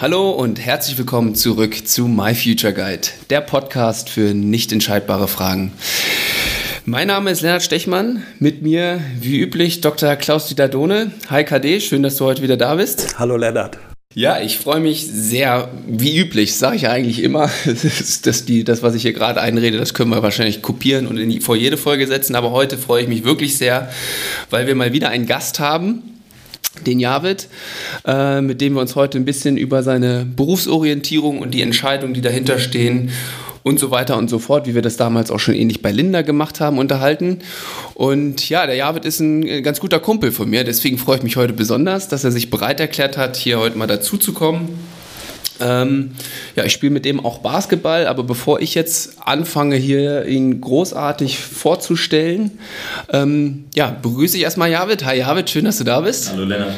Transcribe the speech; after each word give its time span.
Hallo 0.00 0.30
und 0.30 0.60
herzlich 0.60 0.96
willkommen 0.96 1.34
zurück 1.34 1.88
zu 1.88 2.06
My 2.06 2.32
Future 2.32 2.72
Guide, 2.72 3.08
der 3.30 3.40
Podcast 3.40 4.08
für 4.08 4.32
nicht 4.32 4.70
entscheidbare 4.70 5.26
Fragen. 5.26 5.72
Mein 6.84 7.08
Name 7.08 7.32
ist 7.32 7.40
Lennart 7.40 7.64
Stechmann, 7.64 8.22
mit 8.38 8.62
mir 8.62 9.00
wie 9.18 9.40
üblich 9.40 9.80
Dr. 9.80 10.14
Klaus-Dieter 10.14 10.68
Dohne. 10.68 11.10
Hi 11.30 11.42
KD, 11.42 11.80
schön, 11.80 12.04
dass 12.04 12.14
du 12.14 12.26
heute 12.26 12.42
wieder 12.42 12.56
da 12.56 12.76
bist. 12.76 13.18
Hallo 13.18 13.36
Lennart. 13.36 13.78
Ja, 14.14 14.40
ich 14.40 14.58
freue 14.58 14.78
mich 14.78 15.04
sehr, 15.04 15.68
wie 15.88 16.16
üblich, 16.16 16.54
sage 16.54 16.76
ich 16.76 16.82
ja 16.82 16.92
eigentlich 16.92 17.20
immer, 17.20 17.50
dass 18.22 18.44
die, 18.44 18.62
das, 18.62 18.84
was 18.84 18.94
ich 18.94 19.02
hier 19.02 19.12
gerade 19.12 19.40
einrede, 19.40 19.78
das 19.78 19.94
können 19.94 20.10
wir 20.10 20.22
wahrscheinlich 20.22 20.62
kopieren 20.62 21.08
und 21.08 21.18
in 21.18 21.28
die, 21.28 21.40
vor 21.40 21.56
jede 21.56 21.76
Folge 21.76 22.06
setzen, 22.06 22.36
aber 22.36 22.52
heute 22.52 22.78
freue 22.78 23.02
ich 23.02 23.08
mich 23.08 23.24
wirklich 23.24 23.58
sehr, 23.58 23.90
weil 24.48 24.68
wir 24.68 24.76
mal 24.76 24.92
wieder 24.92 25.08
einen 25.08 25.26
Gast 25.26 25.58
haben, 25.58 26.17
den 26.86 27.00
Javid, 27.00 27.48
äh, 28.06 28.40
mit 28.40 28.60
dem 28.60 28.74
wir 28.74 28.80
uns 28.80 28.94
heute 28.94 29.18
ein 29.18 29.24
bisschen 29.24 29.56
über 29.56 29.82
seine 29.82 30.24
Berufsorientierung 30.24 31.38
und 31.40 31.52
die 31.52 31.62
Entscheidungen, 31.62 32.14
die 32.14 32.20
dahinter 32.20 32.58
stehen 32.58 33.10
und 33.62 33.78
so 33.78 33.90
weiter 33.90 34.16
und 34.16 34.30
so 34.30 34.38
fort, 34.38 34.66
wie 34.66 34.74
wir 34.74 34.82
das 34.82 34.96
damals 34.96 35.30
auch 35.30 35.38
schon 35.38 35.54
ähnlich 35.54 35.82
bei 35.82 35.92
Linda 35.92 36.22
gemacht 36.22 36.60
haben, 36.60 36.78
unterhalten. 36.78 37.40
Und 37.94 38.48
ja, 38.48 38.66
der 38.66 38.76
Javid 38.76 39.04
ist 39.04 39.20
ein 39.20 39.46
äh, 39.46 39.62
ganz 39.62 39.80
guter 39.80 40.00
Kumpel 40.00 40.32
von 40.32 40.48
mir, 40.48 40.64
deswegen 40.64 40.98
freue 40.98 41.16
ich 41.18 41.22
mich 41.22 41.36
heute 41.36 41.52
besonders, 41.52 42.08
dass 42.08 42.24
er 42.24 42.30
sich 42.30 42.50
bereit 42.50 42.80
erklärt 42.80 43.16
hat, 43.16 43.36
hier 43.36 43.58
heute 43.58 43.76
mal 43.76 43.86
dazu 43.86 44.16
zu 44.16 44.32
kommen. 44.32 44.78
Ähm, 45.60 46.12
ja, 46.56 46.64
ich 46.64 46.72
spiele 46.72 46.92
mit 46.92 47.04
dem 47.04 47.24
auch 47.24 47.38
Basketball, 47.38 48.06
aber 48.06 48.22
bevor 48.22 48.60
ich 48.60 48.74
jetzt 48.74 49.18
anfange, 49.24 49.76
hier 49.76 50.26
ihn 50.26 50.60
großartig 50.60 51.38
vorzustellen, 51.38 52.58
ähm, 53.12 53.64
ja, 53.74 53.96
begrüße 54.02 54.36
ich 54.36 54.42
erstmal 54.42 54.70
Javid. 54.70 55.04
Hi 55.04 55.18
Javid, 55.18 55.50
schön, 55.50 55.64
dass 55.64 55.78
du 55.78 55.84
da 55.84 56.00
bist. 56.00 56.32
Hallo 56.32 56.44
Lennart. 56.44 56.74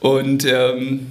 Und 0.00 0.44
ähm, 0.44 1.06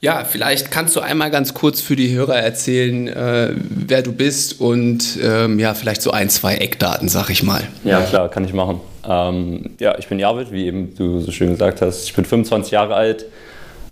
ja, 0.00 0.24
vielleicht 0.24 0.70
kannst 0.70 0.94
du 0.94 1.00
einmal 1.00 1.30
ganz 1.30 1.54
kurz 1.54 1.80
für 1.80 1.96
die 1.96 2.14
Hörer 2.14 2.36
erzählen, 2.36 3.08
äh, 3.08 3.54
wer 3.56 4.02
du 4.02 4.12
bist 4.12 4.60
und 4.60 5.18
ähm, 5.22 5.58
ja, 5.58 5.74
vielleicht 5.74 6.02
so 6.02 6.10
ein, 6.10 6.28
zwei 6.28 6.56
Eckdaten, 6.56 7.08
sag 7.08 7.30
ich 7.30 7.42
mal. 7.42 7.62
Ja, 7.82 8.02
klar, 8.02 8.28
kann 8.28 8.44
ich 8.44 8.52
machen. 8.52 8.80
Ähm, 9.08 9.70
ja, 9.78 9.98
ich 9.98 10.06
bin 10.08 10.18
Javid, 10.18 10.52
wie 10.52 10.66
eben 10.66 10.94
du 10.94 11.20
so 11.20 11.32
schön 11.32 11.50
gesagt 11.50 11.80
hast. 11.80 12.04
Ich 12.04 12.14
bin 12.14 12.24
25 12.24 12.72
Jahre 12.72 12.94
alt. 12.94 13.26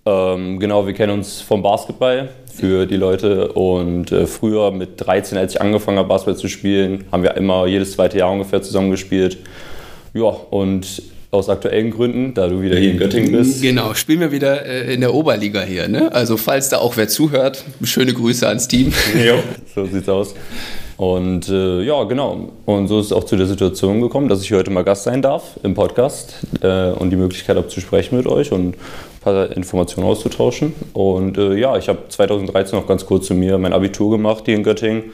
Ähm, 0.06 0.58
genau, 0.58 0.86
wir 0.86 0.92
kennen 0.92 1.12
uns 1.12 1.41
vom 1.41 1.62
Basketball 1.62 2.28
für 2.52 2.86
die 2.86 2.97
Leute. 2.97 3.52
Und 3.52 4.12
äh, 4.12 4.27
früher 4.27 4.70
mit 4.70 4.92
13, 4.96 5.38
als 5.38 5.55
ich 5.55 5.61
angefangen 5.61 5.98
habe, 5.98 6.08
Basketball 6.08 6.36
zu 6.36 6.48
spielen, 6.48 7.05
haben 7.11 7.22
wir 7.22 7.36
immer 7.36 7.66
jedes 7.66 7.92
zweite 7.92 8.19
Jahr 8.19 8.30
ungefähr 8.30 8.62
zusammen 8.62 8.91
gespielt. 8.91 9.38
Ja, 10.12 10.24
und 10.24 11.02
aus 11.30 11.48
aktuellen 11.48 11.91
Gründen, 11.91 12.33
da 12.33 12.46
du 12.46 12.62
wieder 12.62 12.78
hier 12.78 12.92
in 12.92 12.98
Göttingen 12.98 13.33
bist. 13.33 13.61
Genau, 13.61 13.92
spielen 13.94 14.20
wir 14.20 14.30
wieder 14.30 14.64
äh, 14.64 14.94
in 14.94 15.00
der 15.00 15.12
Oberliga 15.12 15.62
hier. 15.62 15.88
Ne? 15.88 16.12
Also 16.12 16.36
falls 16.36 16.68
da 16.68 16.78
auch 16.78 16.96
wer 16.96 17.08
zuhört, 17.08 17.64
schöne 17.83 18.12
Grüße 18.14 18.46
ans 18.46 18.68
Team. 18.68 18.92
Jo, 19.14 19.36
so 19.74 19.84
sieht's 19.86 20.08
aus. 20.08 20.34
Und 20.96 21.48
äh, 21.48 21.83
ja, 21.83 22.05
genau. 22.05 22.52
Und 22.66 22.86
so 22.86 23.00
ist 23.00 23.06
es 23.06 23.12
auch 23.12 23.24
zu 23.24 23.36
der 23.36 23.46
Situation 23.46 24.00
gekommen, 24.00 24.28
dass 24.28 24.42
ich 24.42 24.52
heute 24.52 24.70
mal 24.70 24.84
Gast 24.84 25.02
sein 25.02 25.22
darf 25.22 25.58
im 25.64 25.74
Podcast 25.74 26.36
äh, 26.62 26.91
und 26.91 27.11
die 27.11 27.16
Möglichkeit 27.16 27.56
habe 27.56 27.66
zu 27.66 27.80
sprechen 27.80 28.16
mit 28.16 28.28
euch 28.28 28.52
und 28.52 28.77
paar 29.25 29.56
Informationen 29.56 30.06
auszutauschen. 30.06 30.75
Und 30.92 31.39
äh, 31.39 31.55
ja, 31.55 31.77
ich 31.77 31.89
habe 31.89 32.00
2013 32.08 32.78
noch 32.78 32.86
ganz 32.86 33.06
kurz 33.06 33.27
zu 33.27 33.34
mir 33.34 33.58
mein 33.58 33.72
Abitur 33.72 34.11
gemacht 34.11 34.44
hier 34.44 34.55
in 34.55 34.62
Göttingen. 34.62 35.05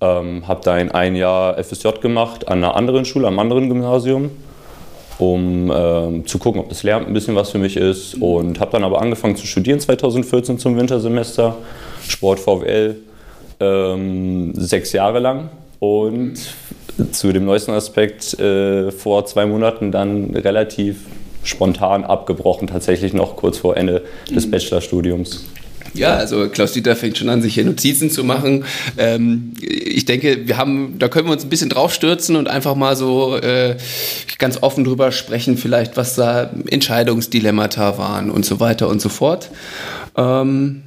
Ähm, 0.00 0.46
habe 0.46 0.60
da 0.62 0.74
ein, 0.74 0.90
ein 0.90 1.16
Jahr 1.16 1.62
FSJ 1.62 1.88
gemacht 2.02 2.48
an 2.48 2.58
einer 2.58 2.76
anderen 2.76 3.04
Schule, 3.04 3.26
am 3.26 3.38
anderen 3.38 3.68
Gymnasium 3.68 4.30
um 5.18 5.72
ähm, 5.74 6.26
zu 6.26 6.38
gucken, 6.38 6.60
ob 6.60 6.68
das 6.68 6.82
Lehramt 6.82 7.06
ein 7.06 7.14
bisschen 7.14 7.34
was 7.34 7.50
für 7.50 7.58
mich 7.58 7.76
ist. 7.76 8.14
Und 8.20 8.60
habe 8.60 8.72
dann 8.72 8.84
aber 8.84 9.00
angefangen 9.00 9.36
zu 9.36 9.46
studieren 9.46 9.80
2014 9.80 10.58
zum 10.58 10.76
Wintersemester, 10.76 11.56
Sport 12.06 12.40
VWL, 12.40 12.96
ähm, 13.60 14.52
sechs 14.54 14.92
Jahre 14.92 15.18
lang. 15.18 15.48
Und 15.78 16.34
zu 17.12 17.32
dem 17.32 17.44
neuesten 17.44 17.72
Aspekt 17.72 18.38
äh, 18.38 18.90
vor 18.90 19.26
zwei 19.26 19.46
Monaten 19.46 19.92
dann 19.92 20.34
relativ 20.34 21.00
spontan 21.46 22.04
abgebrochen, 22.04 22.68
tatsächlich 22.68 23.12
noch 23.12 23.36
kurz 23.36 23.58
vor 23.58 23.76
Ende 23.76 24.02
des 24.30 24.50
Bachelorstudiums. 24.50 25.44
Ja, 25.94 26.14
also 26.16 26.48
Klaus 26.48 26.72
Dieter 26.72 26.94
fängt 26.94 27.16
schon 27.16 27.28
an, 27.28 27.42
sich 27.42 27.54
hier 27.54 27.64
Notizen 27.64 28.10
zu 28.10 28.22
machen. 28.22 28.64
Ähm, 28.98 29.54
ich 29.60 30.04
denke, 30.04 30.46
wir 30.46 30.56
haben, 30.56 30.98
da 30.98 31.08
können 31.08 31.26
wir 31.26 31.32
uns 31.32 31.44
ein 31.44 31.48
bisschen 31.48 31.70
draufstürzen 31.70 32.36
und 32.36 32.48
einfach 32.48 32.74
mal 32.74 32.96
so 32.96 33.36
äh, 33.36 33.76
ganz 34.38 34.62
offen 34.62 34.84
drüber 34.84 35.12
sprechen, 35.12 35.56
vielleicht 35.56 35.96
was 35.96 36.14
da 36.14 36.50
Entscheidungsdilemmata 36.68 37.98
waren 37.98 38.30
und 38.30 38.44
so 38.44 38.60
weiter 38.60 38.88
und 38.88 39.00
so 39.00 39.08
fort. 39.08 39.50
Ähm, 40.16 40.82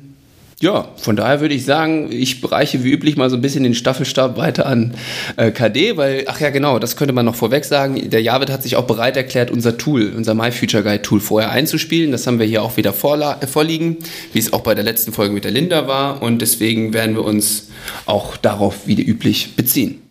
ja, 0.62 0.90
von 0.98 1.16
daher 1.16 1.40
würde 1.40 1.56
ich 1.56 1.64
sagen, 1.64 2.12
ich 2.12 2.42
bereiche 2.42 2.84
wie 2.84 2.92
üblich 2.92 3.16
mal 3.16 3.30
so 3.30 3.38
ein 3.38 3.42
bisschen 3.42 3.64
den 3.64 3.74
Staffelstab 3.74 4.36
weiter 4.36 4.66
an 4.66 4.94
äh, 5.38 5.52
KD, 5.52 5.96
weil, 5.96 6.26
ach 6.28 6.42
ja, 6.42 6.50
genau, 6.50 6.80
das 6.80 6.98
könnte 6.98 7.14
man 7.14 7.26
noch 7.26 7.36
vorweg 7.36 7.64
sagen. 7.64 8.10
Der 8.10 8.22
Javid 8.22 8.50
hat 8.50 8.64
sich 8.64 8.76
auch 8.76 8.84
bereit 8.84 9.16
erklärt, 9.16 9.52
unser 9.52 9.78
Tool, 9.78 10.12
unser 10.16 10.34
My 10.34 10.52
Future 10.52 10.84
Guide 10.84 11.02
Tool 11.02 11.22
vorher 11.22 11.52
einzuspielen. 11.52 12.12
Das 12.12 12.28
haben 12.28 12.40
wir 12.40 12.46
hier 12.46 12.62
auch 12.62 12.76
wieder 12.76 12.90
äh, 12.92 13.48
vorliegen, 13.48 13.98
wie 14.34 14.40
es 14.40 14.52
auch 14.52 14.62
bei 14.62 14.76
der 14.76 14.84
letzten 14.84 15.14
Folge 15.14 15.34
mit 15.34 15.46
der 15.46 15.52
Linda 15.52 15.88
war. 15.88 16.22
Und 16.22 16.42
deswegen 16.42 16.94
werden 16.94 17.16
wir 17.16 17.24
uns 17.24 17.70
auch 18.06 18.36
darauf 18.36 18.86
wie 18.86 19.02
üblich 19.02 19.56
beziehen. 19.56 20.09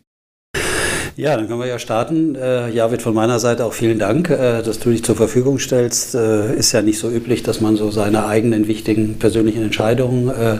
Ja, 1.18 1.36
dann 1.36 1.48
können 1.48 1.58
wir 1.58 1.66
ja 1.66 1.80
starten. 1.80 2.36
Äh, 2.36 2.70
Javid, 2.70 3.02
von 3.02 3.12
meiner 3.12 3.40
Seite 3.40 3.64
auch 3.64 3.72
vielen 3.72 3.98
Dank, 3.98 4.30
äh, 4.30 4.62
dass 4.62 4.78
du 4.78 4.90
dich 4.90 5.02
zur 5.02 5.16
Verfügung 5.16 5.58
stellst. 5.58 6.14
Äh, 6.14 6.54
ist 6.54 6.70
ja 6.70 6.80
nicht 6.80 7.00
so 7.00 7.10
üblich, 7.10 7.42
dass 7.42 7.60
man 7.60 7.74
so 7.74 7.90
seine 7.90 8.26
eigenen 8.26 8.68
wichtigen 8.68 9.18
persönlichen 9.18 9.64
Entscheidungen 9.64 10.28
äh, 10.28 10.58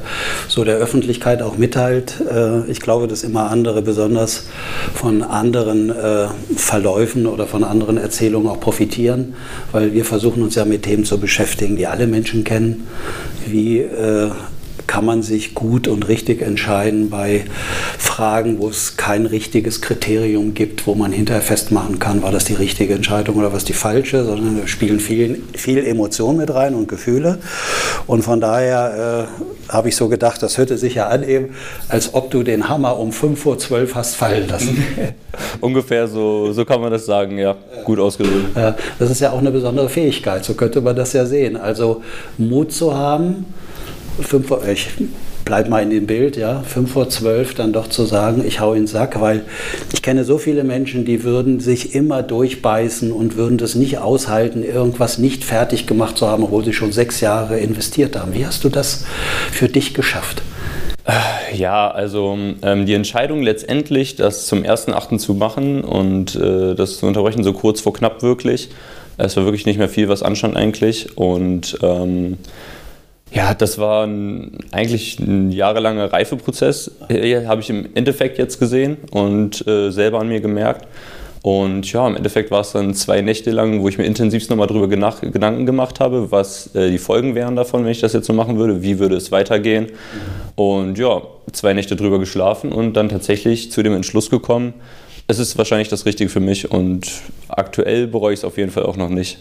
so 0.49 0.65
der 0.65 0.79
Öffentlichkeit 0.79 1.43
auch 1.43 1.59
mitteilt. 1.59 2.15
Äh, 2.29 2.69
ich 2.69 2.81
glaube, 2.81 3.07
dass 3.07 3.23
immer 3.23 3.53
andere 3.53 3.83
besonders 3.83 4.49
von 4.95 5.23
anderen 5.23 5.91
äh, 5.91 6.27
Verläufen 6.57 7.29
oder 7.29 7.47
von 7.47 7.63
anderen 7.63 7.97
Erzählungen 7.97 8.49
auch 8.49 8.59
profitieren, 8.59 9.35
weil 9.71 9.93
wir 9.93 10.05
versuchen 10.05 10.43
uns 10.43 10.57
ja 10.57 10.65
mit 10.65 10.83
Themen 10.83 11.05
zu 11.05 11.21
beschäftigen, 11.21 11.77
die 11.77 11.87
alle 11.87 12.09
Menschen 12.09 12.43
kennen, 12.43 12.89
wie 13.47 13.87
kann 14.89 15.05
man 15.05 15.23
sich 15.23 15.55
gut 15.55 15.87
und 15.87 16.09
richtig 16.09 16.43
entscheiden 16.43 17.11
bei 17.11 17.45
Fragen, 17.99 18.59
wo 18.59 18.69
es 18.69 18.97
kein 18.97 19.27
richtiges 19.27 19.81
Kriterium 19.81 20.55
gibt, 20.55 20.89
wo 20.89 20.97
man 20.97 21.13
hinterher 21.13 21.43
festmachen 21.43 22.01
kann, 22.01 22.23
war 22.23 22.33
das 22.33 22.47
die 22.47 22.55
richtige 22.55 22.95
Entscheidung 22.95 23.37
oder 23.37 23.53
was 23.53 23.65
die 23.65 23.75
falsche, 23.75 24.25
sondern 24.25 24.63
da 24.63 24.67
spielen 24.67 24.99
viel, 24.99 25.43
viel 25.55 25.87
Emotionen 25.87 26.39
mit 26.39 26.53
rein 26.53 26.75
und 26.75 26.89
Gefühle. 26.89 27.39
Und 28.07 28.23
von 28.23 28.41
daher 28.41 29.29
äh, 29.69 29.73
habe 29.73 29.91
ich 29.91 29.97
so 29.97 30.09
gedacht, 30.09 30.43
das 30.43 30.57
hörte 30.57 30.79
sich 30.79 30.95
ja 30.95 31.09
an, 31.09 31.23
eben, 31.23 31.51
als 31.89 32.15
ob 32.15 32.31
du 32.31 32.43
den 32.43 32.69
Hammer 32.69 32.99
um 32.99 33.13
5 33.13 33.39
vor 33.39 33.59
12 33.59 33.95
hast 33.95 34.17
fallen 34.17 34.49
lassen. 34.49 34.83
Ungefähr 35.61 36.09
so, 36.09 36.53
so 36.53 36.65
kann 36.65 36.81
man 36.81 36.91
das 36.91 37.05
sagen, 37.05 37.37
ja. 37.39 37.57
Gut 37.85 37.99
ausgedrückt. 37.99 38.57
Das 38.99 39.11
ist 39.11 39.21
ja 39.21 39.33
auch 39.33 39.39
eine 39.39 39.51
besondere 39.51 39.91
Fähigkeit, 39.91 40.45
so 40.45 40.55
könnte 40.55 40.81
man 40.81 40.97
das 40.97 41.13
ja 41.13 41.27
sehen. 41.27 41.57
Also 41.57 42.03
Mut 42.39 42.73
zu 42.73 42.97
haben, 42.97 43.45
fünf 44.21 44.49
vor, 44.49 44.67
ich 44.67 44.89
bleib 45.45 45.69
mal 45.69 45.83
in 45.83 45.91
dem 45.91 46.07
Bild, 46.07 46.37
ja, 46.37 46.63
fünf 46.63 46.93
vor 46.93 47.09
zwölf 47.09 47.55
dann 47.55 47.73
doch 47.73 47.89
zu 47.89 48.05
sagen, 48.05 48.45
ich 48.47 48.61
hau 48.61 48.75
in 48.75 48.83
den 48.83 48.87
Sack, 48.87 49.21
weil 49.21 49.45
ich 49.93 50.03
kenne 50.03 50.25
so 50.25 50.39
viele 50.39 50.65
Menschen, 50.65 51.05
die 51.05 51.25
würden 51.25 51.61
sich 51.61 51.95
immer 51.95 52.23
durchbeißen 52.23 53.13
und 53.13 53.37
würden 53.37 53.57
das 53.59 53.75
nicht 53.75 53.99
aushalten, 53.99 54.63
irgendwas 54.63 55.19
nicht 55.19 55.45
fertig 55.45 55.87
gemacht 55.87 56.19
zu 56.19 56.27
haben, 56.27 56.45
obwohl 56.45 56.65
sie 56.65 56.73
schon 56.75 56.93
sechs 56.93 57.21
Jahre 57.21 57.59
investiert 57.59 58.17
haben. 58.19 58.35
Wie 58.35 58.47
hast 58.47 58.65
du 58.65 58.69
das 58.69 59.05
für 59.51 59.69
dich 59.69 59.95
geschafft? 59.95 60.43
Ja, 61.55 61.91
also 61.91 62.37
ähm, 62.61 62.85
die 62.85 62.93
Entscheidung 62.93 63.43
letztendlich, 63.43 64.17
das 64.17 64.47
zum 64.47 64.63
1.8. 64.63 65.17
zu 65.17 65.33
machen 65.33 65.83
und 65.83 66.37
äh, 66.37 66.75
das 66.75 66.99
zu 66.99 67.07
unterbrechen, 67.07 67.43
so 67.43 67.55
kurz 67.55 67.81
vor 67.81 67.95
knapp 67.95 68.23
wirklich, 68.23 68.69
es 69.17 69.37
war 69.37 69.45
wirklich 69.45 69.65
nicht 69.65 69.79
mehr 69.79 69.89
viel, 69.89 70.09
was 70.09 70.23
anstand 70.23 70.57
eigentlich 70.57 71.17
und 71.17 71.79
ähm, 71.83 72.37
ja, 73.33 73.55
das 73.55 73.79
war 73.79 74.07
ein, 74.07 74.59
eigentlich 74.73 75.19
ein 75.19 75.51
jahrelanger 75.51 76.13
Reifeprozess, 76.13 76.91
habe 77.09 77.61
ich 77.61 77.71
im 77.71 77.89
Endeffekt 77.95 78.39
jetzt 78.39 78.59
gesehen 78.59 78.97
und 79.11 79.67
äh, 79.67 79.91
selber 79.91 80.21
an 80.21 80.29
mir 80.29 80.41
gemerkt. 80.41 80.87
Und 81.43 81.91
ja, 81.93 82.07
im 82.07 82.17
Endeffekt 82.17 82.51
war 82.51 82.63
es 82.63 82.73
dann 82.73 82.95
zwei 82.95 83.21
Nächte 83.21 83.51
lang, 83.51 83.81
wo 83.81 83.89
ich 83.89 83.97
mir 83.97 84.05
intensivst 84.05 84.51
nochmal 84.51 84.67
darüber 84.67 84.89
Gedanken 84.89 85.67
gemacht 85.67 86.01
habe, 86.01 86.33
was 86.33 86.75
äh, 86.75 86.91
die 86.91 86.99
Folgen 86.99 87.35
wären 87.35 87.55
davon, 87.55 87.85
wenn 87.85 87.93
ich 87.93 88.01
das 88.01 88.13
jetzt 88.13 88.27
so 88.27 88.33
machen 88.33 88.59
würde, 88.59 88.83
wie 88.83 88.99
würde 88.99 89.17
es 89.17 89.31
weitergehen. 89.31 89.87
Und 90.57 90.99
ja, 90.99 91.23
zwei 91.53 91.75
Nächte 91.75 91.97
drüber 91.97 92.19
geschlafen 92.19 92.73
und 92.73 92.95
dann 92.95 93.09
tatsächlich 93.09 93.71
zu 93.71 93.83
dem 93.83 93.95
Entschluss 93.95 94.31
gekommen, 94.31 94.75
es 95.29 95.39
ist 95.39 95.57
wahrscheinlich 95.59 95.89
das 95.89 96.07
Richtige 96.07 96.31
für 96.31 96.41
mich 96.41 96.71
und 96.71 97.07
aktuell 97.49 98.07
bereue 98.07 98.33
ich 98.33 98.41
es 98.41 98.45
auf 98.45 98.57
jeden 98.57 98.71
Fall 98.71 98.85
auch 98.85 98.97
noch 98.97 99.11
nicht. 99.11 99.39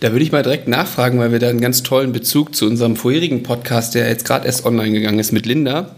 Da 0.00 0.12
würde 0.12 0.24
ich 0.24 0.32
mal 0.32 0.42
direkt 0.42 0.66
nachfragen, 0.66 1.18
weil 1.18 1.30
wir 1.30 1.38
da 1.38 1.50
einen 1.50 1.60
ganz 1.60 1.82
tollen 1.82 2.12
Bezug 2.12 2.54
zu 2.56 2.66
unserem 2.66 2.96
vorherigen 2.96 3.42
Podcast, 3.42 3.94
der 3.94 4.08
jetzt 4.08 4.24
gerade 4.24 4.46
erst 4.46 4.64
online 4.64 4.92
gegangen 4.92 5.18
ist 5.18 5.30
mit 5.30 5.44
Linda, 5.44 5.94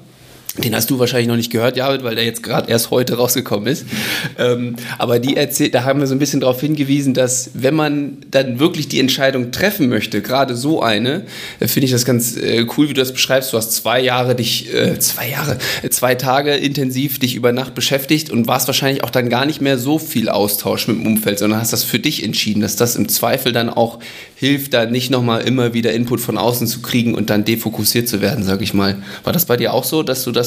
Den 0.59 0.75
hast 0.75 0.91
du 0.91 0.99
wahrscheinlich 0.99 1.29
noch 1.29 1.37
nicht 1.37 1.51
gehört, 1.51 1.79
Javid, 1.79 2.05
weil 2.05 2.15
der 2.15 2.25
jetzt 2.25 2.43
gerade 2.43 2.71
erst 2.71 2.91
heute 2.91 3.17
rausgekommen 3.17 3.67
ist. 3.69 3.87
Ähm, 4.39 4.77
aber 4.99 5.19
die 5.19 5.35
erzählt, 5.35 5.75
da 5.75 5.85
haben 5.85 6.01
wir 6.01 6.07
so 6.07 6.15
ein 6.15 6.19
bisschen 6.19 6.41
darauf 6.41 6.61
hingewiesen, 6.61 7.15
dass 7.15 7.53
wenn 7.55 7.75
man 7.75 8.19
dann 8.31 8.59
wirklich 8.59 8.87
die 8.87 9.01
Entscheidung 9.01 9.51
treffen 9.51 9.89
möchte, 9.89 10.21
gerade 10.21 10.55
so 10.55 10.83
eine, 10.83 11.25
äh, 11.59 11.69
finde 11.69 11.87
ich 11.87 11.93
das 11.93 12.05
ganz 12.05 12.37
äh, 12.37 12.67
cool, 12.77 12.91
wie 12.91 12.93
du 12.93 13.01
das 13.01 13.15
beschreibst. 13.15 13.51
Du 13.55 13.57
hast 13.57 13.73
zwei 13.73 14.01
Jahre 14.01 14.35
dich, 14.35 14.75
äh, 14.75 14.99
zwei 14.99 15.31
Jahre, 15.31 15.57
zwei 15.89 16.17
Tage 16.17 16.53
intensiv 16.53 17.19
dich 17.19 17.35
über 17.35 17.53
Nacht 17.53 17.75
beschäftigt 17.75 18.29
und 18.29 18.47
warst 18.47 18.67
wahrscheinlich 18.67 19.05
auch 19.05 19.11
dann 19.11 19.31
gar 19.31 19.47
nicht 19.47 19.63
mehr 19.63 19.79
so 19.79 19.99
viel 19.99 20.29
Austausch 20.29 20.87
mit 20.87 20.99
dem 20.99 21.07
Umfeld, 21.07 21.39
sondern 21.39 21.61
hast 21.61 21.73
das 21.73 21.83
für 21.83 21.99
dich 21.99 22.23
entschieden, 22.23 22.61
dass 22.61 22.77
das 22.77 22.95
im 22.97 23.09
Zweifel 23.09 23.53
dann 23.53 23.71
auch 23.71 24.01
hilft, 24.35 24.75
da 24.75 24.85
nicht 24.85 25.09
nochmal 25.09 25.43
immer 25.43 25.73
wieder 25.73 25.93
Input 25.93 26.21
von 26.21 26.37
außen 26.37 26.67
zu 26.67 26.83
kriegen 26.83 27.15
und 27.15 27.31
dann 27.31 27.45
defokussiert 27.45 28.07
zu 28.07 28.21
werden, 28.21 28.45
sag 28.45 28.61
ich 28.61 28.75
mal. 28.75 28.97
War 29.25 29.33
das 29.33 29.47
bei 29.47 29.57
dir 29.57 29.73
auch 29.73 29.85
so, 29.85 30.03
dass 30.03 30.25
du 30.25 30.33
das 30.33 30.42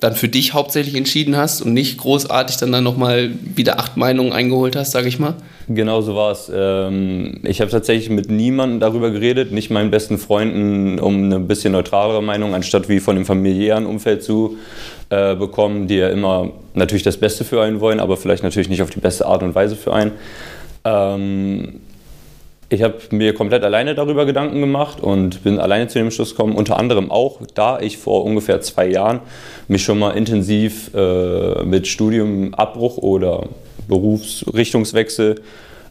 dann 0.00 0.14
für 0.14 0.28
dich 0.28 0.54
hauptsächlich 0.54 0.94
entschieden 0.94 1.36
hast 1.36 1.60
und 1.60 1.74
nicht 1.74 1.98
großartig 1.98 2.56
dann, 2.58 2.70
dann 2.70 2.84
nochmal 2.84 3.30
wieder 3.56 3.80
acht 3.80 3.96
Meinungen 3.96 4.32
eingeholt 4.32 4.76
hast, 4.76 4.92
sag 4.92 5.06
ich 5.06 5.18
mal? 5.18 5.34
Genau 5.68 6.00
so 6.00 6.14
war 6.14 6.30
es. 6.30 6.50
Ähm, 6.54 7.40
ich 7.42 7.60
habe 7.60 7.70
tatsächlich 7.70 8.08
mit 8.08 8.30
niemandem 8.30 8.78
darüber 8.78 9.10
geredet, 9.10 9.50
nicht 9.50 9.70
meinen 9.70 9.90
besten 9.90 10.16
Freunden, 10.16 11.00
um 11.00 11.24
eine 11.24 11.40
bisschen 11.40 11.72
neutralere 11.72 12.22
Meinung, 12.22 12.54
anstatt 12.54 12.88
wie 12.88 13.00
von 13.00 13.16
dem 13.16 13.26
familiären 13.26 13.86
Umfeld 13.86 14.22
zu 14.22 14.56
äh, 15.10 15.34
bekommen, 15.34 15.88
die 15.88 15.96
ja 15.96 16.08
immer 16.08 16.52
natürlich 16.74 17.02
das 17.02 17.16
Beste 17.16 17.44
für 17.44 17.60
einen 17.60 17.80
wollen, 17.80 17.98
aber 17.98 18.16
vielleicht 18.16 18.44
natürlich 18.44 18.68
nicht 18.68 18.82
auf 18.82 18.90
die 18.90 19.00
beste 19.00 19.26
Art 19.26 19.42
und 19.42 19.54
Weise 19.54 19.74
für 19.74 19.92
einen. 19.92 20.12
Ich 22.70 22.82
habe 22.82 22.96
mir 23.12 23.32
komplett 23.32 23.64
alleine 23.64 23.94
darüber 23.94 24.26
Gedanken 24.26 24.60
gemacht 24.60 25.00
und 25.00 25.42
bin 25.42 25.58
alleine 25.58 25.88
zu 25.88 25.98
dem 25.98 26.10
Schluss 26.10 26.32
gekommen, 26.32 26.54
unter 26.54 26.78
anderem 26.78 27.10
auch, 27.10 27.40
da 27.54 27.80
ich 27.80 27.96
vor 27.96 28.24
ungefähr 28.24 28.60
zwei 28.60 28.86
Jahren 28.88 29.20
mich 29.68 29.82
schon 29.82 29.98
mal 29.98 30.10
intensiv 30.10 30.90
äh, 30.94 31.64
mit 31.64 31.86
Studiumabbruch 31.86 32.98
oder 32.98 33.44
Berufsrichtungswechsel 33.88 35.40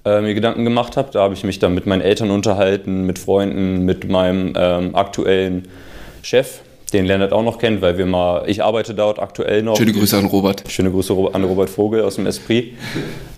äh, 0.06 0.22
mir 0.22 0.36
Gedanken 0.36 0.66
gemacht 0.66 0.98
habe. 0.98 1.10
Da 1.12 1.22
habe 1.22 1.34
ich 1.34 1.44
mich 1.44 1.58
dann 1.58 1.74
mit 1.74 1.88
meinen 1.88 2.02
Eltern 2.02 2.30
unterhalten, 2.30 3.08
mit 3.08 3.18
Freunden, 3.18 3.84
mit 3.84 4.08
meinem 4.08 4.54
ähm, 4.56 4.96
aktuellen 4.96 5.68
Chef, 6.22 6.60
den 6.94 7.06
Lennart 7.06 7.34
auch 7.34 7.44
noch 7.44 7.60
kennt, 7.60 7.82
weil 7.82 7.98
wir 7.98 8.06
mal, 8.06 8.44
ich 8.48 8.64
arbeite 8.64 8.94
dort 8.94 9.20
aktuell 9.20 9.62
noch. 9.62 9.76
Schöne 9.78 9.92
Grüße 9.92 10.18
an 10.18 10.26
Robert. 10.26 10.64
Schöne 10.70 10.90
Grüße 10.92 11.14
an 11.34 11.44
Robert 11.44 11.70
Vogel 11.70 12.02
aus 12.02 12.16
dem 12.16 12.26
Esprit. 12.26 12.74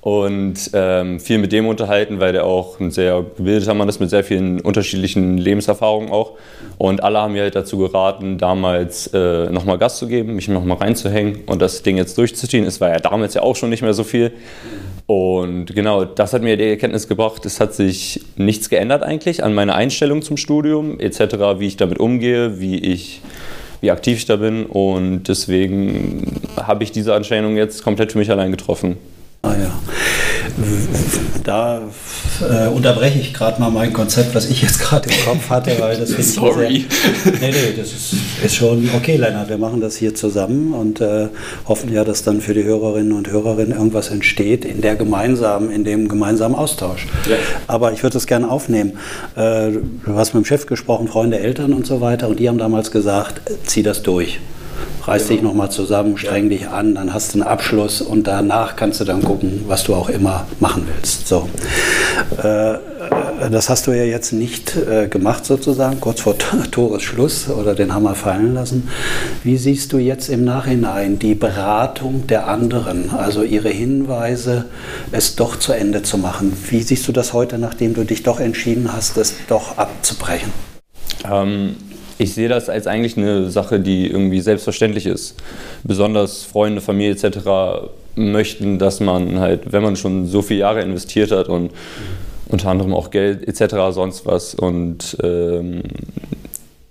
Und 0.01 0.69
ähm, 0.73 1.19
viel 1.19 1.39
mit 1.39 1.51
dem 1.51 1.67
unterhalten, 1.67 2.19
weil 2.19 2.31
der 2.31 2.45
auch 2.45 2.79
ein 2.79 2.91
sehr 2.91 3.25
gebildeter 3.35 3.73
Mann 3.73 3.89
ist 3.89 3.99
mit 3.99 4.09
sehr 4.09 4.23
vielen 4.23 4.61
unterschiedlichen 4.61 5.37
Lebenserfahrungen 5.37 6.11
auch. 6.11 6.33
Und 6.77 7.03
alle 7.03 7.19
haben 7.19 7.33
mir 7.33 7.41
halt 7.41 7.55
dazu 7.55 7.79
geraten, 7.79 8.37
damals 8.37 9.07
äh, 9.07 9.49
nochmal 9.49 9.77
Gas 9.77 9.97
zu 9.97 10.07
geben, 10.07 10.35
mich 10.35 10.47
nochmal 10.47 10.77
reinzuhängen 10.77 11.41
und 11.47 11.61
das 11.61 11.81
Ding 11.81 11.97
jetzt 11.97 12.17
durchzuziehen. 12.17 12.65
Es 12.65 12.79
war 12.79 12.89
ja 12.89 12.99
damals 12.99 13.33
ja 13.33 13.41
auch 13.41 13.55
schon 13.55 13.69
nicht 13.69 13.81
mehr 13.81 13.93
so 13.93 14.03
viel. 14.03 14.31
Und 15.09 15.73
genau, 15.73 16.05
das 16.05 16.33
hat 16.33 16.43
mir 16.43 16.55
die 16.55 16.65
Erkenntnis 16.65 17.07
gebracht, 17.07 17.43
es 17.43 17.59
hat 17.59 17.73
sich 17.73 18.21
nichts 18.35 18.69
geändert 18.69 19.01
eigentlich 19.01 19.43
an 19.43 19.55
meiner 19.55 19.73
Einstellung 19.73 20.21
zum 20.21 20.37
Studium 20.37 20.99
etc., 20.99 21.57
wie 21.57 21.65
ich 21.65 21.77
damit 21.77 21.97
umgehe, 21.99 22.59
wie 22.59 22.77
ich 22.77 23.21
wie 23.81 23.89
aktiv 23.89 24.19
ich 24.19 24.25
da 24.27 24.35
bin 24.35 24.67
und 24.67 25.23
deswegen 25.23 26.39
habe 26.57 26.83
ich 26.83 26.91
diese 26.91 27.15
Entscheidung 27.15 27.57
jetzt 27.57 27.83
komplett 27.83 28.11
für 28.11 28.19
mich 28.19 28.29
allein 28.29 28.51
getroffen. 28.51 28.97
Ah 29.41 29.55
ja. 29.55 29.71
Da 31.43 31.81
äh, 32.41 32.67
unterbreche 32.67 33.19
ich 33.19 33.33
gerade 33.33 33.61
mal 33.61 33.69
mein 33.69 33.93
Konzept, 33.93 34.35
was 34.35 34.49
ich 34.49 34.61
jetzt 34.61 34.79
gerade 34.79 35.09
im 35.09 35.25
Kopf 35.25 35.49
hatte, 35.49 35.71
weil 35.79 35.97
das 35.97 36.09
finde 36.09 36.23
Sorry. 36.23 36.85
Sehr, 37.23 37.33
nee, 37.39 37.51
nee, 37.51 37.73
das 37.77 37.87
ist, 37.93 38.15
ist, 38.43 38.55
schon 38.55 38.89
okay, 38.95 39.15
Lennart. 39.15 39.47
Wir 39.47 39.57
machen 39.57 39.79
das 39.79 39.95
hier 39.95 40.13
zusammen 40.13 40.73
und 40.73 40.99
äh, 40.99 41.29
hoffen 41.67 41.91
ja, 41.93 42.03
dass 42.03 42.23
dann 42.23 42.41
für 42.41 42.53
die 42.53 42.63
Hörerinnen 42.63 43.13
und 43.13 43.29
Hörerinnen 43.29 43.71
irgendwas 43.71 44.09
entsteht 44.09 44.65
in 44.65 44.81
der 44.81 44.95
gemeinsamen, 44.95 45.71
in 45.71 45.85
dem 45.85 46.09
gemeinsamen 46.09 46.55
Austausch. 46.55 47.07
Ja. 47.29 47.37
Aber 47.67 47.93
ich 47.93 48.03
würde 48.03 48.15
das 48.15 48.27
gerne 48.27 48.49
aufnehmen. 48.49 48.97
Äh, 49.35 49.71
du 50.05 50.15
hast 50.15 50.33
mit 50.33 50.43
dem 50.43 50.45
Chef 50.45 50.65
gesprochen, 50.65 51.07
Freunde, 51.07 51.39
Eltern 51.39 51.73
und 51.73 51.85
so 51.85 52.01
weiter, 52.01 52.27
und 52.27 52.39
die 52.39 52.49
haben 52.49 52.57
damals 52.57 52.91
gesagt, 52.91 53.41
zieh 53.65 53.83
das 53.83 54.03
durch 54.03 54.39
reiß 55.05 55.23
genau. 55.23 55.33
dich 55.33 55.41
nochmal 55.43 55.71
zusammen, 55.71 56.17
streng 56.17 56.45
ja. 56.45 56.57
dich 56.57 56.67
an, 56.67 56.95
dann 56.95 57.13
hast 57.13 57.33
du 57.33 57.39
einen 57.39 57.47
Abschluss 57.47 58.01
und 58.01 58.27
danach 58.27 58.75
kannst 58.75 58.99
du 58.99 59.05
dann 59.05 59.23
gucken, 59.23 59.65
was 59.67 59.83
du 59.83 59.95
auch 59.95 60.09
immer 60.09 60.45
machen 60.59 60.87
willst. 60.87 61.27
So. 61.27 61.49
Äh, 62.41 62.75
das 63.51 63.69
hast 63.69 63.87
du 63.87 63.91
ja 63.91 64.03
jetzt 64.03 64.33
nicht 64.33 64.75
äh, 64.75 65.07
gemacht 65.07 65.45
sozusagen, 65.45 65.99
kurz 65.99 66.21
vor 66.21 66.35
Toresschluss 66.71 67.49
oder 67.49 67.73
den 67.73 67.93
Hammer 67.93 68.15
fallen 68.15 68.53
lassen. 68.53 68.89
Wie 69.43 69.57
siehst 69.57 69.93
du 69.93 69.97
jetzt 69.97 70.29
im 70.29 70.43
Nachhinein 70.43 71.19
die 71.19 71.35
Beratung 71.35 72.27
der 72.27 72.47
anderen, 72.47 73.11
also 73.11 73.43
ihre 73.43 73.69
Hinweise, 73.69 74.65
es 75.11 75.35
doch 75.35 75.57
zu 75.57 75.71
Ende 75.71 76.03
zu 76.03 76.17
machen? 76.17 76.55
Wie 76.69 76.81
siehst 76.81 77.07
du 77.07 77.11
das 77.11 77.33
heute, 77.33 77.57
nachdem 77.57 77.93
du 77.93 78.03
dich 78.03 78.23
doch 78.23 78.39
entschieden 78.39 78.91
hast, 78.91 79.17
es 79.17 79.35
doch 79.47 79.77
abzubrechen? 79.77 80.51
Ähm, 81.29 81.75
ich 82.19 82.33
sehe 82.33 82.49
das 82.49 82.69
als 82.69 82.85
eigentlich 82.85 83.17
eine 83.17 83.49
Sache, 83.49 83.79
die 83.79 84.07
irgendwie 84.07 84.41
selbstverständlich 84.41 85.05
ist. 85.05 85.35
Besonders 85.83 86.43
Freunde, 86.43 86.81
Familie 86.81 87.13
etc. 87.13 87.89
möchten, 88.15 88.77
dass 88.77 88.99
man 88.99 89.39
halt, 89.39 89.71
wenn 89.71 89.81
man 89.81 89.95
schon 89.95 90.27
so 90.27 90.41
viele 90.41 90.59
Jahre 90.59 90.81
investiert 90.81 91.31
hat 91.31 91.47
und 91.47 91.71
unter 92.49 92.69
anderem 92.69 92.93
auch 92.93 93.09
Geld 93.09 93.47
etc. 93.47 93.75
sonst 93.91 94.25
was 94.25 94.53
und 94.53 95.17
ähm, 95.23 95.81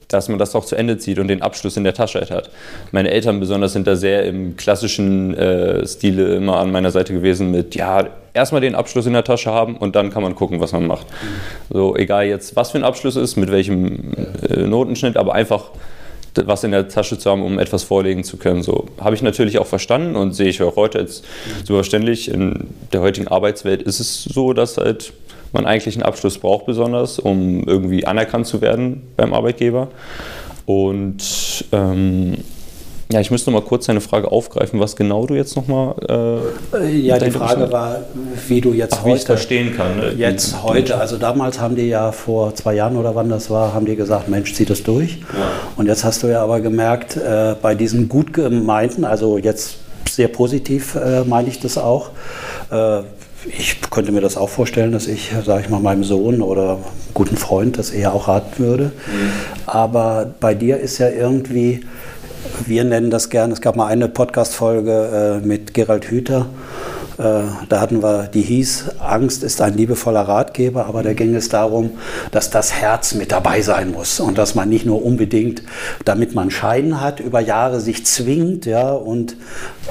dass 0.08 0.28
man 0.28 0.38
das 0.38 0.54
auch 0.54 0.64
zu 0.64 0.74
Ende 0.74 0.98
zieht 0.98 1.18
und 1.18 1.28
den 1.28 1.42
Abschluss 1.42 1.76
in 1.76 1.84
der 1.84 1.94
Tasche 1.94 2.20
hat. 2.20 2.50
Meine 2.92 3.10
Eltern 3.10 3.40
besonders 3.40 3.74
sind 3.74 3.86
da 3.86 3.94
sehr 3.94 4.24
im 4.24 4.56
klassischen 4.56 5.34
äh, 5.34 5.86
Stile 5.86 6.34
immer 6.34 6.58
an 6.58 6.72
meiner 6.72 6.90
Seite 6.90 7.12
gewesen 7.12 7.50
mit, 7.50 7.74
ja, 7.74 8.08
erstmal 8.32 8.60
den 8.60 8.74
Abschluss 8.74 9.06
in 9.06 9.12
der 9.12 9.24
Tasche 9.24 9.52
haben 9.52 9.76
und 9.76 9.96
dann 9.96 10.10
kann 10.10 10.22
man 10.22 10.34
gucken, 10.34 10.60
was 10.60 10.72
man 10.72 10.86
macht. 10.86 11.06
So, 11.70 11.94
egal 11.94 12.26
jetzt, 12.26 12.56
was 12.56 12.70
für 12.70 12.78
ein 12.78 12.84
Abschluss 12.84 13.16
ist, 13.16 13.36
mit 13.36 13.50
welchem 13.50 14.14
äh, 14.48 14.66
Notenschnitt, 14.66 15.16
aber 15.16 15.34
einfach 15.34 15.70
was 16.34 16.62
in 16.62 16.70
der 16.70 16.88
Tasche 16.88 17.18
zu 17.18 17.30
haben, 17.30 17.42
um 17.42 17.58
etwas 17.58 17.82
vorlegen 17.82 18.22
zu 18.22 18.36
können. 18.36 18.62
So 18.62 18.86
habe 19.00 19.16
ich 19.16 19.22
natürlich 19.22 19.58
auch 19.58 19.66
verstanden 19.66 20.14
und 20.14 20.34
sehe 20.34 20.48
ich 20.48 20.62
auch 20.62 20.76
heute 20.76 20.98
als 20.98 21.22
super 21.64 21.78
verständlich. 21.78 22.30
In 22.30 22.68
der 22.92 23.00
heutigen 23.00 23.26
Arbeitswelt 23.26 23.82
ist 23.82 23.98
es 23.98 24.22
so, 24.22 24.52
dass 24.52 24.76
halt 24.76 25.12
man 25.52 25.66
eigentlich 25.66 25.96
einen 25.96 26.04
Abschluss 26.04 26.38
braucht, 26.38 26.66
besonders, 26.66 27.18
um 27.18 27.64
irgendwie 27.64 28.06
anerkannt 28.06 28.46
zu 28.46 28.60
werden 28.60 29.02
beim 29.16 29.32
Arbeitgeber. 29.32 29.88
Und 30.66 31.64
ähm, 31.72 32.36
ja, 33.10 33.20
ich 33.20 33.30
müsste 33.30 33.50
noch 33.50 33.62
mal 33.62 33.66
kurz 33.66 33.86
deine 33.86 34.02
Frage 34.02 34.30
aufgreifen, 34.30 34.80
was 34.80 34.94
genau 34.94 35.26
du 35.26 35.34
jetzt 35.34 35.56
nochmal. 35.56 35.94
Äh, 36.74 36.90
ja, 36.90 37.18
die 37.18 37.30
Frage 37.30 37.72
war, 37.72 38.00
wie 38.48 38.60
du 38.60 38.74
jetzt 38.74 38.96
Ach, 38.98 39.04
heute. 39.04 39.14
Wie 39.14 39.18
ich 39.18 39.24
verstehen 39.24 39.74
kann. 39.74 39.96
Ne? 39.96 40.12
Jetzt 40.18 40.62
heute. 40.62 40.98
Also 40.98 41.16
damals 41.16 41.58
haben 41.58 41.74
die 41.74 41.88
ja 41.88 42.12
vor 42.12 42.54
zwei 42.54 42.74
Jahren 42.74 42.98
oder 42.98 43.14
wann 43.14 43.30
das 43.30 43.48
war, 43.48 43.72
haben 43.72 43.86
die 43.86 43.96
gesagt, 43.96 44.28
Mensch, 44.28 44.52
zieh 44.52 44.66
das 44.66 44.82
durch. 44.82 45.20
Ja. 45.32 45.50
Und 45.76 45.86
jetzt 45.86 46.04
hast 46.04 46.22
du 46.22 46.26
ja 46.26 46.42
aber 46.42 46.60
gemerkt, 46.60 47.16
äh, 47.16 47.54
bei 47.62 47.74
diesen 47.74 48.10
gut 48.10 48.34
gemeinten, 48.34 49.06
also 49.06 49.38
jetzt 49.38 49.78
sehr 50.10 50.28
positiv 50.28 50.94
äh, 50.94 51.24
meine 51.24 51.48
ich 51.48 51.60
das 51.60 51.78
auch. 51.78 52.10
Äh, 52.70 53.00
ich 53.46 53.80
könnte 53.90 54.12
mir 54.12 54.20
das 54.20 54.36
auch 54.36 54.48
vorstellen, 54.48 54.92
dass 54.92 55.06
ich, 55.06 55.32
sage 55.44 55.62
ich 55.62 55.68
mal, 55.68 55.80
meinem 55.80 56.04
Sohn 56.04 56.42
oder 56.42 56.78
guten 57.14 57.36
Freund 57.36 57.78
das 57.78 57.90
eher 57.90 58.12
auch 58.12 58.28
raten 58.28 58.58
würde. 58.58 58.84
Mhm. 58.84 59.30
Aber 59.66 60.34
bei 60.40 60.54
dir 60.54 60.78
ist 60.78 60.98
ja 60.98 61.08
irgendwie, 61.08 61.80
wir 62.66 62.84
nennen 62.84 63.10
das 63.10 63.30
gern, 63.30 63.52
es 63.52 63.60
gab 63.60 63.76
mal 63.76 63.86
eine 63.86 64.08
Podcast-Folge 64.08 65.40
äh, 65.42 65.46
mit 65.46 65.74
Gerald 65.74 66.10
Hüther, 66.10 66.46
da 67.18 67.80
hatten 67.80 68.00
wir, 68.00 68.28
die 68.32 68.42
hieß, 68.42 69.00
Angst 69.00 69.42
ist 69.42 69.60
ein 69.60 69.74
liebevoller 69.74 70.20
Ratgeber, 70.20 70.86
aber 70.86 71.02
da 71.02 71.14
ging 71.14 71.34
es 71.34 71.48
darum, 71.48 71.90
dass 72.30 72.50
das 72.50 72.72
Herz 72.72 73.14
mit 73.14 73.32
dabei 73.32 73.60
sein 73.60 73.90
muss 73.90 74.20
und 74.20 74.38
dass 74.38 74.54
man 74.54 74.68
nicht 74.68 74.86
nur 74.86 75.04
unbedingt, 75.04 75.62
damit 76.04 76.36
man 76.36 76.52
Scheiden 76.52 77.00
hat, 77.00 77.18
über 77.18 77.40
Jahre 77.40 77.80
sich 77.80 78.06
zwingt, 78.06 78.66
ja, 78.66 78.92
und 78.92 79.32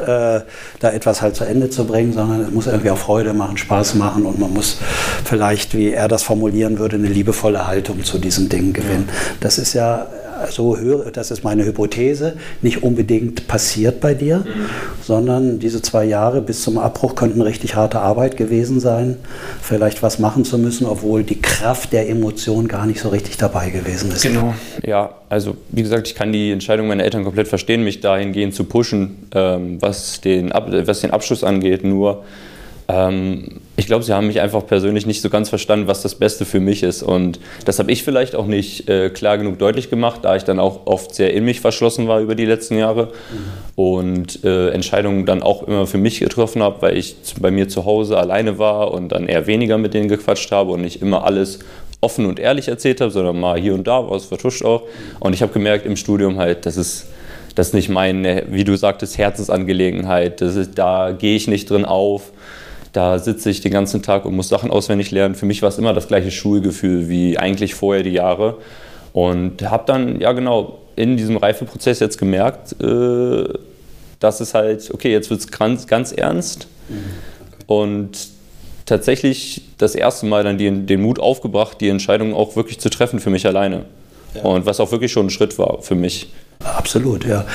äh, 0.01 0.39
da 0.79 0.91
etwas 0.91 1.22
halt 1.22 1.36
zu 1.36 1.43
Ende 1.43 1.69
zu 1.69 1.86
bringen, 1.86 2.13
sondern 2.13 2.41
es 2.41 2.51
muss 2.51 2.67
irgendwie 2.67 2.91
auch 2.91 2.98
Freude 2.98 3.34
machen, 3.34 3.57
Spaß 3.57 3.96
machen 3.96 4.25
und 4.25 4.39
man 4.39 4.53
muss 4.53 4.77
vielleicht, 5.25 5.75
wie 5.75 5.91
er 5.91 6.07
das 6.07 6.24
formulieren 6.24 6.79
würde, 6.79 6.96
eine 6.96 7.07
liebevolle 7.07 7.67
Haltung 7.67 8.05
zu 8.05 8.19
diesen 8.19 8.48
Dingen 8.48 8.72
gewinnen. 8.72 9.10
Das 9.41 9.57
ist 9.57 9.74
ja 9.74 10.07
so 10.50 10.77
höre, 10.77 11.12
das 11.12 11.32
ist 11.32 11.44
meine 11.44 11.65
Hypothese, 11.65 12.34
nicht 12.62 12.84
unbedingt 12.84 13.48
passiert 13.48 14.00
bei 14.00 14.13
dir, 14.13 14.39
mhm. 14.39 14.70
sondern 15.03 15.60
diese 15.60 15.82
zwei 15.82 16.06
Jahre 16.06 16.41
bis 16.41 16.62
zum 16.62 16.77
Abbruch 16.77 17.15
könnten 17.15 17.41
richtig 17.41 17.75
harte 17.75 18.00
Arbeit 18.00 18.38
gewesen 18.38 18.79
sein, 18.79 19.17
vielleicht 19.62 20.03
was 20.03 20.20
machen 20.20 20.46
zu 20.46 20.58
müssen, 20.58 20.86
obwohl 20.86 21.24
die 21.24 21.41
Kraft 21.41 21.94
der 21.94 22.10
Emotion 22.10 22.67
gar 22.67 22.86
nicht 22.86 23.00
so 23.00 23.10
richtig 23.10 23.38
dabei 23.38 23.70
gewesen 23.70 24.12
ist. 24.12 24.22
Genau, 24.22 24.53
ja, 24.86 25.15
also 25.29 25.58
wie 25.70 25.84
gesagt, 25.84 26.08
ich 26.08 26.15
kann 26.15 26.32
die 26.32 26.51
Entscheidung 26.51 26.88
meiner 26.88 27.03
Eltern 27.03 27.24
komplett 27.24 27.48
verstehen, 27.48 27.84
mich 27.84 28.01
dahingehend 28.01 28.53
zu 28.53 28.63
pushen, 28.63 29.27
ähm, 29.34 29.77
was, 29.82 30.22
den 30.22 30.51
Ab 30.51 30.67
was 30.70 31.01
den 31.01 31.12
Abschluss 31.12 31.44
angeht, 31.44 31.84
nur 31.84 32.24
ähm, 32.88 33.62
ich 33.79 33.86
glaube, 33.86 34.03
sie 34.03 34.12
haben 34.12 34.25
mich 34.25 34.41
einfach 34.41 34.65
persönlich 34.65 35.05
nicht 35.05 35.22
so 35.22 35.29
ganz 35.29 35.50
verstanden, 35.50 35.88
was 35.88 36.01
das 36.01 36.15
Beste 36.15 36.46
für 36.46 36.60
mich 36.60 36.81
ist. 36.81 37.03
Und 37.03 37.39
das 37.63 37.77
habe 37.77 37.91
ich 37.91 38.03
vielleicht 38.03 38.36
auch 38.36 38.48
nicht 38.48 38.89
äh, 38.89 39.12
klar 39.12 39.38
genug 39.38 39.60
deutlich 39.60 39.91
gemacht, 39.91 40.22
da 40.24 40.36
ich 40.36 40.43
dann 40.43 40.60
auch 40.60 40.88
oft 40.88 41.13
sehr 41.13 41.31
in 41.31 41.46
mich 41.46 41.62
verschlossen 41.62 42.07
war 42.07 42.19
über 42.19 42.34
die 42.34 42.46
letzten 42.46 42.75
Jahre 42.75 43.05
mhm. 43.05 43.74
und 43.75 44.43
äh, 44.43 44.69
Entscheidungen 44.69 45.27
dann 45.27 45.43
auch 45.43 45.62
immer 45.62 45.86
für 45.86 46.00
mich 46.00 46.19
getroffen 46.19 46.63
habe, 46.63 46.81
weil 46.81 46.98
ich 46.98 47.17
bei 47.39 47.51
mir 47.51 47.69
zu 47.69 47.86
Hause 47.86 48.17
alleine 48.17 48.57
war 48.57 48.91
und 48.91 49.10
dann 49.10 49.27
eher 49.27 49.46
weniger 49.46 49.77
mit 49.77 49.93
denen 49.93 50.10
gequatscht 50.10 50.51
habe 50.51 50.72
und 50.72 50.81
nicht 50.81 51.03
immer 51.03 51.24
alles 51.24 51.60
offen 52.01 52.25
und 52.25 52.39
ehrlich 52.39 52.69
erzählt 52.69 53.00
habe, 53.00 53.12
sondern 53.12 53.39
mal 53.39 53.60
hier 53.60 53.75
und 53.75 53.86
da 53.86 54.10
was 54.10 54.25
vertuscht 54.25 54.65
auch. 54.65 54.84
Und 55.19 55.34
ich 55.34 55.43
habe 55.43 55.53
gemerkt 55.53 55.86
im 55.86 55.98
Studium 55.98 56.38
halt, 56.38 56.65
dass 56.65 56.77
es 56.77 57.07
das 57.53 57.69
ist 57.69 57.74
nicht 57.74 57.89
meine, 57.89 58.43
wie 58.50 58.63
du 58.63 58.75
sagtest, 58.75 59.17
Herzensangelegenheit. 59.17 60.41
Das 60.41 60.55
ist, 60.55 60.77
da 60.77 61.12
gehe 61.12 61.36
ich 61.36 61.48
nicht 61.48 61.69
drin 61.72 61.86
auf 61.86 62.31
da 62.98 63.20
sitze 63.20 63.51
ich 63.51 63.62
den 63.62 63.72
ganzen 63.72 64.01
Tag 64.01 64.25
und 64.25 64.36
muss 64.36 64.50
Sachen 64.50 64.72
auswendig 64.72 65.12
lernen. 65.12 65.36
Für 65.36 65.46
mich 65.46 65.62
war 65.62 65.70
es 65.70 65.77
immer 65.77 65.94
das 65.94 66.08
gleiche 66.08 66.32
Schulgefühl 66.32 67.10
wie 67.10 67.38
eigentlich 67.38 67.75
vorher 67.75 68.01
die 68.01 68.10
Jahre. 68.10 68.58
Und 69.13 69.62
habe 69.70 69.84
dann, 69.86 70.20
ja 70.20 70.32
genau, 70.32 70.80
in 70.96 71.16
diesem 71.16 71.38
Reifeprozess 71.38 72.00
jetzt 72.00 72.18
gemerkt, 72.18 72.75
äh, 72.82 73.54
dass 74.20 74.39
es 74.39 74.56
halt, 74.56 74.89
okay, 74.92 75.12
jetzt 75.12 75.30
wird 75.30 75.42
es 75.42 75.51
ganz, 75.51 75.86
ganz 75.86 76.12
ernst. 76.12 76.68
Mhm. 76.89 76.96
Und 77.68 78.30
tatsächlich 78.88 79.62
das 79.77 79.94
erste 79.94 80.25
Mal 80.25 80.44
dann 80.44 80.58
die, 80.58 80.72
den 80.72 81.01
Mut 81.04 81.20
aufgebracht, 81.20 81.80
die 81.80 81.89
Entscheidung 81.89 82.34
auch 82.34 82.56
wirklich 82.56 82.80
zu 82.80 82.89
treffen 82.89 83.20
für 83.20 83.30
mich 83.30 83.46
alleine. 83.46 83.86
Ja. 84.34 84.43
Und 84.43 84.65
was 84.65 84.79
auch 84.79 84.91
wirklich 84.91 85.12
schon 85.12 85.27
ein 85.27 85.29
Schritt 85.29 85.57
war 85.57 85.81
für 85.81 85.96
mich. 85.96 86.31
Absolut, 86.63 87.25
ja. 87.25 87.46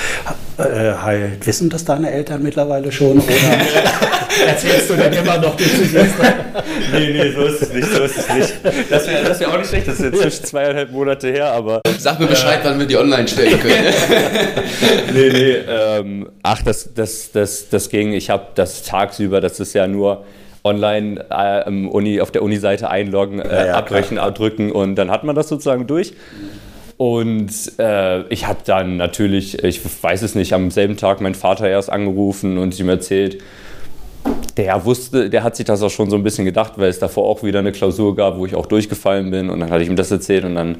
Äh, 0.59 0.95
halt, 0.95 1.47
wissen 1.47 1.69
das 1.69 1.85
deine 1.85 2.11
Eltern 2.11 2.43
mittlerweile 2.43 2.93
schon? 2.93 3.19
Oder 3.19 3.33
erzählst 4.47 4.91
du 4.91 4.95
denn 4.95 5.13
immer 5.13 5.39
noch 5.39 5.57
den 5.57 5.67
Nee, 6.93 7.13
nee, 7.13 7.33
so 7.33 7.43
ist 7.43 7.63
es 7.63 7.73
nicht, 7.73 7.89
so 7.89 8.03
ist 8.03 8.19
es 8.19 8.29
nicht. 8.35 8.55
Das 8.91 9.07
wäre 9.09 9.25
das 9.25 9.41
wär 9.41 9.51
auch 9.51 9.59
nicht 9.59 9.69
schlecht, 9.69 9.89
das 9.89 9.95
ist 9.97 10.05
jetzt 10.05 10.23
zwischen 10.23 10.45
zweieinhalb 10.45 10.93
Monate 10.93 11.33
her, 11.33 11.53
aber... 11.53 11.81
Sag 11.99 12.21
mir 12.21 12.27
Bescheid, 12.27 12.61
äh, 12.61 12.65
wann 12.65 12.79
wir 12.79 12.87
die 12.87 12.97
online 12.97 13.27
stellen 13.27 13.59
können. 13.59 13.93
nee, 15.15 15.31
nee, 15.31 15.55
ähm, 15.69 16.29
ach, 16.43 16.63
das, 16.63 16.91
das, 16.95 17.33
das, 17.33 17.69
das 17.71 17.89
ging, 17.89 18.13
ich 18.13 18.31
habe 18.31 18.47
das 18.55 18.83
tagsüber, 18.83 19.41
das 19.41 19.59
ist 19.59 19.73
ja 19.73 19.87
nur 19.89 20.25
online 20.65 21.25
äh, 21.31 21.69
Uni, 21.69 22.21
auf 22.21 22.31
der 22.31 22.43
Uni-Seite 22.43 22.89
einloggen, 22.91 23.41
äh, 23.41 23.49
ja, 23.49 23.67
ja, 23.67 23.75
abbrechen, 23.75 24.17
klar. 24.17 24.29
abdrücken 24.29 24.73
und 24.73 24.97
dann 24.97 25.11
hat 25.11 25.25
man 25.25 25.35
das 25.35 25.49
sozusagen 25.49 25.87
durch. 25.87 26.15
Und 26.97 27.51
äh, 27.79 28.23
ich 28.29 28.47
habe 28.47 28.61
dann 28.65 28.97
natürlich, 28.97 29.63
ich 29.65 29.81
weiß 30.03 30.23
es 30.23 30.35
nicht, 30.35 30.53
am 30.53 30.71
selben 30.71 30.97
Tag 30.97 31.21
meinen 31.21 31.35
Vater 31.35 31.69
erst 31.69 31.91
angerufen 31.91 32.59
und 32.59 32.79
ihm 32.79 32.89
erzählt, 32.89 33.43
der 34.57 34.85
wusste, 34.85 35.31
der 35.31 35.43
hat 35.43 35.57
sich 35.57 35.65
das 35.65 35.83
auch 35.83 35.91
schon 35.91 36.11
so 36.11 36.17
ein 36.17 36.23
bisschen 36.23 36.45
gedacht, 36.45 36.75
weil 36.77 36.91
es 36.91 37.01
davor 37.01 37.25
auch 37.29 37.43
wieder 37.43 37.59
eine 37.59 37.73
Klausur 37.73 38.15
gab, 38.15 38.39
wo 38.39 38.47
ich 38.47 38.55
auch 38.55 38.67
durchgefallen 38.67 39.31
bin 39.31 39.51
und 39.51 39.59
dann 39.61 39.71
hatte 39.71 39.83
ich 39.83 39.89
ihm 39.89 39.97
das 39.97 40.11
erzählt 40.11 40.45
und 40.45 40.55
dann 40.55 40.77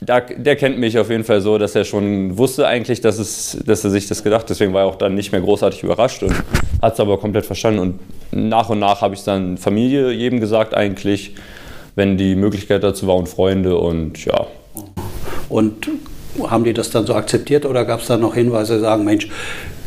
da, 0.00 0.20
der 0.20 0.56
kennt 0.56 0.78
mich 0.78 0.98
auf 0.98 1.10
jeden 1.10 1.24
Fall 1.24 1.40
so, 1.40 1.58
dass 1.58 1.74
er 1.74 1.84
schon 1.84 2.38
wusste 2.38 2.66
eigentlich, 2.66 3.00
dass, 3.00 3.18
es, 3.18 3.58
dass 3.64 3.84
er 3.84 3.90
sich 3.90 4.06
das 4.06 4.22
gedacht 4.22 4.42
hat. 4.42 4.50
Deswegen 4.50 4.72
war 4.72 4.82
er 4.82 4.86
auch 4.86 4.96
dann 4.96 5.14
nicht 5.14 5.32
mehr 5.32 5.40
großartig 5.40 5.82
überrascht 5.82 6.22
und 6.22 6.32
hat 6.80 6.94
es 6.94 7.00
aber 7.00 7.18
komplett 7.18 7.46
verstanden. 7.46 7.80
Und 7.80 8.00
nach 8.30 8.68
und 8.68 8.78
nach 8.78 9.00
habe 9.00 9.14
ich 9.14 9.20
es 9.20 9.24
dann 9.24 9.58
Familie 9.58 10.10
jedem 10.12 10.40
gesagt 10.40 10.74
eigentlich, 10.74 11.34
wenn 11.94 12.16
die 12.16 12.36
Möglichkeit 12.36 12.82
dazu 12.84 13.06
war 13.06 13.16
und 13.16 13.28
Freunde 13.28 13.76
und 13.76 14.24
ja. 14.24 14.46
Und 15.48 15.88
haben 16.46 16.64
die 16.64 16.72
das 16.72 16.90
dann 16.90 17.06
so 17.06 17.14
akzeptiert 17.14 17.66
oder 17.66 17.84
gab 17.84 18.00
es 18.00 18.06
da 18.06 18.16
noch 18.16 18.34
Hinweise, 18.34 18.78
sagen, 18.80 19.04
Mensch, 19.04 19.28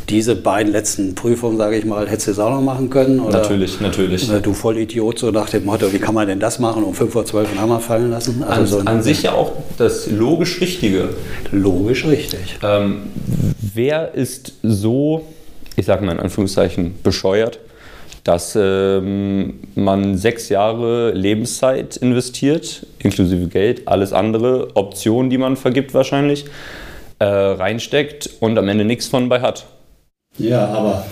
diese 0.09 0.35
beiden 0.35 0.73
letzten 0.73 1.15
Prüfungen, 1.15 1.57
sage 1.57 1.77
ich 1.77 1.85
mal, 1.85 2.07
hättest 2.09 2.27
du 2.27 2.31
es 2.31 2.39
auch 2.39 2.49
noch 2.49 2.61
machen 2.61 2.89
können? 2.89 3.21
Oder, 3.21 3.39
natürlich, 3.39 3.79
natürlich. 3.79 4.29
Du 4.41 4.53
Vollidiot, 4.53 5.19
so 5.19 5.31
nach 5.31 5.49
dem 5.49 5.65
Motto, 5.65 5.91
wie 5.93 5.99
kann 5.99 6.13
man 6.13 6.27
denn 6.27 6.39
das 6.39 6.59
machen, 6.59 6.83
um 6.83 6.93
5 6.93 7.13
vor 7.13 7.25
12 7.25 7.49
einen 7.51 7.61
Hammer 7.61 7.79
fallen 7.79 8.11
lassen? 8.11 8.43
Also 8.43 8.79
an, 8.79 8.85
so 8.85 8.91
an 8.91 9.03
sich 9.03 9.23
ja 9.23 9.31
auch 9.33 9.53
das 9.77 10.11
logisch 10.11 10.59
Richtige. 10.59 11.09
Logisch 11.51 12.05
richtig. 12.05 12.59
Ähm, 12.61 13.03
wer 13.73 14.13
ist 14.13 14.53
so, 14.63 15.25
ich 15.77 15.85
sage 15.85 16.05
mal 16.05 16.11
in 16.11 16.19
Anführungszeichen, 16.19 16.95
bescheuert, 17.03 17.59
dass 18.23 18.55
ähm, 18.55 19.59
man 19.75 20.17
sechs 20.17 20.49
Jahre 20.49 21.11
Lebenszeit 21.11 21.97
investiert, 21.97 22.85
inklusive 22.99 23.47
Geld, 23.47 23.87
alles 23.87 24.13
andere, 24.13 24.75
Optionen, 24.75 25.29
die 25.29 25.37
man 25.37 25.55
vergibt 25.55 25.93
wahrscheinlich, 25.93 26.45
äh, 27.19 27.25
reinsteckt 27.25 28.29
und 28.39 28.57
am 28.57 28.67
Ende 28.67 28.85
nichts 28.85 29.07
von 29.07 29.29
bei 29.29 29.41
hat. 29.41 29.65
Ja, 30.37 30.67
aber. 30.67 31.05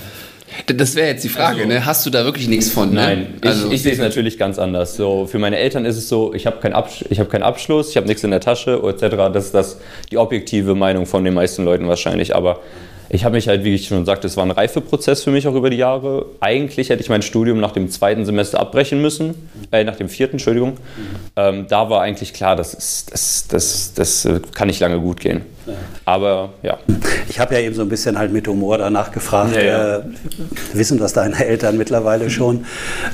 Das 0.65 0.95
wäre 0.95 1.07
jetzt 1.07 1.23
die 1.23 1.29
Frage, 1.29 1.57
also, 1.57 1.67
ne? 1.67 1.85
Hast 1.85 2.05
du 2.05 2.09
da 2.09 2.25
wirklich 2.25 2.47
nichts 2.47 2.71
von? 2.71 2.89
Ne? 2.89 2.95
Nein, 2.95 3.33
also, 3.45 3.67
ich, 3.67 3.73
ich 3.73 3.83
sehe 3.83 3.93
es 3.93 3.99
natürlich 3.99 4.37
ganz 4.37 4.57
anders. 4.57 4.95
So, 4.95 5.27
für 5.27 5.37
meine 5.37 5.57
Eltern 5.57 5.85
ist 5.85 5.97
es 5.97 6.09
so, 6.09 6.33
ich 6.33 6.47
habe 6.47 6.57
keinen 6.59 6.73
Absch 6.73 7.05
hab 7.11 7.29
keinen 7.29 7.43
Abschluss, 7.43 7.91
ich 7.91 7.97
habe 7.97 8.07
nichts 8.07 8.23
in 8.23 8.31
der 8.31 8.39
Tasche, 8.39 8.81
etc. 8.83 9.31
Das 9.31 9.45
ist 9.45 9.53
das, 9.53 9.79
die 10.11 10.17
objektive 10.17 10.73
Meinung 10.73 11.05
von 11.05 11.23
den 11.23 11.35
meisten 11.35 11.63
Leuten 11.65 11.87
wahrscheinlich. 11.87 12.35
Aber 12.35 12.61
ich 13.09 13.25
habe 13.25 13.35
mich 13.35 13.47
halt, 13.47 13.63
wie 13.63 13.73
ich 13.73 13.87
schon 13.87 14.05
sagte, 14.05 14.27
es 14.27 14.37
war 14.37 14.45
ein 14.45 14.51
Reifeprozess 14.51 15.23
für 15.23 15.31
mich 15.31 15.47
auch 15.47 15.55
über 15.55 15.69
die 15.69 15.77
Jahre. 15.77 16.27
Eigentlich 16.39 16.89
hätte 16.89 17.01
ich 17.01 17.09
mein 17.09 17.23
Studium 17.23 17.59
nach 17.59 17.71
dem 17.71 17.89
zweiten 17.89 18.25
Semester 18.25 18.59
abbrechen 18.59 19.01
müssen, 19.01 19.35
äh, 19.71 19.83
nach 19.83 19.95
dem 19.95 20.09
vierten, 20.09 20.33
Entschuldigung. 20.33 20.77
Ähm, 21.35 21.65
da 21.67 21.89
war 21.89 22.01
eigentlich 22.01 22.33
klar, 22.33 22.55
das, 22.55 22.73
ist, 22.73 23.13
das, 23.13 23.47
das, 23.49 23.93
das 23.95 24.27
kann 24.53 24.67
nicht 24.67 24.79
lange 24.79 24.99
gut 24.99 25.19
gehen. 25.19 25.41
Aber 26.05 26.49
ja. 26.61 26.77
Ich 27.29 27.39
habe 27.39 27.55
ja 27.55 27.61
eben 27.61 27.75
so 27.75 27.81
ein 27.81 27.89
bisschen 27.89 28.17
halt 28.17 28.31
mit 28.31 28.47
Humor 28.47 28.77
danach 28.77 29.11
gefragt. 29.11 29.55
Ja, 29.55 29.61
ja. 29.61 29.97
Äh, 29.97 30.01
wissen 30.73 30.97
das 30.97 31.13
deine 31.13 31.43
Eltern 31.43 31.77
mittlerweile 31.77 32.29
schon? 32.29 32.65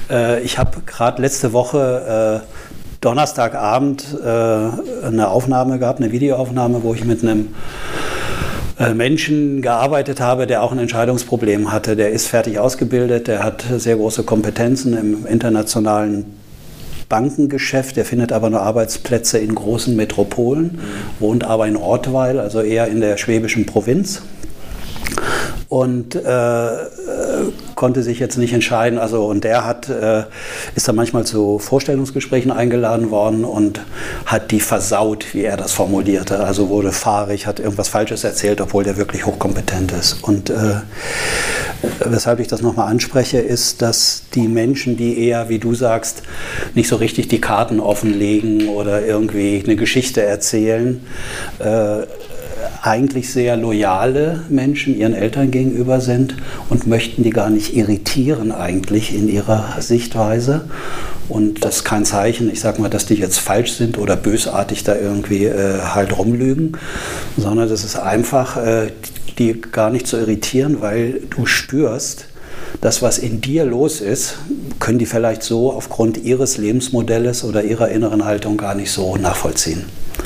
Äh, 0.10 0.42
ich 0.42 0.58
habe 0.58 0.82
gerade 0.86 1.22
letzte 1.22 1.54
Woche 1.54 2.42
äh, 2.44 2.66
Donnerstagabend 3.02 4.18
äh, 4.24 4.28
eine 4.28 5.28
Aufnahme 5.30 5.80
gehabt, 5.80 6.02
eine 6.02 6.12
Videoaufnahme, 6.12 6.84
wo 6.84 6.94
ich 6.94 7.06
mit 7.06 7.24
einem 7.24 7.54
Menschen 8.94 9.62
gearbeitet 9.62 10.20
habe, 10.20 10.48
der 10.48 10.62
auch 10.62 10.72
ein 10.72 10.80
Entscheidungsproblem 10.80 11.72
hatte. 11.72 11.96
Der 11.96 12.12
ist 12.12 12.28
fertig 12.28 12.60
ausgebildet, 12.60 13.28
der 13.28 13.44
hat 13.44 13.64
sehr 13.78 13.96
große 13.96 14.24
Kompetenzen 14.24 14.98
im 14.98 15.26
internationalen 15.26 16.26
Bankengeschäft, 17.08 17.96
der 17.96 18.06
findet 18.06 18.32
aber 18.32 18.50
nur 18.50 18.62
Arbeitsplätze 18.62 19.38
in 19.38 19.56
großen 19.56 19.96
Metropolen, 19.96 20.80
wohnt 21.20 21.44
aber 21.44 21.68
in 21.68 21.78
Ortweil, 21.78 22.40
also 22.40 22.62
eher 22.62 22.88
in 22.88 23.00
der 23.00 23.18
schwäbischen 23.18 23.66
Provinz 23.66 24.24
und 25.70 26.16
äh, 26.16 26.68
konnte 27.76 28.04
sich 28.04 28.20
jetzt 28.20 28.38
nicht 28.38 28.54
entscheiden. 28.54 28.98
Also 28.98 29.26
und 29.26 29.44
der 29.44 29.66
hat 29.66 29.90
äh, 29.90 30.24
ist 30.76 30.88
dann 30.88 30.96
manchmal 30.96 31.26
zu 31.26 31.60
Vorstellungsgesprächen 31.60 32.52
eingeladen 32.52 33.12
worden 33.12 33.46
und 33.46 33.82
hat 34.26 34.52
die 34.52 34.60
versaut, 34.60 35.34
wie 35.34 35.44
er 35.44 35.58
das 35.58 35.74
formulierte. 35.74 36.40
Also 36.40 36.70
wurde 36.70 36.92
fahrig, 36.92 37.48
hat 37.48 37.60
irgendwas 37.60 37.90
Falsches 37.90 38.24
erzählt, 38.24 38.62
obwohl 38.62 38.84
der 38.84 38.98
wirklich 38.98 39.26
hochkompetent 39.26 39.92
ist. 39.92 40.24
Und 40.24 40.50
äh, 40.50 40.82
weshalb 42.00 42.40
ich 42.40 42.48
das 42.48 42.62
nochmal 42.62 42.90
anspreche, 42.90 43.40
ist, 43.40 43.82
dass 43.82 44.24
die 44.34 44.48
Menschen, 44.48 44.98
die 44.98 45.20
eher, 45.20 45.50
wie 45.50 45.60
du 45.60 45.76
sagst, 45.76 46.24
nicht 46.74 46.88
so 46.88 46.96
richtig 46.96 47.28
die 47.28 47.42
Karten 47.42 47.80
offenlegen 47.80 48.70
oder 48.70 49.06
irgendwie 49.06 49.62
eine 49.64 49.76
Geschichte 49.76 50.22
erzählen, 50.22 51.06
äh, 51.60 52.04
eigentlich 52.82 53.32
sehr 53.32 53.58
loyale 53.58 54.44
Menschen 54.50 54.98
ihren 54.98 55.14
Eltern 55.14 55.52
gegenüber 55.52 56.02
sind 56.02 56.36
und 56.70 56.88
möchten 56.88 57.24
die 57.24 57.32
gar 57.32 57.50
nicht 57.50 57.76
irritieren 57.76 58.52
eigentlich 58.52 59.16
in 59.16 59.28
ihrer 59.28 59.76
Sichtweise. 59.80 60.70
Und 61.28 61.66
das 61.66 61.78
ist 61.78 61.84
kein 61.84 62.06
Zeichen, 62.06 62.52
ich 62.52 62.60
sage 62.60 62.82
mal, 62.82 62.90
dass 62.90 63.06
die 63.06 63.16
jetzt 63.16 63.40
falsch 63.40 63.74
sind 63.74 63.98
oder 63.98 64.16
bösartig 64.16 64.84
da 64.84 64.96
irgendwie 64.96 65.46
äh, 65.46 65.80
halt 65.82 66.18
rumlügen, 66.18 66.78
sondern 67.38 67.68
das 67.68 67.84
ist 67.84 67.96
einfach, 67.96 68.58
äh, 68.58 68.92
die 69.40 69.60
gar 69.60 69.90
nicht 69.90 70.08
zu 70.08 70.18
irritieren, 70.18 70.82
weil 70.82 71.22
du 71.36 71.46
spürst, 71.46 72.28
das, 72.82 73.02
was 73.02 73.18
in 73.18 73.42
dir 73.42 73.66
los 73.66 74.02
ist, 74.02 74.38
können 74.80 75.00
die 75.00 75.06
vielleicht 75.06 75.44
so 75.44 75.74
aufgrund 75.74 76.18
ihres 76.18 76.58
Lebensmodells 76.58 77.44
oder 77.44 77.64
ihrer 77.64 77.90
inneren 77.90 78.26
Haltung 78.26 78.58
gar 78.58 78.76
nicht 78.76 78.92
so 78.92 79.18
nachvollziehen. 79.18 79.86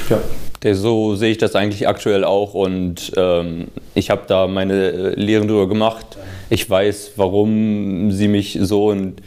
Ja, 0.09 0.19
so 0.63 1.15
sehe 1.15 1.31
ich 1.31 1.37
das 1.37 1.55
eigentlich 1.55 1.87
aktuell 1.87 2.23
auch 2.23 2.53
und 2.53 3.11
ähm, 3.15 3.67
ich 3.95 4.09
habe 4.09 4.23
da 4.27 4.47
meine 4.47 4.73
äh, 4.73 5.15
Lehren 5.15 5.47
drüber 5.47 5.67
gemacht. 5.67 6.17
Ich 6.49 6.69
weiß, 6.69 7.13
warum 7.15 8.11
sie 8.11 8.27
mich 8.27 8.57
so 8.61 8.87
und 8.87 9.21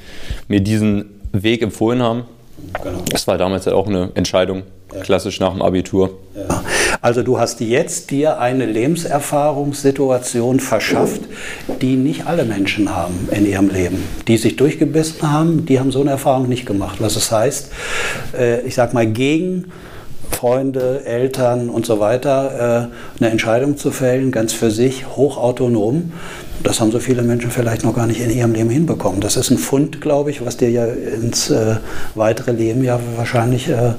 mir 0.49 0.61
diesen 0.61 1.21
Weg 1.33 1.63
empfohlen 1.63 2.03
haben. 2.03 2.25
Genau. 2.83 2.99
Das 3.11 3.27
war 3.27 3.39
damals 3.39 3.67
halt 3.67 3.75
auch 3.75 3.87
eine 3.87 4.11
Entscheidung, 4.15 4.63
klassisch 5.03 5.41
nach 5.41 5.53
dem 5.53 5.63
Abitur. 5.63 6.19
Ja. 6.37 6.63
Also 7.01 7.23
du 7.23 7.39
hast 7.39 7.61
jetzt 7.61 8.11
dir 8.11 8.39
eine 8.39 8.67
Lebenserfahrungssituation 8.67 10.61
verschafft, 10.61 11.23
die 11.81 11.97
nicht 11.97 12.27
alle 12.27 12.45
Menschen 12.45 12.95
haben 12.95 13.29
in 13.31 13.47
ihrem 13.47 13.71
Leben. 13.71 14.05
Die 14.29 14.37
sich 14.37 14.57
durchgebissen 14.57 15.33
haben, 15.33 15.67
die 15.67 15.81
haben 15.81 15.91
so 15.91 16.01
eine 16.01 16.11
Erfahrung 16.11 16.49
nicht 16.49 16.67
gemacht. 16.67 17.01
Was 17.01 17.17
es 17.17 17.33
heißt, 17.33 17.73
äh, 18.39 18.61
ich 18.61 18.75
sag 18.75 18.95
mal, 18.95 19.07
gegen 19.07 19.73
Freunde, 20.33 21.05
Eltern 21.05 21.69
und 21.69 21.87
so 21.87 22.01
weiter 22.01 22.91
äh, 23.21 23.23
eine 23.23 23.31
Entscheidung 23.31 23.77
zu 23.77 23.91
fällen, 23.91 24.33
ganz 24.33 24.53
für 24.53 24.71
sich, 24.71 25.07
hochautonom. 25.17 26.13
Das 26.63 26.81
haben 26.81 26.93
so 26.93 27.01
viele 27.01 27.23
Menschen 27.23 27.51
vielleicht 27.51 27.85
noch 27.85 27.95
gar 27.95 28.07
nicht 28.07 28.21
in 28.21 28.31
ihrem 28.31 28.53
Leben 28.53 28.71
hinbekommen. 28.71 29.21
Das 29.21 29.37
ist 29.37 29.51
ein 29.51 29.59
Fund, 29.59 30.01
glaube 30.01 30.31
ich, 30.31 30.45
was 30.45 30.57
dir 30.57 30.71
ja 30.71 30.87
ins 30.87 31.51
äh, 31.51 31.77
weitere 32.15 32.53
Leben 32.53 32.85
ja 32.85 33.01
wahrscheinlich 33.17 33.69
äh, 33.69 33.95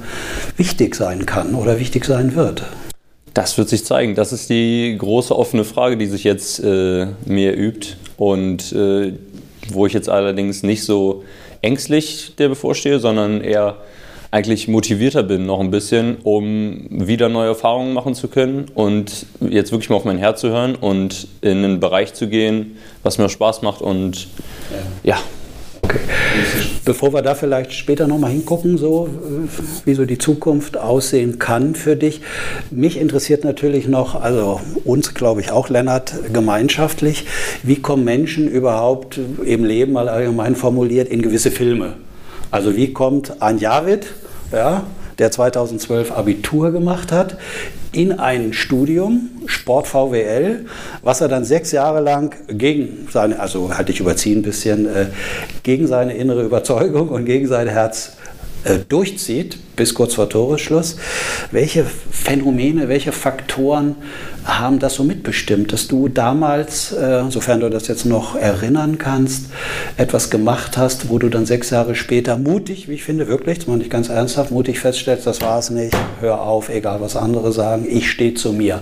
wichtig 0.57 0.95
sein 0.95 1.25
kann 1.25 1.55
oder 1.55 1.79
wichtig 1.79 2.05
sein 2.05 2.35
wird. 2.35 2.63
Das 3.33 3.57
wird 3.57 3.69
sich 3.69 3.83
zeigen. 3.85 4.15
Das 4.15 4.31
ist 4.31 4.49
die 4.49 4.95
große 4.97 5.35
offene 5.35 5.63
Frage, 5.63 5.97
die 5.97 6.05
sich 6.05 6.23
jetzt 6.23 6.59
äh, 6.63 7.07
mir 7.25 7.55
übt 7.57 7.95
und 8.17 8.71
äh, 8.73 9.13
wo 9.69 9.85
ich 9.85 9.93
jetzt 9.93 10.09
allerdings 10.09 10.63
nicht 10.63 10.83
so 10.83 11.23
ängstlich 11.61 12.35
der 12.37 12.49
bevorstehe, 12.49 12.99
sondern 12.99 13.41
eher 13.41 13.77
eigentlich 14.33 14.67
motivierter 14.67 15.21
bin 15.21 15.45
noch 15.45 15.59
ein 15.59 15.69
bisschen, 15.69 16.17
um 16.23 16.87
wieder 16.89 17.29
neue 17.29 17.49
Erfahrungen 17.49 17.93
machen 17.93 18.15
zu 18.15 18.27
können 18.27 18.65
und 18.73 19.27
jetzt 19.39 19.71
wirklich 19.71 19.91
mal 19.91 19.97
auf 19.97 20.05
mein 20.05 20.17
Herz 20.17 20.41
zu 20.41 20.49
hören 20.49 20.73
und 20.73 21.27
in 21.41 21.63
einen 21.63 21.79
Bereich 21.79 22.15
zu 22.15 22.27
gehen, 22.27 22.77
was 23.03 23.19
mir 23.19 23.29
Spaß 23.29 23.61
macht 23.61 23.81
und 23.81 24.27
ja. 25.03 25.19
Okay. 25.83 25.99
Bevor 26.83 27.13
wir 27.13 27.21
da 27.21 27.35
vielleicht 27.35 27.73
später 27.73 28.07
nochmal 28.07 28.31
hingucken, 28.31 28.79
so 28.79 29.07
wie 29.85 29.93
so 29.93 30.05
die 30.05 30.17
Zukunft 30.17 30.77
aussehen 30.77 31.37
kann 31.37 31.75
für 31.75 31.95
dich. 31.95 32.21
Mich 32.71 32.99
interessiert 32.99 33.43
natürlich 33.43 33.87
noch, 33.87 34.19
also 34.19 34.61
uns 34.83 35.13
glaube 35.13 35.41
ich 35.41 35.51
auch, 35.51 35.69
Lennart, 35.69 36.15
gemeinschaftlich, 36.33 37.25
wie 37.61 37.75
kommen 37.75 38.03
Menschen 38.03 38.47
überhaupt 38.47 39.19
im 39.45 39.63
Leben 39.63 39.91
mal 39.91 40.09
allgemein 40.09 40.55
formuliert 40.55 41.07
in 41.09 41.21
gewisse 41.21 41.51
Filme? 41.51 41.97
Also 42.53 42.75
wie 42.75 42.93
kommt 42.93 43.41
ein 43.41 43.57
Javid, 43.57 44.05
ja, 44.51 44.83
der 45.17 45.31
2012 45.31 46.11
Abitur 46.11 46.71
gemacht 46.71 47.11
hat, 47.11 47.35
in 47.91 48.19
ein 48.19 48.53
Studium, 48.53 49.31
Sport 49.47 49.87
VWL, 49.87 50.67
was 51.01 51.19
er 51.21 51.29
dann 51.29 51.45
sechs 51.45 51.71
Jahre 51.71 51.99
lang 51.99 52.35
gegen 52.47 53.07
seine, 53.11 53.39
also 53.39 53.75
halt 53.75 53.89
ich 53.89 54.01
überziehe 54.01 54.35
ein 54.35 54.43
bisschen, 54.43 54.85
äh, 54.85 55.07
gegen 55.63 55.87
seine 55.87 56.13
innere 56.13 56.43
Überzeugung 56.43 57.09
und 57.09 57.25
gegen 57.25 57.47
sein 57.47 57.67
Herz 57.67 58.17
äh, 58.65 58.77
durchzieht, 58.87 59.57
bis 59.75 59.95
kurz 59.95 60.13
vor 60.13 60.29
Toresschluss. 60.29 60.97
Welche 61.49 61.83
Phänomene, 61.83 62.87
welche 62.87 63.13
Faktoren 63.13 63.95
haben 64.45 64.79
das 64.79 64.95
so 64.95 65.03
mitbestimmt, 65.03 65.71
dass 65.71 65.87
du 65.87 66.07
damals, 66.07 66.91
äh, 66.91 67.23
sofern 67.29 67.59
du 67.59 67.69
das 67.69 67.87
jetzt 67.87 68.05
noch 68.05 68.35
erinnern 68.35 68.97
kannst, 68.97 69.45
etwas 69.97 70.29
gemacht 70.29 70.77
hast, 70.77 71.09
wo 71.09 71.19
du 71.19 71.29
dann 71.29 71.45
sechs 71.45 71.69
Jahre 71.69 71.95
später 71.95 72.37
mutig, 72.37 72.87
wie 72.89 72.93
ich 72.93 73.03
finde, 73.03 73.27
wirklich, 73.27 73.59
das 73.59 73.67
meine 73.67 73.83
ich 73.83 73.89
ganz 73.89 74.09
ernsthaft, 74.09 74.51
mutig 74.51 74.79
feststellst, 74.79 75.25
das 75.25 75.41
war 75.41 75.59
es 75.59 75.69
nicht, 75.69 75.95
hör 76.19 76.41
auf, 76.41 76.69
egal 76.69 76.99
was 77.01 77.15
andere 77.15 77.51
sagen, 77.51 77.85
ich 77.89 78.09
stehe 78.09 78.33
zu 78.33 78.53
mir. 78.53 78.81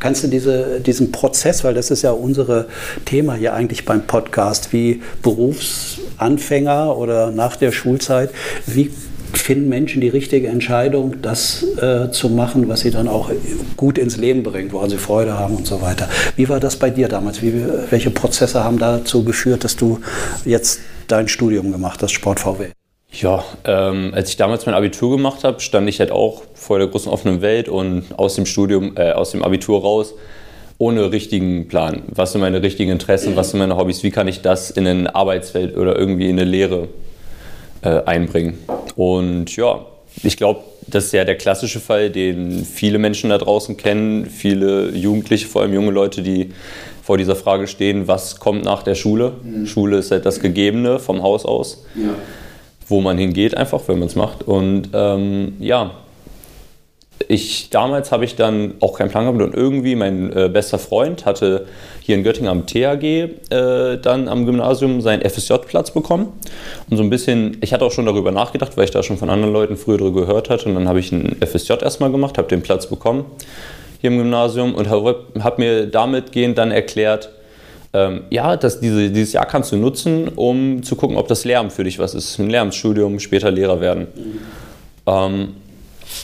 Kannst 0.00 0.24
du 0.24 0.28
diese, 0.28 0.80
diesen 0.80 1.12
Prozess, 1.12 1.64
weil 1.64 1.74
das 1.74 1.90
ist 1.90 2.02
ja 2.02 2.10
unser 2.10 2.66
Thema 3.04 3.34
hier 3.34 3.54
eigentlich 3.54 3.84
beim 3.84 4.06
Podcast, 4.06 4.72
wie 4.72 5.02
Berufsanfänger 5.22 6.96
oder 6.96 7.30
nach 7.30 7.56
der 7.56 7.72
Schulzeit, 7.72 8.30
wie 8.66 8.90
finden 9.36 9.68
Menschen 9.68 10.00
die 10.00 10.08
richtige 10.08 10.48
Entscheidung, 10.48 11.22
das 11.22 11.64
äh, 11.78 12.10
zu 12.10 12.28
machen, 12.28 12.68
was 12.68 12.80
sie 12.80 12.90
dann 12.90 13.08
auch 13.08 13.30
gut 13.76 13.98
ins 13.98 14.16
Leben 14.16 14.42
bringt, 14.42 14.72
woran 14.72 14.90
sie 14.90 14.98
Freude 14.98 15.38
haben 15.38 15.56
und 15.56 15.66
so 15.66 15.80
weiter. 15.82 16.08
Wie 16.36 16.48
war 16.48 16.60
das 16.60 16.76
bei 16.76 16.90
dir 16.90 17.08
damals? 17.08 17.42
Wie, 17.42 17.52
welche 17.90 18.10
Prozesse 18.10 18.64
haben 18.64 18.78
dazu 18.78 19.24
geführt, 19.24 19.64
dass 19.64 19.76
du 19.76 20.00
jetzt 20.44 20.80
dein 21.08 21.28
Studium 21.28 21.72
gemacht 21.72 22.02
hast, 22.02 22.12
Sport 22.12 22.40
VW? 22.40 22.68
Ja, 23.12 23.44
ähm, 23.64 24.12
als 24.12 24.30
ich 24.30 24.36
damals 24.36 24.66
mein 24.66 24.74
Abitur 24.74 25.16
gemacht 25.16 25.44
habe, 25.44 25.60
stand 25.60 25.88
ich 25.88 26.00
halt 26.00 26.10
auch 26.10 26.42
vor 26.54 26.78
der 26.78 26.88
großen 26.88 27.10
offenen 27.10 27.42
Welt 27.42 27.68
und 27.68 28.06
aus 28.16 28.34
dem 28.34 28.44
Studium, 28.44 28.96
äh, 28.96 29.12
aus 29.12 29.30
dem 29.30 29.44
Abitur 29.44 29.80
raus, 29.82 30.14
ohne 30.78 31.12
richtigen 31.12 31.68
Plan. 31.68 32.02
Was 32.08 32.32
sind 32.32 32.40
meine 32.40 32.62
richtigen 32.62 32.90
Interessen, 32.90 33.36
was 33.36 33.50
sind 33.50 33.60
meine 33.60 33.76
Hobbys, 33.76 34.02
wie 34.02 34.10
kann 34.10 34.26
ich 34.26 34.42
das 34.42 34.70
in 34.70 34.86
eine 34.86 35.14
Arbeitswelt 35.14 35.76
oder 35.76 35.96
irgendwie 35.96 36.28
in 36.28 36.40
eine 36.40 36.50
Lehre 36.50 36.88
äh, 37.84 38.02
einbringen. 38.04 38.58
Und 38.96 39.54
ja, 39.56 39.84
ich 40.22 40.36
glaube, 40.36 40.60
das 40.86 41.06
ist 41.06 41.12
ja 41.12 41.24
der 41.24 41.36
klassische 41.36 41.80
Fall, 41.80 42.10
den 42.10 42.64
viele 42.64 42.98
Menschen 42.98 43.30
da 43.30 43.38
draußen 43.38 43.76
kennen, 43.76 44.26
viele 44.26 44.90
Jugendliche, 44.90 45.46
vor 45.46 45.62
allem 45.62 45.74
junge 45.74 45.90
Leute, 45.90 46.22
die 46.22 46.50
vor 47.02 47.18
dieser 47.18 47.36
Frage 47.36 47.66
stehen, 47.66 48.08
was 48.08 48.40
kommt 48.40 48.64
nach 48.64 48.82
der 48.82 48.94
Schule? 48.94 49.32
Mhm. 49.42 49.66
Schule 49.66 49.98
ist 49.98 50.10
halt 50.10 50.24
das 50.24 50.40
Gegebene 50.40 50.98
vom 50.98 51.22
Haus 51.22 51.44
aus, 51.44 51.84
ja. 51.94 52.14
wo 52.88 53.00
man 53.00 53.18
hingeht 53.18 53.56
einfach, 53.56 53.82
wenn 53.86 53.98
man 53.98 54.08
es 54.08 54.14
macht. 54.14 54.42
Und 54.42 54.88
ähm, 54.94 55.54
ja, 55.60 55.92
ich, 57.28 57.70
damals 57.70 58.12
habe 58.12 58.24
ich 58.24 58.36
dann 58.36 58.74
auch 58.80 58.98
keinen 58.98 59.10
Plan 59.10 59.24
gehabt 59.24 59.40
und 59.40 59.54
irgendwie 59.54 59.94
mein 59.96 60.32
äh, 60.32 60.48
bester 60.48 60.78
Freund 60.78 61.24
hatte 61.26 61.66
hier 62.00 62.16
in 62.16 62.22
Göttingen 62.22 62.50
am 62.50 62.66
THG 62.66 63.04
äh, 63.50 63.98
dann 63.98 64.28
am 64.28 64.44
Gymnasium 64.44 65.00
seinen 65.00 65.22
FSJ-Platz 65.22 65.92
bekommen. 65.92 66.32
Und 66.90 66.96
so 66.96 67.02
ein 67.02 67.10
bisschen, 67.10 67.56
ich 67.60 67.72
hatte 67.72 67.84
auch 67.84 67.92
schon 67.92 68.06
darüber 68.06 68.30
nachgedacht, 68.30 68.76
weil 68.76 68.84
ich 68.84 68.90
da 68.90 69.02
schon 69.02 69.16
von 69.16 69.30
anderen 69.30 69.54
Leuten 69.54 69.76
früher 69.76 69.98
darüber 69.98 70.22
gehört 70.22 70.50
hatte. 70.50 70.68
Und 70.68 70.74
dann 70.74 70.88
habe 70.88 71.00
ich 71.00 71.12
einen 71.12 71.36
FSJ 71.40 71.74
erstmal 71.82 72.10
gemacht, 72.10 72.36
habe 72.36 72.48
den 72.48 72.62
Platz 72.62 72.86
bekommen 72.86 73.24
hier 74.04 74.10
im 74.10 74.18
Gymnasium 74.18 74.74
und 74.74 74.90
habe 74.90 75.24
hab 75.40 75.58
mir 75.58 75.86
damit 75.86 76.30
gehend 76.30 76.58
dann 76.58 76.70
erklärt, 76.70 77.30
ähm, 77.94 78.24
ja, 78.28 78.54
dass 78.58 78.78
diese, 78.78 79.08
dieses 79.08 79.32
Jahr 79.32 79.46
kannst 79.46 79.72
du 79.72 79.76
nutzen, 79.76 80.28
um 80.28 80.82
zu 80.82 80.94
gucken, 80.94 81.16
ob 81.16 81.26
das 81.26 81.46
Lehramt 81.46 81.72
für 81.72 81.84
dich 81.84 81.98
was 81.98 82.12
ist. 82.12 82.38
Ein 82.38 82.50
Lehramtsstudium, 82.50 83.18
später 83.18 83.50
Lehrer 83.50 83.80
werden. 83.80 84.08
Mhm. 84.14 84.38
Ähm, 85.06 85.48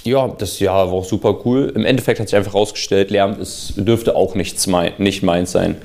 ja, 0.05 0.29
das 0.29 0.61
Jahr 0.61 0.88
war 0.88 0.94
auch 0.94 1.05
super 1.05 1.40
cool. 1.44 1.72
Im 1.74 1.85
Endeffekt 1.85 2.20
hat 2.20 2.29
sich 2.29 2.37
einfach 2.37 2.55
herausgestellt, 2.55 3.11
Lärm 3.11 3.40
ist, 3.40 3.74
dürfte 3.76 4.16
auch 4.16 4.35
nichts 4.35 4.66
mein, 4.66 4.92
nicht 4.98 5.22
meins 5.22 5.53
sein. 5.53 5.76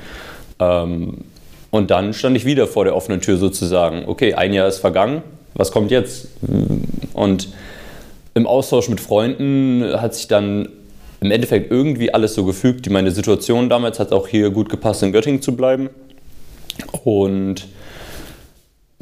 Ähm, 0.59 1.25
und 1.71 1.91
dann 1.91 2.13
stand 2.13 2.37
ich 2.37 2.45
wieder 2.45 2.67
vor 2.67 2.85
der 2.85 2.95
offenen 2.95 3.21
Tür 3.21 3.37
sozusagen. 3.37 4.03
Okay, 4.07 4.33
ein 4.33 4.53
Jahr 4.53 4.67
ist 4.67 4.79
vergangen, 4.79 5.23
was 5.55 5.71
kommt 5.71 5.91
jetzt? 5.91 6.29
Und 7.13 7.49
im 8.33 8.47
Austausch 8.47 8.89
mit 8.89 8.99
Freunden 8.99 9.83
hat 9.99 10.15
sich 10.15 10.27
dann 10.27 10.69
im 11.21 11.31
Endeffekt 11.31 11.71
irgendwie 11.71 12.13
alles 12.13 12.33
so 12.33 12.45
gefügt. 12.45 12.89
Meine 12.89 13.11
Situation 13.11 13.69
damals 13.69 13.99
hat 13.99 14.11
auch 14.11 14.27
hier 14.27 14.49
gut 14.51 14.69
gepasst, 14.69 15.03
in 15.03 15.11
Göttingen 15.11 15.41
zu 15.41 15.55
bleiben. 15.55 15.89
Und 17.03 17.67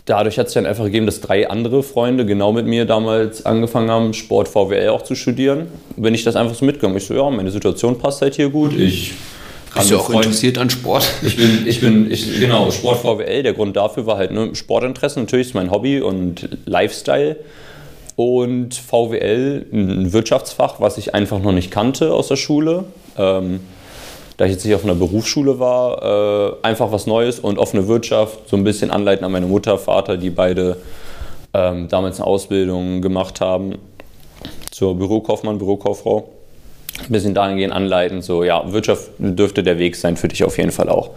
dadurch 0.05 0.37
hat 0.37 0.47
es 0.47 0.53
dann 0.53 0.65
einfach 0.65 0.85
gegeben, 0.85 1.05
dass 1.05 1.21
drei 1.21 1.49
andere 1.49 1.83
Freunde 1.83 2.25
genau 2.25 2.51
mit 2.51 2.65
mir 2.65 2.85
damals 2.85 3.45
angefangen 3.45 3.89
haben, 3.89 4.13
Sport 4.13 4.47
VWL 4.47 4.89
auch 4.89 5.03
zu 5.03 5.15
studieren. 5.15 5.67
Bin 5.95 6.13
ich 6.13 6.23
das 6.23 6.35
einfach 6.35 6.55
so 6.55 6.65
mitgegangen. 6.65 6.97
Ich 6.97 7.05
so, 7.05 7.13
ja, 7.13 7.29
meine 7.29 7.51
Situation 7.51 7.97
passt 7.97 8.21
halt 8.21 8.35
hier 8.35 8.49
gut. 8.49 8.77
Ich 8.77 9.13
bist 9.75 9.91
du 9.91 9.97
auch 9.97 10.05
Freund, 10.05 10.25
interessiert 10.25 10.57
an 10.57 10.69
Sport? 10.69 11.03
Ich 11.23 11.35
bin, 11.35 11.65
ich 11.65 11.81
bin, 11.81 12.11
ich, 12.11 12.39
genau, 12.39 12.69
Sport 12.71 12.99
VWL. 12.99 13.43
Der 13.43 13.53
Grund 13.53 13.75
dafür 13.75 14.05
war 14.05 14.17
halt 14.17 14.31
ne, 14.31 14.53
Sportinteresse. 14.53 15.19
Natürlich 15.19 15.47
ist 15.47 15.53
mein 15.53 15.71
Hobby 15.71 16.01
und 16.01 16.49
Lifestyle. 16.65 17.37
Und 18.15 18.75
VWL, 18.75 19.65
ein 19.73 20.13
Wirtschaftsfach, 20.13 20.79
was 20.79 20.99
ich 20.99 21.15
einfach 21.15 21.41
noch 21.41 21.51
nicht 21.51 21.71
kannte 21.71 22.13
aus 22.13 22.27
der 22.27 22.35
Schule. 22.35 22.85
Ähm, 23.17 23.61
da 24.37 24.45
ich 24.45 24.51
jetzt 24.51 24.65
nicht 24.65 24.75
auf 24.75 24.83
einer 24.83 24.95
Berufsschule 24.95 25.59
war, 25.59 26.53
äh, 26.53 26.53
einfach 26.63 26.91
was 26.91 27.07
Neues 27.07 27.39
und 27.39 27.57
offene 27.57 27.87
Wirtschaft, 27.87 28.49
so 28.49 28.57
ein 28.57 28.63
bisschen 28.63 28.91
anleiten 28.91 29.25
an 29.25 29.31
meine 29.31 29.45
Mutter, 29.45 29.77
Vater, 29.77 30.17
die 30.17 30.29
beide 30.29 30.77
ähm, 31.53 31.87
damals 31.87 32.19
eine 32.19 32.27
Ausbildung 32.27 33.01
gemacht 33.01 33.41
haben 33.41 33.75
zur 34.71 34.95
Bürokaufmann, 34.95 35.57
Bürokauffrau. 35.57 36.29
Ein 36.99 37.11
bisschen 37.11 37.33
dahingehend 37.33 37.73
anleiten, 37.73 38.21
so 38.21 38.43
ja, 38.43 38.71
Wirtschaft 38.71 39.09
dürfte 39.17 39.63
der 39.63 39.79
Weg 39.79 39.95
sein 39.95 40.15
für 40.15 40.27
dich 40.27 40.43
auf 40.43 40.57
jeden 40.57 40.71
Fall 40.71 40.89
auch. 40.89 41.11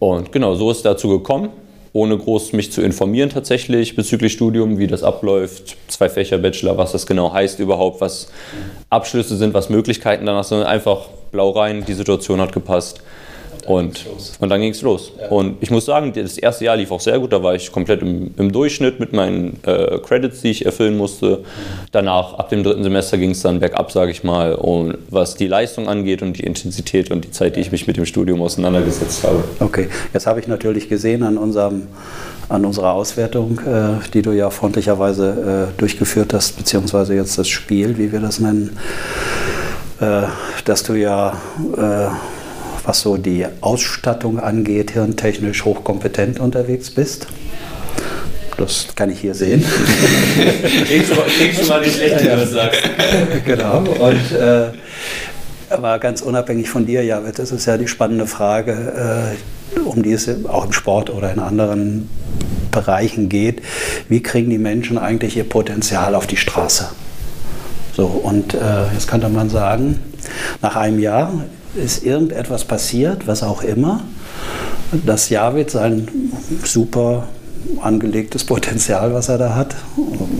Und 0.00 0.32
genau, 0.32 0.54
so 0.54 0.70
ist 0.70 0.78
es 0.78 0.82
dazu 0.82 1.08
gekommen 1.08 1.50
ohne 1.92 2.16
groß 2.16 2.52
mich 2.52 2.70
zu 2.72 2.82
informieren 2.82 3.30
tatsächlich 3.30 3.96
bezüglich 3.96 4.32
Studium, 4.32 4.78
wie 4.78 4.86
das 4.86 5.02
abläuft, 5.02 5.76
zwei 5.88 6.08
Fächer 6.08 6.38
Bachelor, 6.38 6.76
was 6.76 6.92
das 6.92 7.06
genau 7.06 7.32
heißt 7.32 7.58
überhaupt, 7.58 8.00
was 8.00 8.30
Abschlüsse 8.90 9.36
sind, 9.36 9.54
was 9.54 9.68
Möglichkeiten 9.68 10.26
danach 10.26 10.44
sind, 10.44 10.62
einfach 10.62 11.08
blau 11.30 11.50
rein, 11.50 11.84
die 11.86 11.94
Situation 11.94 12.40
hat 12.40 12.52
gepasst. 12.52 13.00
Und, 13.68 14.06
und 14.38 14.48
dann 14.48 14.62
ging 14.62 14.70
es 14.70 14.80
los. 14.80 15.12
Ja. 15.20 15.28
Und 15.28 15.58
ich 15.60 15.70
muss 15.70 15.84
sagen, 15.84 16.14
das 16.14 16.38
erste 16.38 16.64
Jahr 16.64 16.76
lief 16.76 16.90
auch 16.90 17.00
sehr 17.00 17.18
gut. 17.18 17.34
Da 17.34 17.42
war 17.42 17.54
ich 17.54 17.70
komplett 17.70 18.00
im, 18.00 18.30
im 18.38 18.50
Durchschnitt 18.50 18.98
mit 18.98 19.12
meinen 19.12 19.60
äh, 19.64 19.98
Credits, 19.98 20.40
die 20.40 20.50
ich 20.52 20.64
erfüllen 20.64 20.96
musste. 20.96 21.44
Danach, 21.92 22.32
ab 22.34 22.48
dem 22.48 22.64
dritten 22.64 22.82
Semester, 22.82 23.18
ging 23.18 23.32
es 23.32 23.42
dann 23.42 23.60
bergab, 23.60 23.92
sage 23.92 24.10
ich 24.10 24.24
mal. 24.24 24.54
Und 24.54 24.96
was 25.10 25.34
die 25.34 25.48
Leistung 25.48 25.86
angeht 25.86 26.22
und 26.22 26.38
die 26.38 26.44
Intensität 26.44 27.10
und 27.10 27.26
die 27.26 27.30
Zeit, 27.30 27.56
die 27.56 27.60
ich 27.60 27.70
mich 27.70 27.86
mit 27.86 27.98
dem 27.98 28.06
Studium 28.06 28.40
auseinandergesetzt 28.40 29.24
habe. 29.24 29.44
Okay, 29.60 29.88
jetzt 30.14 30.26
habe 30.26 30.40
ich 30.40 30.48
natürlich 30.48 30.88
gesehen 30.88 31.22
an 31.22 31.36
unserem 31.36 31.88
an 32.48 32.64
unserer 32.64 32.92
Auswertung, 32.92 33.60
äh, 33.66 34.08
die 34.14 34.22
du 34.22 34.32
ja 34.32 34.48
freundlicherweise 34.48 35.68
äh, 35.76 35.78
durchgeführt 35.78 36.32
hast, 36.32 36.56
beziehungsweise 36.56 37.14
jetzt 37.14 37.36
das 37.36 37.46
Spiel, 37.46 37.98
wie 37.98 38.10
wir 38.10 38.20
das 38.20 38.40
nennen, 38.40 38.78
dass 40.00 40.82
du 40.84 40.94
ja 40.94 41.40
äh, 41.76 42.08
was 42.88 43.02
so 43.02 43.18
die 43.18 43.44
Ausstattung 43.60 44.40
angeht, 44.40 44.92
hirntechnisch 44.92 45.64
hochkompetent 45.66 46.40
unterwegs 46.40 46.90
bist. 46.90 47.26
das 48.56 48.88
kann 48.96 49.10
ich 49.10 49.20
hier 49.20 49.34
sehen. 49.34 49.62
kriegst, 50.86 51.10
du, 51.10 51.68
mal 51.68 51.82
die 51.82 51.90
schlechte, 51.90 52.24
wenn 52.24 52.38
du 52.38 52.40
das 52.40 52.50
sagst. 52.50 52.80
Genau. 53.44 53.80
Und 53.80 54.32
äh, 54.32 54.68
aber 55.70 55.98
ganz 55.98 56.22
unabhängig 56.22 56.70
von 56.70 56.86
dir, 56.86 57.04
ja, 57.04 57.20
das 57.20 57.52
ist 57.52 57.66
ja 57.66 57.76
die 57.76 57.88
spannende 57.88 58.26
Frage, 58.26 59.36
äh, 59.76 59.80
um 59.80 60.02
die 60.02 60.12
es 60.12 60.26
auch 60.46 60.64
im 60.64 60.72
Sport 60.72 61.10
oder 61.10 61.30
in 61.30 61.40
anderen 61.40 62.08
Bereichen 62.70 63.28
geht. 63.28 63.60
Wie 64.08 64.22
kriegen 64.22 64.48
die 64.48 64.58
Menschen 64.58 64.96
eigentlich 64.96 65.36
ihr 65.36 65.44
Potenzial 65.44 66.14
auf 66.14 66.26
die 66.26 66.38
Straße? 66.38 66.88
So, 67.98 68.06
und 68.06 68.54
äh, 68.54 68.92
jetzt 68.92 69.08
könnte 69.08 69.28
man 69.28 69.50
sagen, 69.50 69.98
nach 70.62 70.76
einem 70.76 71.00
Jahr 71.00 71.32
ist 71.74 72.04
irgendetwas 72.04 72.64
passiert, 72.64 73.26
was 73.26 73.42
auch 73.42 73.64
immer, 73.64 74.04
dass 75.04 75.30
Javid 75.30 75.68
sein 75.72 76.06
super 76.62 77.24
angelegtes 77.82 78.44
Potenzial, 78.44 79.14
was 79.14 79.28
er 79.28 79.38
da 79.38 79.56
hat, 79.56 79.74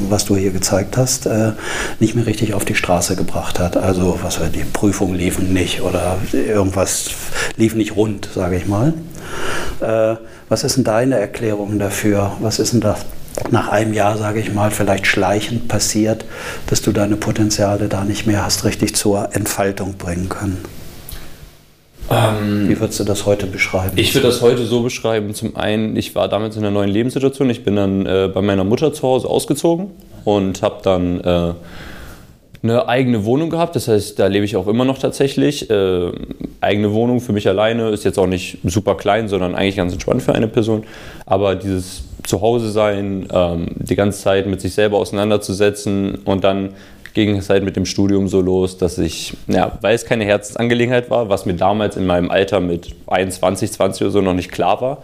was 0.08 0.24
du 0.24 0.36
hier 0.36 0.52
gezeigt 0.52 0.96
hast, 0.96 1.26
äh, 1.26 1.50
nicht 1.98 2.14
mehr 2.14 2.26
richtig 2.26 2.54
auf 2.54 2.64
die 2.64 2.76
Straße 2.76 3.16
gebracht 3.16 3.58
hat. 3.58 3.76
Also 3.76 4.20
was 4.22 4.38
die 4.54 4.62
Prüfungen 4.62 5.16
liefen 5.16 5.52
nicht 5.52 5.80
oder 5.82 6.16
irgendwas 6.32 7.10
lief 7.56 7.74
nicht 7.74 7.96
rund, 7.96 8.28
sage 8.32 8.56
ich 8.56 8.68
mal. 8.68 8.94
Äh, 9.80 10.14
was 10.48 10.62
ist 10.62 10.76
denn 10.76 10.84
deine 10.84 11.18
Erklärung 11.18 11.80
dafür? 11.80 12.36
Was 12.38 12.60
ist 12.60 12.72
denn 12.72 12.80
da 12.82 12.96
nach 13.50 13.68
einem 13.68 13.92
Jahr, 13.92 14.16
sage 14.16 14.40
ich 14.40 14.52
mal, 14.52 14.70
vielleicht 14.70 15.06
schleichend 15.06 15.68
passiert, 15.68 16.24
dass 16.66 16.82
du 16.82 16.92
deine 16.92 17.16
Potenziale 17.16 17.88
da 17.88 18.04
nicht 18.04 18.26
mehr 18.26 18.44
hast 18.44 18.64
richtig 18.64 18.94
zur 18.94 19.34
Entfaltung 19.34 19.94
bringen 19.94 20.28
können? 20.28 20.64
Ähm, 22.10 22.68
Wie 22.68 22.80
würdest 22.80 23.00
du 23.00 23.04
das 23.04 23.26
heute 23.26 23.46
beschreiben? 23.46 23.92
Ich 23.96 24.14
würde 24.14 24.28
das 24.28 24.40
heute 24.40 24.64
so 24.64 24.82
beschreiben. 24.82 25.34
Zum 25.34 25.56
einen, 25.56 25.96
ich 25.96 26.14
war 26.14 26.28
damals 26.28 26.56
in 26.56 26.62
einer 26.62 26.70
neuen 26.70 26.88
Lebenssituation. 26.88 27.50
Ich 27.50 27.64
bin 27.64 27.76
dann 27.76 28.06
äh, 28.06 28.30
bei 28.32 28.40
meiner 28.40 28.64
Mutter 28.64 28.92
zu 28.92 29.02
Hause 29.02 29.28
ausgezogen 29.28 29.90
und 30.24 30.62
habe 30.62 30.76
dann 30.82 31.20
äh, 31.20 31.52
eine 32.62 32.88
eigene 32.88 33.24
Wohnung 33.24 33.50
gehabt. 33.50 33.76
Das 33.76 33.88
heißt, 33.88 34.18
da 34.18 34.26
lebe 34.26 34.44
ich 34.44 34.56
auch 34.56 34.66
immer 34.66 34.84
noch 34.84 34.98
tatsächlich. 34.98 35.70
Äh, 35.70 36.12
eigene 36.60 36.92
Wohnung 36.92 37.20
für 37.20 37.32
mich 37.32 37.48
alleine 37.48 37.90
ist 37.90 38.04
jetzt 38.04 38.18
auch 38.18 38.26
nicht 38.26 38.58
super 38.64 38.96
klein, 38.96 39.28
sondern 39.28 39.54
eigentlich 39.54 39.76
ganz 39.76 39.92
entspannt 39.92 40.22
für 40.22 40.34
eine 40.34 40.48
Person. 40.48 40.84
Aber 41.26 41.54
dieses 41.54 42.04
Zuhause 42.24 42.70
sein, 42.70 43.28
ähm, 43.32 43.68
die 43.76 43.96
ganze 43.96 44.20
Zeit 44.20 44.46
mit 44.46 44.60
sich 44.60 44.74
selber 44.74 44.98
auseinanderzusetzen 44.98 46.16
und 46.24 46.44
dann 46.44 46.74
ging 47.14 47.36
es 47.36 47.48
halt 47.48 47.64
mit 47.64 47.74
dem 47.74 47.86
Studium 47.86 48.28
so 48.28 48.40
los, 48.40 48.76
dass 48.76 48.98
ich, 48.98 49.34
ja, 49.46 49.78
weil 49.80 49.94
es 49.94 50.04
keine 50.04 50.24
Herzensangelegenheit 50.24 51.10
war, 51.10 51.28
was 51.28 51.46
mir 51.46 51.54
damals 51.54 51.96
in 51.96 52.06
meinem 52.06 52.30
Alter 52.30 52.60
mit 52.60 52.94
21, 53.06 53.72
20 53.72 54.02
oder 54.02 54.10
so 54.10 54.20
noch 54.20 54.34
nicht 54.34 54.52
klar 54.52 54.80
war, 54.80 55.02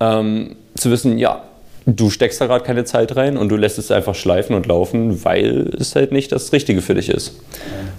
ähm, 0.00 0.56
zu 0.76 0.90
wissen, 0.90 1.18
ja, 1.18 1.42
du 1.86 2.10
steckst 2.10 2.40
da 2.40 2.46
gerade 2.46 2.64
keine 2.64 2.84
Zeit 2.84 3.16
rein 3.16 3.36
und 3.36 3.48
du 3.48 3.56
lässt 3.56 3.78
es 3.78 3.90
einfach 3.90 4.14
schleifen 4.14 4.54
und 4.54 4.66
laufen, 4.66 5.24
weil 5.24 5.70
es 5.78 5.94
halt 5.94 6.12
nicht 6.12 6.32
das 6.32 6.52
Richtige 6.52 6.82
für 6.82 6.94
dich 6.94 7.08
ist. 7.08 7.40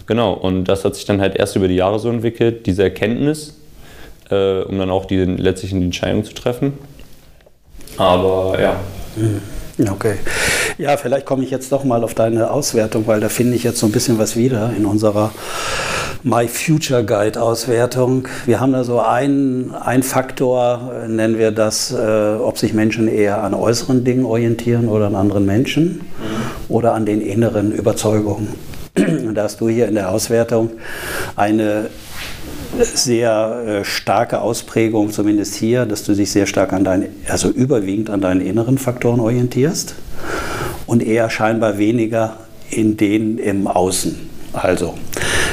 Genau, 0.06 0.34
und 0.34 0.65
das 0.65 0.86
hat 0.86 0.95
sich 0.95 1.06
dann 1.06 1.21
halt 1.21 1.36
erst 1.36 1.56
über 1.56 1.67
die 1.67 1.76
Jahre 1.76 2.00
so 2.00 2.10
entwickelt, 2.10 2.65
diese 2.65 2.84
Erkenntnis, 2.84 3.56
äh, 4.30 4.62
um 4.62 4.78
dann 4.78 4.89
auch 4.89 5.06
die 5.06 5.17
letztlichen 5.17 5.82
Entscheidungen 5.82 6.26
zu 6.26 6.34
treffen. 6.34 6.73
Aber 7.97 8.60
ja. 8.62 8.80
Mhm. 9.15 9.41
Okay. 9.80 10.16
Ja, 10.80 10.98
vielleicht 10.98 11.26
komme 11.26 11.44
ich 11.44 11.52
jetzt 11.52 11.72
doch 11.72 11.84
mal 11.84 12.04
auf 12.04 12.13
deine 12.13 12.52
Auswertung, 12.52 13.06
weil 13.08 13.20
da 13.20 13.30
finde 13.30 13.56
ich 13.56 13.63
jetzt 13.63 13.80
so 13.80 13.86
ein 13.86 13.92
bisschen 13.92 14.18
was 14.18 14.36
wieder 14.36 14.72
in 14.76 14.86
unserer 14.86 15.32
My 16.24 16.48
Future 16.48 17.04
Guide 17.04 17.42
Auswertung. 17.42 18.28
Wir 18.46 18.60
haben 18.60 18.74
da 18.74 18.84
so 18.84 19.00
einen, 19.00 19.74
einen 19.74 20.04
Faktor, 20.04 20.92
nennen 21.08 21.38
wir 21.38 21.52
das, 21.52 21.92
äh, 21.92 22.36
ob 22.40 22.58
sich 22.58 22.74
Menschen 22.74 23.08
eher 23.08 23.44
an 23.44 23.54
äußeren 23.54 24.04
Dingen 24.04 24.26
orientieren 24.26 24.88
oder 24.88 25.08
an 25.08 25.16
anderen 25.16 25.46
Menschen 25.46 25.84
mhm. 25.84 26.02
oder 26.70 26.94
an 26.94 27.06
den 27.06 27.22
inneren 27.22 27.72
Überzeugungen. 27.72 28.56
Und 28.98 29.36
da 29.36 29.44
hast 29.44 29.62
du 29.62 29.70
hier 29.70 29.88
in 29.88 29.96
der 29.96 30.12
Auswertung 30.12 30.72
eine 31.36 31.90
sehr 32.84 33.63
äh, 33.66 33.86
starke 33.86 34.42
Ausprägung, 34.42 35.12
zumindest 35.12 35.56
hier, 35.56 35.86
dass 35.86 36.04
du 36.04 36.13
dich 36.13 36.32
sehr 36.32 36.46
stark 36.46 36.74
an 36.74 36.84
deinen, 36.84 37.08
also 37.28 37.50
überwiegend 37.50 38.10
an 38.10 38.22
deinen 38.22 38.42
inneren 38.42 38.78
Faktoren 38.78 39.20
orientierst 39.20 39.96
und 40.86 41.04
eher 41.04 41.30
scheinbar 41.30 41.78
weniger 41.78 42.38
in 42.70 42.98
den 42.98 43.38
im 43.38 43.68
Außen. 43.68 44.16
Also, 44.54 44.96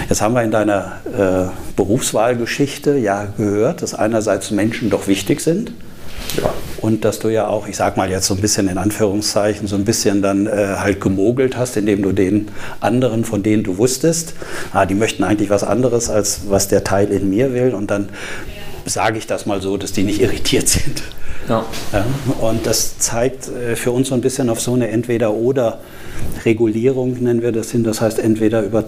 jetzt 0.08 0.22
haben 0.22 0.34
wir 0.34 0.42
in 0.42 0.50
deiner 0.50 0.92
äh, 1.06 1.50
Berufswahlgeschichte 1.76 2.96
ja 2.96 3.26
gehört, 3.36 3.82
dass 3.82 3.94
einerseits 3.94 4.50
Menschen 4.50 4.90
doch 4.90 5.06
wichtig 5.06 5.40
sind 5.40 5.72
ja. 6.36 6.52
Und 6.80 7.04
dass 7.04 7.18
du 7.18 7.28
ja 7.28 7.48
auch, 7.48 7.66
ich 7.66 7.76
sag 7.76 7.96
mal 7.96 8.10
jetzt 8.10 8.26
so 8.26 8.34
ein 8.34 8.40
bisschen 8.40 8.68
in 8.68 8.76
Anführungszeichen, 8.76 9.66
so 9.66 9.76
ein 9.76 9.86
bisschen 9.86 10.20
dann 10.20 10.46
äh, 10.46 10.76
halt 10.78 11.00
gemogelt 11.00 11.56
hast, 11.56 11.78
indem 11.78 12.02
du 12.02 12.12
den 12.12 12.48
anderen, 12.80 13.24
von 13.24 13.42
denen 13.42 13.62
du 13.62 13.78
wusstest, 13.78 14.34
ah, 14.72 14.84
die 14.84 14.94
möchten 14.94 15.24
eigentlich 15.24 15.48
was 15.48 15.64
anderes, 15.64 16.10
als 16.10 16.42
was 16.48 16.68
der 16.68 16.84
Teil 16.84 17.10
in 17.10 17.30
mir 17.30 17.54
will. 17.54 17.72
Und 17.72 17.90
dann 17.90 18.10
sage 18.84 19.16
ich 19.18 19.26
das 19.26 19.46
mal 19.46 19.62
so, 19.62 19.78
dass 19.78 19.92
die 19.92 20.02
nicht 20.02 20.20
irritiert 20.20 20.68
sind. 20.68 21.02
Ja. 21.48 21.64
ja. 21.92 22.04
und 22.40 22.66
das 22.66 22.98
zeigt 22.98 23.48
äh, 23.48 23.76
für 23.76 23.92
uns 23.92 24.08
so 24.08 24.14
ein 24.14 24.22
bisschen 24.22 24.48
auf 24.48 24.60
so 24.60 24.72
eine 24.74 24.88
Entweder-Oder-Regulierung, 24.88 27.22
nennen 27.22 27.42
wir 27.42 27.52
das 27.52 27.70
hin. 27.70 27.84
Das 27.84 28.00
heißt, 28.00 28.18
entweder 28.18 28.62
über, 28.62 28.84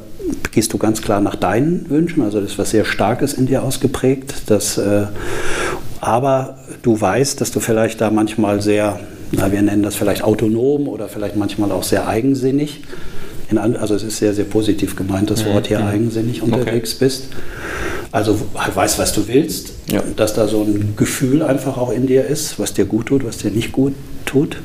gehst 0.52 0.72
du 0.72 0.78
ganz 0.78 1.02
klar 1.02 1.20
nach 1.20 1.36
deinen 1.36 1.90
Wünschen, 1.90 2.22
also 2.22 2.40
das 2.40 2.52
ist 2.52 2.58
was 2.58 2.70
sehr 2.70 2.86
Starkes 2.86 3.34
in 3.34 3.44
dir 3.46 3.62
ausgeprägt, 3.62 4.44
das, 4.46 4.78
äh, 4.78 5.08
aber 6.00 6.58
du 6.82 7.00
weißt, 7.00 7.40
dass 7.40 7.50
du 7.50 7.60
vielleicht 7.60 8.00
da 8.00 8.10
manchmal 8.10 8.60
sehr, 8.60 9.00
na, 9.32 9.50
wir 9.52 9.62
nennen 9.62 9.82
das 9.82 9.96
vielleicht 9.96 10.22
autonom 10.22 10.88
oder 10.88 11.08
vielleicht 11.08 11.36
manchmal 11.36 11.72
auch 11.72 11.82
sehr 11.82 12.08
eigensinnig, 12.08 12.82
in, 13.50 13.58
also 13.58 13.94
es 13.94 14.02
ist 14.02 14.18
sehr, 14.18 14.34
sehr 14.34 14.44
positiv 14.44 14.96
gemeint, 14.96 15.30
das 15.30 15.46
Wort 15.46 15.68
hier 15.68 15.78
mhm. 15.78 15.86
eigensinnig 15.86 16.42
unterwegs 16.42 16.94
okay. 16.94 17.04
bist. 17.04 17.24
Also 18.12 18.38
halt 18.54 18.74
weißt, 18.74 18.98
was 18.98 19.12
du 19.12 19.28
willst, 19.28 19.72
ja. 19.90 20.02
dass 20.16 20.34
da 20.34 20.48
so 20.48 20.62
ein 20.62 20.94
Gefühl 20.96 21.42
einfach 21.42 21.76
auch 21.76 21.92
in 21.92 22.06
dir 22.06 22.24
ist, 22.26 22.58
was 22.58 22.72
dir 22.72 22.86
gut 22.86 23.06
tut, 23.06 23.24
was 23.24 23.38
dir 23.38 23.50
nicht 23.50 23.72
gut 23.72 23.94
tut. 24.24 24.56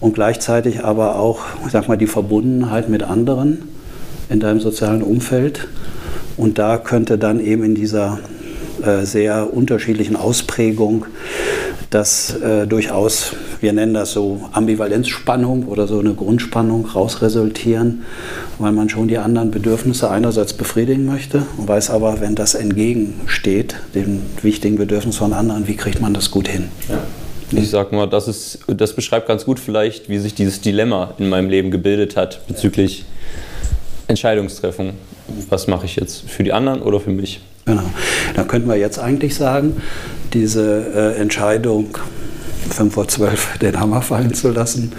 Und 0.00 0.14
gleichzeitig 0.14 0.84
aber 0.84 1.18
auch, 1.18 1.40
ich 1.64 1.72
sag 1.72 1.88
mal, 1.88 1.96
die 1.96 2.06
Verbundenheit 2.06 2.88
mit 2.88 3.02
anderen 3.02 3.68
in 4.28 4.40
deinem 4.40 4.60
sozialen 4.60 5.02
Umfeld. 5.02 5.68
Und 6.36 6.58
da 6.58 6.76
könnte 6.76 7.18
dann 7.18 7.40
eben 7.40 7.64
in 7.64 7.74
dieser 7.74 8.18
äh, 8.84 9.04
sehr 9.04 9.52
unterschiedlichen 9.52 10.16
Ausprägung 10.16 11.06
das 11.90 12.34
äh, 12.40 12.66
durchaus, 12.66 13.32
wir 13.60 13.72
nennen 13.72 13.94
das 13.94 14.12
so 14.12 14.48
Ambivalenzspannung 14.52 15.66
oder 15.66 15.86
so 15.86 15.98
eine 15.98 16.14
Grundspannung 16.14 16.86
rausresultieren, 16.86 18.02
weil 18.58 18.72
man 18.72 18.88
schon 18.88 19.08
die 19.08 19.18
anderen 19.18 19.50
Bedürfnisse 19.50 20.10
einerseits 20.10 20.52
befriedigen 20.52 21.06
möchte 21.06 21.42
und 21.56 21.68
weiß 21.68 21.90
aber, 21.90 22.20
wenn 22.20 22.34
das 22.34 22.54
entgegensteht, 22.54 23.76
den 23.94 24.22
wichtigen 24.42 24.76
Bedürfnissen 24.76 25.18
von 25.18 25.32
anderen, 25.32 25.68
wie 25.68 25.76
kriegt 25.76 26.00
man 26.00 26.12
das 26.12 26.30
gut 26.30 26.48
hin? 26.48 26.68
Ja. 26.88 26.98
Ich 27.52 27.70
sag 27.70 27.92
mal, 27.92 28.08
das, 28.08 28.26
ist, 28.26 28.58
das 28.66 28.92
beschreibt 28.92 29.28
ganz 29.28 29.44
gut 29.44 29.60
vielleicht, 29.60 30.08
wie 30.08 30.18
sich 30.18 30.34
dieses 30.34 30.60
Dilemma 30.60 31.14
in 31.18 31.28
meinem 31.28 31.48
Leben 31.48 31.70
gebildet 31.70 32.16
hat 32.16 32.44
bezüglich 32.48 33.04
Entscheidungstreffen. 34.08 34.94
Was 35.48 35.66
mache 35.66 35.86
ich 35.86 35.96
jetzt? 35.96 36.28
Für 36.28 36.42
die 36.42 36.52
anderen 36.52 36.82
oder 36.82 37.00
für 37.00 37.10
mich? 37.10 37.40
Genau. 37.64 37.82
Da 38.34 38.44
könnten 38.44 38.68
wir 38.68 38.76
jetzt 38.76 38.98
eigentlich 38.98 39.34
sagen, 39.34 39.80
diese 40.32 41.14
äh, 41.16 41.20
Entscheidung, 41.20 41.98
5 42.70 42.94
vor 42.94 43.08
12 43.08 43.58
den 43.62 43.78
Hammer 43.78 44.02
fallen 44.02 44.34
zu 44.34 44.50
lassen, 44.50 44.92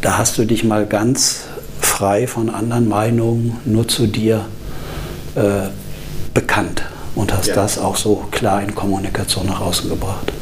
da 0.00 0.18
hast 0.18 0.36
du 0.38 0.44
dich 0.44 0.64
mal 0.64 0.86
ganz 0.86 1.44
frei 1.80 2.26
von 2.26 2.50
anderen 2.50 2.88
Meinungen 2.88 3.58
nur 3.64 3.88
zu 3.88 4.06
dir 4.06 4.46
äh, 5.34 5.68
bekannt 6.34 6.82
und 7.14 7.32
hast 7.32 7.48
ja. 7.48 7.54
das 7.54 7.78
auch 7.78 7.96
so 7.96 8.24
klar 8.30 8.62
in 8.62 8.74
Kommunikation 8.74 9.46
nach 9.46 9.60
außen 9.60 9.88
gebracht. 9.88 10.32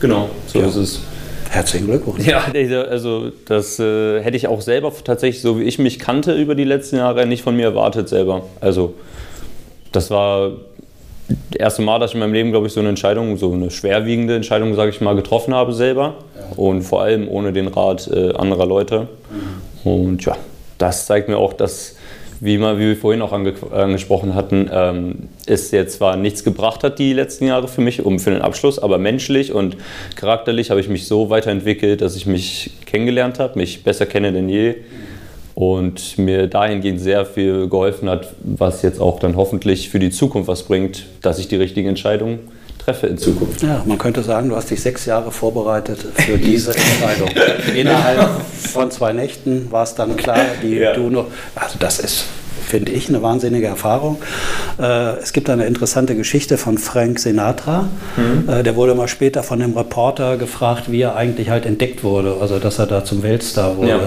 Genau, 0.00 0.30
so 0.46 0.60
ja. 0.60 0.66
ist 0.66 0.76
es. 0.76 1.00
Herzlichen 1.56 1.86
Glückwunsch. 1.86 2.26
Ja, 2.26 2.44
also 2.90 3.30
das 3.46 3.78
äh, 3.78 4.20
hätte 4.20 4.36
ich 4.36 4.46
auch 4.46 4.60
selber 4.60 4.92
tatsächlich, 5.02 5.40
so 5.40 5.58
wie 5.58 5.62
ich 5.62 5.78
mich 5.78 5.98
kannte 5.98 6.34
über 6.34 6.54
die 6.54 6.64
letzten 6.64 6.96
Jahre, 6.96 7.24
nicht 7.24 7.42
von 7.42 7.56
mir 7.56 7.64
erwartet 7.64 8.10
selber. 8.10 8.42
Also 8.60 8.92
das 9.90 10.10
war 10.10 10.50
das 11.28 11.58
erste 11.58 11.80
Mal, 11.80 11.98
dass 11.98 12.10
ich 12.10 12.14
in 12.14 12.20
meinem 12.20 12.34
Leben, 12.34 12.50
glaube 12.50 12.66
ich, 12.66 12.74
so 12.74 12.80
eine 12.80 12.90
Entscheidung, 12.90 13.38
so 13.38 13.50
eine 13.52 13.70
schwerwiegende 13.70 14.36
Entscheidung, 14.36 14.74
sage 14.74 14.90
ich 14.90 15.00
mal, 15.00 15.16
getroffen 15.16 15.54
habe 15.54 15.72
selber. 15.72 16.16
Und 16.56 16.82
vor 16.82 17.00
allem 17.00 17.26
ohne 17.26 17.54
den 17.54 17.68
Rat 17.68 18.06
äh, 18.12 18.34
anderer 18.34 18.66
Leute. 18.66 19.08
Mhm. 19.30 19.90
Und 19.90 20.24
ja, 20.26 20.36
das 20.76 21.06
zeigt 21.06 21.30
mir 21.30 21.38
auch, 21.38 21.54
dass, 21.54 21.95
wie, 22.40 22.58
mal, 22.58 22.78
wie 22.78 22.88
wir 22.88 22.96
vorhin 22.96 23.22
auch 23.22 23.32
ange 23.32 23.54
angesprochen 23.72 24.34
hatten, 24.34 24.70
ähm, 24.72 25.28
es 25.46 25.70
jetzt 25.70 25.98
zwar 25.98 26.16
nichts 26.16 26.44
gebracht 26.44 26.84
hat 26.84 26.98
die 26.98 27.12
letzten 27.12 27.46
Jahre 27.46 27.68
für 27.68 27.80
mich, 27.80 28.04
um 28.04 28.18
für 28.18 28.30
den 28.30 28.42
Abschluss, 28.42 28.78
aber 28.78 28.98
menschlich 28.98 29.52
und 29.52 29.76
charakterlich 30.16 30.70
habe 30.70 30.80
ich 30.80 30.88
mich 30.88 31.06
so 31.06 31.30
weiterentwickelt, 31.30 32.00
dass 32.00 32.16
ich 32.16 32.26
mich 32.26 32.70
kennengelernt 32.86 33.38
habe, 33.38 33.58
mich 33.58 33.82
besser 33.84 34.06
kenne 34.06 34.32
denn 34.32 34.48
je. 34.48 34.76
Und 35.54 36.18
mir 36.18 36.48
dahingehend 36.48 37.00
sehr 37.00 37.24
viel 37.24 37.70
geholfen 37.70 38.10
hat, 38.10 38.34
was 38.42 38.82
jetzt 38.82 39.00
auch 39.00 39.18
dann 39.18 39.36
hoffentlich 39.36 39.88
für 39.88 39.98
die 39.98 40.10
Zukunft 40.10 40.48
was 40.48 40.64
bringt, 40.64 41.06
dass 41.22 41.38
ich 41.38 41.48
die 41.48 41.56
richtigen 41.56 41.88
Entscheidungen 41.88 42.40
treffe 42.86 43.08
in 43.08 43.18
Zukunft. 43.18 43.62
Ja, 43.62 43.82
man 43.84 43.98
könnte 43.98 44.22
sagen, 44.22 44.48
du 44.48 44.56
hast 44.56 44.70
dich 44.70 44.80
sechs 44.80 45.06
Jahre 45.06 45.32
vorbereitet 45.32 45.98
für 46.14 46.38
diese 46.38 46.70
Entscheidung. 46.76 47.28
Innerhalb 47.74 48.28
von 48.72 48.90
zwei 48.90 49.12
Nächten 49.12 49.70
war 49.72 49.82
es 49.82 49.94
dann 49.94 50.16
klar, 50.16 50.38
die 50.62 50.76
ja. 50.76 50.94
du 50.94 51.10
noch. 51.10 51.26
Also 51.56 51.78
das 51.80 51.98
ist 51.98 52.24
finde 52.66 52.92
ich, 52.92 53.08
eine 53.08 53.22
wahnsinnige 53.22 53.66
Erfahrung. 53.66 54.18
Äh, 54.78 55.18
es 55.22 55.32
gibt 55.32 55.48
eine 55.50 55.66
interessante 55.66 56.14
Geschichte 56.14 56.58
von 56.58 56.78
Frank 56.78 57.18
Sinatra. 57.18 57.88
Mhm. 58.16 58.48
Äh, 58.48 58.62
der 58.62 58.76
wurde 58.76 58.94
mal 58.94 59.08
später 59.08 59.42
von 59.42 59.60
dem 59.60 59.76
Reporter 59.76 60.36
gefragt, 60.36 60.90
wie 60.90 61.00
er 61.00 61.16
eigentlich 61.16 61.50
halt 61.50 61.66
entdeckt 61.66 62.04
wurde, 62.04 62.36
also 62.40 62.58
dass 62.58 62.78
er 62.78 62.86
da 62.86 63.04
zum 63.04 63.22
Weltstar 63.22 63.76
wurde. 63.76 63.88
Ja. 63.88 64.00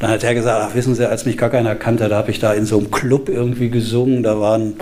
Dann 0.00 0.10
hat 0.10 0.24
er 0.24 0.34
gesagt, 0.34 0.68
ach 0.70 0.74
wissen 0.74 0.94
Sie, 0.94 1.08
als 1.08 1.26
mich 1.26 1.36
gar 1.36 1.50
keiner 1.50 1.74
kannte, 1.74 2.08
da 2.08 2.16
habe 2.16 2.30
ich 2.30 2.38
da 2.38 2.52
in 2.52 2.64
so 2.64 2.78
einem 2.78 2.90
Club 2.90 3.28
irgendwie 3.28 3.68
gesungen, 3.68 4.22
da 4.22 4.40
waren 4.40 4.74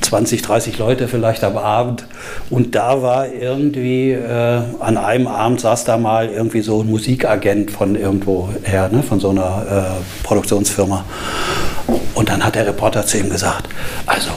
20, 0.00 0.42
30 0.42 0.78
Leute 0.78 1.08
vielleicht 1.08 1.44
am 1.44 1.56
Abend 1.56 2.04
und 2.50 2.74
da 2.74 3.02
war 3.02 3.32
irgendwie, 3.32 4.12
äh, 4.12 4.60
an 4.80 4.96
einem 4.96 5.26
Abend 5.26 5.60
saß 5.60 5.84
da 5.84 5.98
mal 5.98 6.28
irgendwie 6.28 6.60
so 6.60 6.82
ein 6.82 6.90
Musikagent 6.90 7.70
von 7.70 7.96
irgendwo 7.96 8.48
her, 8.62 8.88
ne, 8.92 9.02
von 9.02 9.20
so 9.20 9.30
einer 9.30 9.96
äh, 10.00 10.24
Produktionsfirma. 10.24 11.04
Und 12.14 12.28
dann 12.28 12.44
hat 12.44 12.54
der 12.54 12.66
Reporter 12.66 13.06
zu 13.06 13.18
ihm 13.18 13.30
gesagt, 13.30 13.68
also 14.06 14.30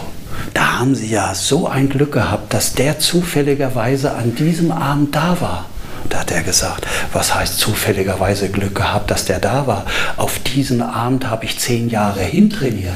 da 0.53 0.79
haben 0.79 0.95
Sie 0.95 1.09
ja 1.09 1.33
so 1.33 1.67
ein 1.67 1.89
Glück 1.89 2.13
gehabt, 2.13 2.53
dass 2.53 2.73
der 2.73 2.99
zufälligerweise 2.99 4.13
an 4.13 4.35
diesem 4.35 4.71
Abend 4.71 5.15
da 5.15 5.37
war. 5.39 5.65
Da 6.09 6.19
hat 6.19 6.31
er 6.31 6.43
gesagt, 6.43 6.85
was 7.11 7.33
heißt 7.33 7.59
zufälligerweise 7.59 8.49
Glück 8.49 8.75
gehabt, 8.75 9.09
dass 9.09 9.25
der 9.25 9.39
da 9.39 9.67
war? 9.67 9.85
Auf 10.17 10.39
diesen 10.39 10.81
Abend 10.81 11.29
habe 11.29 11.45
ich 11.45 11.57
zehn 11.57 11.89
Jahre 11.89 12.21
hintrainiert. 12.21 12.95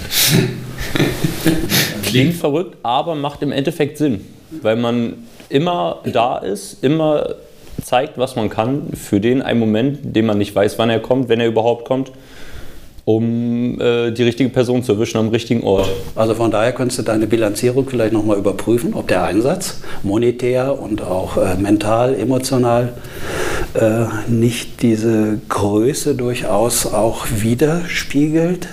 Klingt 2.04 2.36
verrückt, 2.36 2.78
aber 2.84 3.16
macht 3.16 3.42
im 3.42 3.52
Endeffekt 3.52 3.98
Sinn, 3.98 4.26
weil 4.62 4.76
man 4.76 5.14
immer 5.50 6.00
da 6.06 6.38
ist, 6.38 6.84
immer 6.84 7.36
zeigt, 7.82 8.18
was 8.18 8.36
man 8.36 8.50
kann 8.50 8.92
für 8.94 9.20
den 9.20 9.42
einen 9.42 9.60
Moment, 9.60 10.00
den 10.16 10.26
man 10.26 10.38
nicht 10.38 10.54
weiß, 10.54 10.78
wann 10.78 10.90
er 10.90 11.00
kommt, 11.00 11.30
wenn 11.30 11.40
er 11.40 11.48
überhaupt 11.48 11.86
kommt 11.86 12.12
um 13.08 13.80
äh, 13.80 14.12
die 14.12 14.24
richtige 14.24 14.50
Person 14.50 14.84
zu 14.84 14.92
erwischen 14.92 15.18
am 15.18 15.30
richtigen 15.30 15.64
Ort. 15.64 15.88
Also 16.14 16.36
von 16.36 16.52
daher 16.52 16.74
könntest 16.74 17.00
du 17.00 17.04
deine 17.04 17.26
Bilanzierung 17.26 17.88
vielleicht 17.88 18.12
nochmal 18.12 18.38
überprüfen, 18.38 18.94
ob 18.94 19.08
der 19.08 19.24
Einsatz 19.24 19.80
monetär 20.04 20.78
und 20.78 21.02
auch 21.02 21.38
äh, 21.38 21.56
mental, 21.56 22.16
emotional 22.16 22.92
äh, 23.76 24.08
nicht 24.28 24.82
diese 24.82 25.40
Größe 25.48 26.16
durchaus 26.16 26.86
auch 26.86 27.28
widerspiegelt, 27.34 28.68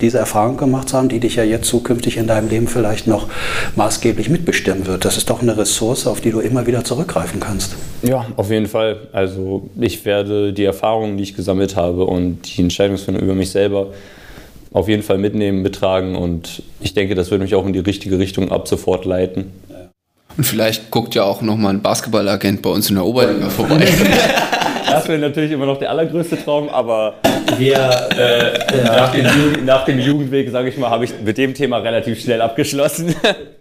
diese 0.00 0.18
Erfahrung 0.18 0.56
gemacht 0.56 0.88
zu 0.88 0.96
haben, 0.96 1.08
die 1.08 1.20
dich 1.20 1.36
ja 1.36 1.44
jetzt 1.44 1.66
zukünftig 1.68 2.16
in 2.16 2.26
deinem 2.26 2.48
Leben 2.48 2.68
vielleicht 2.68 3.06
noch 3.06 3.28
maßgeblich 3.76 4.28
mitbestimmen 4.28 4.86
wird. 4.86 5.04
Das 5.04 5.16
ist 5.16 5.30
doch 5.30 5.42
eine 5.42 5.56
Ressource, 5.56 6.06
auf 6.06 6.20
die 6.20 6.30
du 6.30 6.40
immer 6.40 6.66
wieder 6.66 6.84
zurückgreifen 6.84 7.40
kannst. 7.40 7.76
Ja, 8.02 8.26
auf 8.36 8.50
jeden 8.50 8.66
Fall. 8.66 9.08
Also 9.12 9.68
ich 9.78 10.04
werde 10.04 10.52
die 10.52 10.64
Erfahrungen, 10.64 11.16
die 11.16 11.22
ich 11.22 11.36
gesammelt 11.36 11.76
habe 11.76 12.04
und 12.04 12.56
die 12.56 12.62
Entscheidungsfindung 12.62 13.22
über 13.22 13.34
mich 13.34 13.50
selber 13.50 13.88
auf 14.72 14.88
jeden 14.88 15.02
Fall 15.02 15.18
mitnehmen, 15.18 15.62
betragen 15.62 16.14
und 16.14 16.62
ich 16.80 16.94
denke, 16.94 17.14
das 17.14 17.30
wird 17.30 17.40
mich 17.40 17.54
auch 17.54 17.66
in 17.66 17.72
die 17.72 17.80
richtige 17.80 18.18
Richtung 18.18 18.52
ab 18.52 18.68
sofort 18.68 19.04
leiten. 19.04 19.52
Und 20.36 20.44
vielleicht 20.44 20.92
guckt 20.92 21.16
ja 21.16 21.24
auch 21.24 21.42
nochmal 21.42 21.74
ein 21.74 21.82
Basketballagent 21.82 22.62
bei 22.62 22.70
uns 22.70 22.88
in 22.88 22.94
der 22.94 23.04
Oberliga 23.04 23.50
vorbei. 23.50 23.86
Das 24.86 25.08
wäre 25.08 25.18
natürlich 25.18 25.52
immer 25.52 25.66
noch 25.66 25.78
der 25.78 25.90
allergrößte 25.90 26.42
Traum, 26.42 26.68
aber 26.68 27.14
wir, 27.58 27.76
äh, 28.16 28.84
nach, 28.84 29.12
dem, 29.12 29.64
nach, 29.64 29.84
dem, 29.84 29.98
Jugendweg, 29.98 30.50
sage 30.50 30.68
ich 30.68 30.78
mal, 30.78 30.90
habe 30.90 31.04
ich 31.04 31.12
mit 31.24 31.38
dem 31.38 31.54
Thema 31.54 31.78
relativ 31.78 32.20
schnell 32.20 32.40
abgeschlossen. 32.40 33.14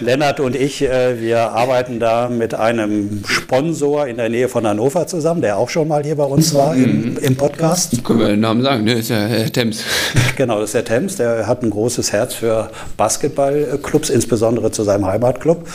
Lennart 0.00 0.40
und 0.40 0.56
ich, 0.56 0.82
äh, 0.82 1.20
wir 1.20 1.50
arbeiten 1.50 2.00
da 2.00 2.28
mit 2.28 2.54
einem 2.54 3.22
Sponsor 3.26 4.06
in 4.06 4.16
der 4.16 4.28
Nähe 4.28 4.48
von 4.48 4.66
Hannover 4.66 5.06
zusammen, 5.06 5.40
der 5.40 5.58
auch 5.58 5.68
schon 5.68 5.88
mal 5.88 6.02
hier 6.02 6.16
bei 6.16 6.24
uns 6.24 6.54
war 6.54 6.74
im, 6.74 7.18
im 7.18 7.36
Podcast. 7.36 8.02
Können 8.04 8.20
wir 8.20 8.28
den 8.28 8.40
Namen 8.40 8.62
sagen, 8.62 8.84
ne? 8.84 8.94
ist 8.94 9.10
ja 9.10 9.26
Herr 9.26 9.52
Thames. 9.52 9.84
Genau, 10.36 10.58
das 10.58 10.70
ist 10.70 10.74
der 10.74 10.84
Thames, 10.86 11.16
der 11.16 11.46
hat 11.46 11.62
ein 11.62 11.68
großes 11.68 12.12
Herz 12.12 12.32
für 12.32 12.70
Basketballclubs, 12.96 14.08
insbesondere 14.08 14.70
zu 14.70 14.84
seinem 14.84 15.06
Heimatclub. 15.06 15.68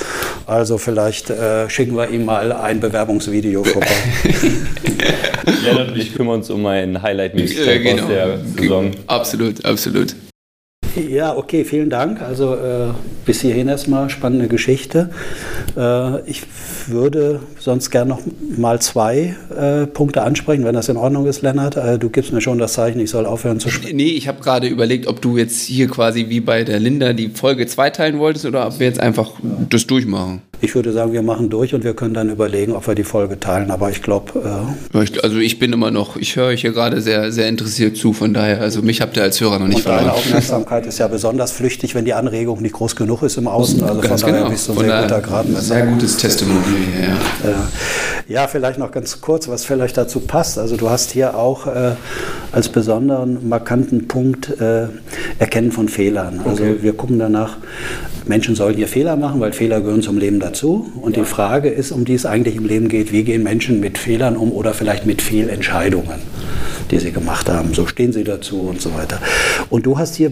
Also 0.48 0.80
vielleicht 0.80 1.30
äh, 1.30 1.70
schicken 1.70 1.96
wir 1.96 2.10
ihm 2.10 2.26
mal 2.26 2.52
ein 2.52 2.80
Bewerbungsvideo 2.80 3.64
vorbei. 3.64 3.88
Lennart 5.64 5.90
und 5.90 5.98
ich 5.98 6.16
kümmern 6.16 6.36
uns 6.36 6.50
um 6.50 6.66
ein 6.66 7.00
Highlight-Mixtape 7.00 7.72
äh, 7.72 7.80
genau. 7.80 8.04
aus 8.04 8.10
der 8.10 8.40
Saison. 8.58 8.92
Absolut, 9.08 9.66
absolut. 9.66 10.16
Ja, 11.10 11.36
okay, 11.36 11.64
vielen 11.64 11.90
Dank. 11.90 12.22
Also 12.22 12.56
äh, 12.56 12.88
bis 13.26 13.42
hierhin 13.42 13.68
erstmal 13.68 14.10
spannende 14.10 14.48
Geschichte. 14.48 15.10
Äh, 15.78 16.22
ich 16.30 16.44
würde 16.88 17.42
sonst 17.60 17.90
gerne 17.90 18.10
noch 18.10 18.22
mal 18.58 18.82
zwei 18.82 19.36
äh, 19.56 19.86
Punkte 19.88 20.22
ansprechen, 20.24 20.64
wenn 20.64 20.76
das 20.76 20.90
in 20.90 20.98
Ordnung 20.98 21.26
ist, 21.26 21.42
Lennart. 21.42 21.78
Äh, 21.78 22.00
du 22.00 22.10
gibst 22.10 22.32
mir 22.34 22.42
schon 22.42 22.58
das 22.58 22.74
Zeichen, 22.74 23.00
ich 23.00 23.10
soll 23.10 23.26
aufhören 23.26 23.60
zu 23.60 23.70
sprechen. 23.70 23.96
Nee, 23.96 24.10
ich 24.10 24.28
habe 24.28 24.42
gerade 24.42 24.68
überlegt, 24.68 25.08
ob 25.08 25.22
du 25.22 25.38
jetzt 25.38 25.62
hier 25.62 25.88
quasi 25.88 26.30
wie 26.30 26.40
bei 26.40 26.64
der 26.64 26.80
Linda 26.80 27.14
die 27.14 27.30
Folge 27.30 27.68
zweiteilen 27.68 28.20
wolltest 28.20 28.46
oder 28.46 28.68
ob 28.68 28.80
wir 28.80 28.88
jetzt 28.88 29.00
einfach 29.00 29.32
das 29.70 29.88
durchmachen. 29.88 30.42
Ich 30.66 30.74
würde 30.74 30.92
sagen, 30.92 31.14
wir 31.14 31.22
machen 31.22 31.52
durch 31.52 31.76
und 31.76 31.84
wir 31.84 31.94
können 31.94 32.16
dann 32.16 32.32
überlegen, 32.32 32.74
ob 32.74 32.88
wir 32.88 32.96
die 32.96 33.04
Folge 33.04 33.40
teilen. 33.40 33.70
Aber 33.70 33.92
ich 33.92 34.02
glaube. 34.02 34.42
Äh 34.94 34.98
also 35.22 35.38
ich 35.38 35.60
bin 35.60 35.72
immer 35.72 35.92
noch, 35.92 36.18
ich 36.18 36.36
höre 36.36 36.48
euch 36.48 36.62
hier 36.62 36.72
gerade 36.72 37.02
sehr, 37.02 37.32
sehr 37.32 37.48
interessiert 37.48 37.98
zu. 37.98 38.14
Von 38.14 38.34
daher, 38.34 38.62
also 38.62 38.82
mich 38.82 39.00
habt 39.00 39.16
ihr 39.16 39.22
als 39.22 39.40
Hörer 39.40 39.60
noch 39.60 39.68
nicht 39.68 39.78
und 39.78 39.84
verloren. 39.84 40.06
Deine 40.06 40.14
Aufmerksamkeit 40.14 40.88
ist 40.88 40.98
ja 40.98 41.08
besonders 41.08 41.52
flüchtig, 41.52 41.94
wenn 41.94 42.04
die 42.04 42.14
Anregung 42.14 42.64
nicht 42.64 42.74
groß 42.74 42.96
genug 42.96 43.22
ist 43.22 43.38
im 43.38 43.48
Außen. 43.48 43.84
Also 43.84 44.02
ganz 44.02 44.22
von 44.22 44.32
daher 44.32 44.44
genau. 44.44 44.50
bist 44.50 44.68
du 44.68 44.72
ein 44.72 44.80
sehr 44.80 45.02
guter 45.04 45.22
Gradmesser. 45.22 45.62
Sehr 45.62 45.86
gutes 45.86 46.18
Testimonial. 46.18 46.64
Ja. 47.44 47.50
ja. 47.50 47.68
ja, 48.28 48.48
vielleicht 48.48 48.80
noch 48.80 48.92
ganz 48.92 49.22
kurz, 49.22 49.48
was 49.48 49.66
vielleicht 49.66 49.98
dazu 49.98 50.20
passt. 50.20 50.58
Also 50.58 50.78
du 50.78 50.90
hast 50.90 51.12
hier 51.12 51.38
auch 51.38 51.68
äh, 51.68 51.92
als 52.52 52.70
besonderen 52.70 53.48
markanten 53.48 54.08
Punkt 54.08 54.60
äh, 54.60 54.88
Erkennen 55.38 55.72
von 55.72 55.90
Fehlern. 55.90 56.42
Also 56.44 56.64
okay. 56.64 56.78
wir 56.82 56.94
gucken 56.94 57.20
danach, 57.20 57.58
Menschen 58.26 58.56
sollen 58.56 58.76
hier 58.76 58.88
Fehler 58.88 59.16
machen, 59.16 59.40
weil 59.40 59.54
Fehler 59.54 59.82
gehören 59.82 60.02
zum 60.02 60.18
Leben 60.18 60.40
dazu. 60.40 60.55
Und 60.64 61.16
ja. 61.16 61.24
die 61.24 61.30
Frage 61.30 61.70
ist, 61.70 61.92
um 61.92 62.06
die 62.06 62.14
es 62.14 62.26
eigentlich 62.26 62.56
im 62.56 62.66
Leben 62.66 62.88
geht, 62.88 63.12
wie 63.12 63.24
gehen 63.24 63.44
Menschen 63.44 63.80
mit 63.80 63.98
Fehlern 63.98 64.38
um 64.38 64.52
oder 64.52 64.74
vielleicht 64.74 65.06
mit 65.06 65.22
Fehlentscheidungen, 65.22 66.20
die 66.92 67.00
sie 67.00 67.12
gemacht 67.12 67.50
haben. 67.50 67.74
So 67.74 67.88
stehen 67.88 68.14
sie 68.14 68.24
dazu 68.24 68.62
und 68.62 68.82
so 68.82 68.94
weiter. 68.94 69.20
Und 69.70 69.86
du 69.86 69.98
hast 69.98 70.16
hier 70.16 70.32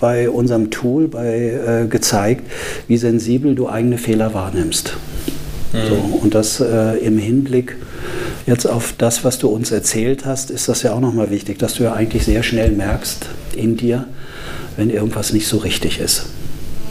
bei 0.00 0.28
unserem 0.28 0.70
Tool 0.70 1.08
bei, 1.08 1.84
äh, 1.84 1.86
gezeigt, 1.86 2.42
wie 2.88 2.96
sensibel 2.96 3.54
du 3.54 3.68
eigene 3.68 3.98
Fehler 3.98 4.34
wahrnimmst. 4.34 4.96
Mhm. 5.72 5.88
So, 5.88 6.18
und 6.22 6.34
das 6.34 6.60
äh, 6.60 6.98
im 6.98 7.18
Hinblick 7.18 7.76
jetzt 8.46 8.66
auf 8.66 8.94
das, 8.98 9.24
was 9.24 9.38
du 9.38 9.48
uns 9.48 9.70
erzählt 9.70 10.24
hast, 10.24 10.50
ist 10.50 10.68
das 10.68 10.82
ja 10.82 10.92
auch 10.92 11.00
nochmal 11.00 11.30
wichtig, 11.30 11.58
dass 11.58 11.74
du 11.74 11.84
ja 11.84 11.94
eigentlich 11.94 12.24
sehr 12.24 12.42
schnell 12.42 12.70
merkst 12.70 13.26
in 13.56 13.76
dir, 13.76 14.06
wenn 14.76 14.90
irgendwas 14.90 15.32
nicht 15.32 15.48
so 15.48 15.58
richtig 15.58 16.00
ist. 16.00 16.26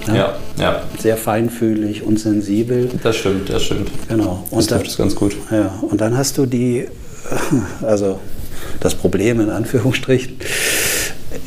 Ja, 0.07 0.15
ja, 0.15 0.37
ja. 0.57 0.83
Sehr 0.99 1.17
feinfühlig 1.17 2.03
und 2.03 2.19
sensibel. 2.19 2.89
Das 3.01 3.15
stimmt, 3.15 3.49
das 3.49 3.63
stimmt. 3.63 3.89
Genau. 4.07 4.43
Und 4.49 4.59
das 4.59 4.67
trifft 4.67 4.87
es 4.87 4.97
ganz 4.97 5.15
gut. 5.15 5.35
Ja, 5.51 5.73
und 5.81 6.01
dann 6.01 6.17
hast 6.17 6.37
du 6.37 6.45
die, 6.45 6.87
also 7.81 8.19
das 8.79 8.95
Problem 8.95 9.39
in 9.39 9.49
Anführungsstrichen, 9.49 10.37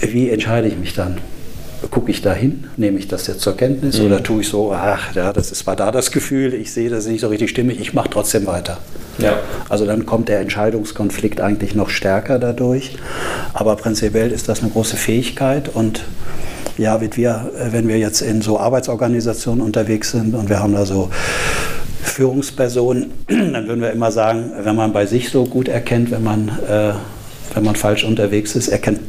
wie 0.01 0.31
entscheide 0.31 0.69
ich 0.69 0.77
mich 0.77 0.95
dann? 0.95 1.19
Gucke 1.91 2.11
ich 2.11 2.23
da 2.23 2.33
hin, 2.33 2.65
nehme 2.77 2.99
ich 2.99 3.07
das 3.07 3.27
jetzt 3.27 3.41
zur 3.41 3.57
Kenntnis 3.57 3.99
mhm. 3.99 4.07
oder 4.07 4.23
tue 4.23 4.41
ich 4.41 4.49
so, 4.49 4.73
ach, 4.73 5.15
ja, 5.15 5.33
das 5.33 5.53
ist, 5.53 5.67
war 5.67 5.77
da 5.77 5.93
das 5.93 6.11
Gefühl, 6.11 6.55
ich 6.55 6.73
sehe 6.73 6.89
das 6.89 7.05
ist 7.05 7.11
nicht 7.11 7.21
so 7.21 7.29
richtig 7.29 7.51
stimmig, 7.51 7.79
ich 7.81 7.93
mache 7.93 8.09
trotzdem 8.11 8.47
weiter. 8.47 8.79
Ja. 9.19 9.39
Also 9.69 9.87
dann 9.87 10.07
kommt 10.07 10.29
der 10.29 10.41
Entscheidungskonflikt 10.41 11.41
eigentlich 11.41 11.75
noch 11.75 11.91
stärker 11.91 12.39
dadurch. 12.39 12.97
Aber 13.53 13.77
prinzipiell 13.77 14.31
ist 14.31 14.49
das 14.49 14.63
eine 14.63 14.71
große 14.71 14.97
Fähigkeit 14.97 15.69
und 15.73 16.05
ja, 16.79 17.01
wir, 17.01 17.51
äh, 17.59 17.73
wenn 17.73 17.89
wir 17.89 17.99
jetzt 17.99 18.21
in 18.21 18.43
so 18.43 18.59
Arbeitsorganisationen 18.59 19.65
unterwegs 19.65 20.11
sind 20.13 20.35
und 20.35 20.49
wir 20.49 20.61
haben 20.61 20.73
da 20.73 20.85
so 20.85 21.11
Führungspersonen, 22.03 23.11
dann 23.29 23.67
würden 23.67 23.81
wir 23.81 23.93
immer 23.93 24.11
sagen, 24.11 24.53
wenn 24.63 24.77
man 24.77 24.93
bei 24.93 25.07
sich 25.07 25.31
so 25.31 25.45
gut 25.45 25.69
erkennt, 25.69 26.11
wenn 26.11 26.23
man, 26.23 26.49
äh, 26.49 26.93
wenn 27.55 27.65
man 27.65 27.77
falsch 27.77 28.05
unterwegs 28.05 28.55
ist, 28.57 28.69
erkennt 28.69 29.01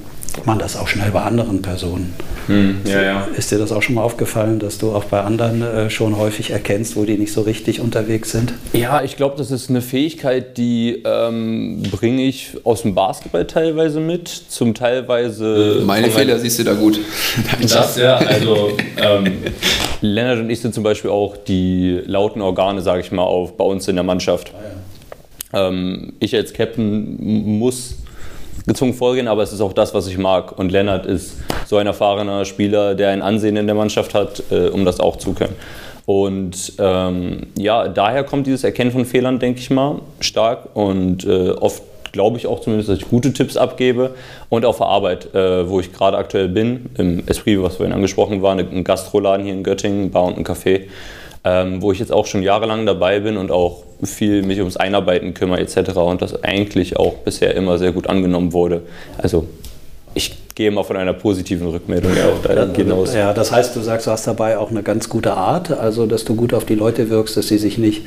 man 0.45 0.59
das 0.59 0.75
auch 0.77 0.87
schnell 0.87 1.11
bei 1.11 1.21
anderen 1.21 1.61
Personen. 1.61 2.13
Hm, 2.47 2.81
ja, 2.85 3.01
ja. 3.01 3.27
Ist 3.35 3.51
dir 3.51 3.57
das 3.57 3.71
auch 3.71 3.81
schon 3.81 3.95
mal 3.95 4.03
aufgefallen, 4.03 4.59
dass 4.59 4.77
du 4.77 4.95
auch 4.95 5.03
bei 5.05 5.21
anderen 5.21 5.61
äh, 5.61 5.89
schon 5.89 6.17
häufig 6.17 6.51
erkennst, 6.51 6.95
wo 6.95 7.03
die 7.03 7.17
nicht 7.17 7.33
so 7.33 7.41
richtig 7.41 7.81
unterwegs 7.81 8.31
sind? 8.31 8.53
Ja, 8.73 9.03
ich 9.03 9.17
glaube, 9.17 9.35
das 9.37 9.51
ist 9.51 9.69
eine 9.69 9.81
Fähigkeit, 9.81 10.57
die 10.57 11.03
ähm, 11.05 11.83
bringe 11.91 12.23
ich 12.23 12.57
aus 12.63 12.83
dem 12.83 12.95
Basketball 12.95 13.45
teilweise 13.45 13.99
mit, 13.99 14.27
zum 14.27 14.73
teilweise. 14.73 15.83
Meine 15.85 16.09
Fehler 16.09 16.39
siehst 16.39 16.59
du 16.59 16.63
da 16.63 16.73
gut. 16.73 16.99
das, 17.61 17.97
ja, 17.97 18.15
also 18.15 18.77
ähm, 18.97 19.33
Lennart 20.01 20.39
und 20.39 20.49
ich 20.49 20.61
sind 20.61 20.73
zum 20.73 20.83
Beispiel 20.83 21.11
auch 21.11 21.35
die 21.35 22.01
lauten 22.05 22.41
Organe, 22.41 22.81
sage 22.81 23.01
ich 23.01 23.11
mal, 23.11 23.23
auf, 23.23 23.57
bei 23.57 23.65
uns 23.65 23.87
in 23.87 23.95
der 23.95 24.03
Mannschaft. 24.03 24.53
Ah, 25.51 25.57
ja. 25.57 25.67
ähm, 25.67 26.13
ich 26.19 26.33
als 26.35 26.53
Captain 26.53 27.17
muss 27.59 27.95
gezwungen 28.67 28.93
vorgehen, 28.93 29.27
aber 29.27 29.41
es 29.41 29.53
ist 29.53 29.61
auch 29.61 29.73
das, 29.73 29.93
was 29.93 30.07
ich 30.07 30.17
mag. 30.17 30.57
Und 30.59 30.71
Lennart 30.71 31.05
ist 31.05 31.37
so 31.65 31.77
ein 31.77 31.87
erfahrener 31.87 32.45
Spieler, 32.45 32.93
der 32.93 33.09
ein 33.09 33.21
Ansehen 33.21 33.55
in 33.55 33.65
der 33.65 33.75
Mannschaft 33.75 34.13
hat, 34.13 34.43
äh, 34.51 34.67
um 34.67 34.85
das 34.85 34.99
auch 34.99 35.15
zu 35.15 35.33
können. 35.33 35.55
Und 36.05 36.73
ähm, 36.79 37.47
ja, 37.57 37.87
daher 37.87 38.23
kommt 38.23 38.47
dieses 38.47 38.63
Erkennen 38.63 38.91
von 38.91 39.05
Fehlern, 39.05 39.39
denke 39.39 39.59
ich 39.59 39.69
mal, 39.69 40.01
stark. 40.19 40.69
Und 40.73 41.25
äh, 41.25 41.49
oft 41.49 41.83
glaube 42.11 42.37
ich 42.37 42.47
auch 42.47 42.61
zumindest, 42.61 42.89
dass 42.89 42.99
ich 42.99 43.09
gute 43.09 43.33
Tipps 43.33 43.57
abgebe. 43.57 44.15
Und 44.49 44.65
auf 44.65 44.77
der 44.77 44.87
Arbeit, 44.87 45.33
äh, 45.33 45.69
wo 45.69 45.79
ich 45.79 45.91
gerade 45.91 46.17
aktuell 46.17 46.49
bin, 46.49 46.89
im 46.97 47.23
Esprit, 47.27 47.61
was 47.61 47.77
vorhin 47.77 47.93
angesprochen 47.93 48.41
war, 48.41 48.57
ein 48.57 48.83
Gastroladen 48.83 49.45
hier 49.45 49.53
in 49.53 49.63
Göttingen, 49.63 50.11
Bar 50.11 50.25
und 50.25 50.37
ein 50.37 50.45
Café, 50.45 50.83
ähm, 51.43 51.81
wo 51.81 51.91
ich 51.91 51.99
jetzt 51.99 52.11
auch 52.11 52.25
schon 52.25 52.43
jahrelang 52.43 52.85
dabei 52.85 53.19
bin 53.19 53.37
und 53.37 53.51
auch 53.51 53.83
viel 54.03 54.43
mich 54.43 54.59
ums 54.59 54.77
Einarbeiten 54.77 55.33
kümmere 55.33 55.59
etc. 55.61 55.95
Und 55.97 56.21
das 56.21 56.43
eigentlich 56.43 56.97
auch 56.97 57.15
bisher 57.15 57.55
immer 57.55 57.77
sehr 57.77 57.91
gut 57.91 58.07
angenommen 58.07 58.53
wurde. 58.53 58.83
Also 59.17 59.47
ich 60.13 60.35
gehe 60.55 60.69
immer 60.69 60.83
von 60.83 60.97
einer 60.97 61.13
positiven 61.13 61.67
Rückmeldung 61.67 62.11
auch 62.13 62.41
da 62.41 62.67
hinaus. 62.73 63.13
Ja, 63.13 63.31
das 63.31 63.51
heißt, 63.51 63.75
du 63.75 63.81
sagst, 63.81 64.07
du 64.07 64.11
hast 64.11 64.25
dabei 64.25 64.57
auch 64.57 64.71
eine 64.71 64.81
ganz 64.81 65.07
gute 65.07 65.33
Art, 65.33 65.69
also 65.69 66.07
dass 66.07 66.25
du 66.25 66.35
gut 66.35 66.51
auf 66.55 66.65
die 66.65 66.73
Leute 66.73 67.11
wirkst, 67.11 67.37
dass 67.37 67.47
sie 67.47 67.59
sich 67.59 67.77
nicht 67.77 68.01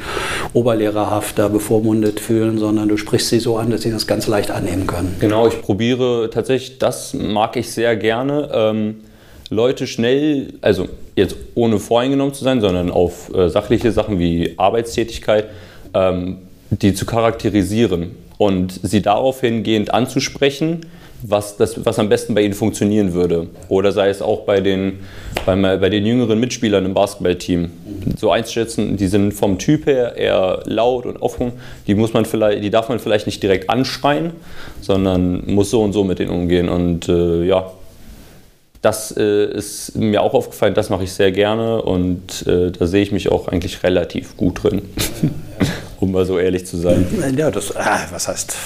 oberlehrerhaft 0.52 1.38
da 1.38 1.46
bevormundet 1.46 2.18
fühlen, 2.18 2.58
sondern 2.58 2.88
du 2.88 2.96
sprichst 2.96 3.28
sie 3.28 3.38
so 3.38 3.56
an, 3.56 3.70
dass 3.70 3.82
sie 3.82 3.92
das 3.92 4.08
ganz 4.08 4.26
leicht 4.26 4.50
annehmen 4.50 4.88
können. 4.88 5.14
Genau, 5.20 5.46
ich 5.46 5.62
probiere 5.62 6.28
tatsächlich, 6.30 6.78
das 6.78 7.14
mag 7.14 7.56
ich 7.56 7.70
sehr 7.70 7.94
gerne. 7.94 8.50
Ähm, 8.52 8.96
Leute 9.50 9.88
schnell, 9.88 10.54
also 10.60 10.88
jetzt 11.16 11.36
ohne 11.56 11.80
voreingenommen 11.80 12.32
zu 12.32 12.44
sein, 12.44 12.60
sondern 12.60 12.90
auf 12.90 13.34
äh, 13.34 13.48
sachliche 13.48 13.90
Sachen 13.90 14.20
wie 14.20 14.54
Arbeitstätigkeit, 14.56 15.46
ähm, 15.92 16.38
die 16.70 16.94
zu 16.94 17.04
charakterisieren 17.04 18.12
und 18.38 18.78
sie 18.82 19.02
darauf 19.02 19.40
hingehend 19.40 19.92
anzusprechen, 19.92 20.86
was, 21.22 21.56
das, 21.56 21.84
was 21.84 21.98
am 21.98 22.08
besten 22.08 22.34
bei 22.34 22.42
ihnen 22.42 22.54
funktionieren 22.54 23.12
würde. 23.12 23.48
Oder 23.68 23.92
sei 23.92 24.08
es 24.08 24.22
auch 24.22 24.42
bei 24.42 24.60
den, 24.60 25.00
bei, 25.44 25.56
bei 25.56 25.90
den 25.90 26.06
jüngeren 26.06 26.38
Mitspielern 26.38 26.84
im 26.86 26.94
Basketballteam. 26.94 27.70
So 28.16 28.30
einzuschätzen, 28.30 28.96
die 28.96 29.08
sind 29.08 29.32
vom 29.32 29.58
Typ 29.58 29.86
her 29.86 30.16
eher 30.16 30.62
laut 30.64 31.06
und 31.06 31.20
offen, 31.20 31.52
die, 31.86 31.94
muss 31.94 32.12
man 32.12 32.24
vielleicht, 32.24 32.62
die 32.64 32.70
darf 32.70 32.88
man 32.88 33.00
vielleicht 33.00 33.26
nicht 33.26 33.42
direkt 33.42 33.68
anschreien, 33.68 34.30
sondern 34.80 35.42
muss 35.52 35.70
so 35.70 35.82
und 35.82 35.92
so 35.92 36.04
mit 36.04 36.20
denen 36.20 36.30
umgehen. 36.30 36.68
Und 36.68 37.08
äh, 37.08 37.44
ja, 37.44 37.70
das 38.82 39.14
äh, 39.16 39.44
ist 39.44 39.96
mir 39.96 40.22
auch 40.22 40.34
aufgefallen, 40.34 40.74
das 40.74 40.88
mache 40.88 41.04
ich 41.04 41.12
sehr 41.12 41.32
gerne 41.32 41.82
und 41.82 42.46
äh, 42.46 42.70
da 42.70 42.86
sehe 42.86 43.02
ich 43.02 43.12
mich 43.12 43.30
auch 43.30 43.48
eigentlich 43.48 43.82
relativ 43.82 44.36
gut 44.36 44.62
drin. 44.62 44.82
um 46.00 46.12
mal 46.12 46.24
so 46.24 46.38
ehrlich 46.38 46.66
zu 46.66 46.78
sein. 46.78 47.06
Ja, 47.36 47.50
das, 47.50 47.76
ah, 47.76 48.00
was 48.10 48.26
heißt, 48.26 48.56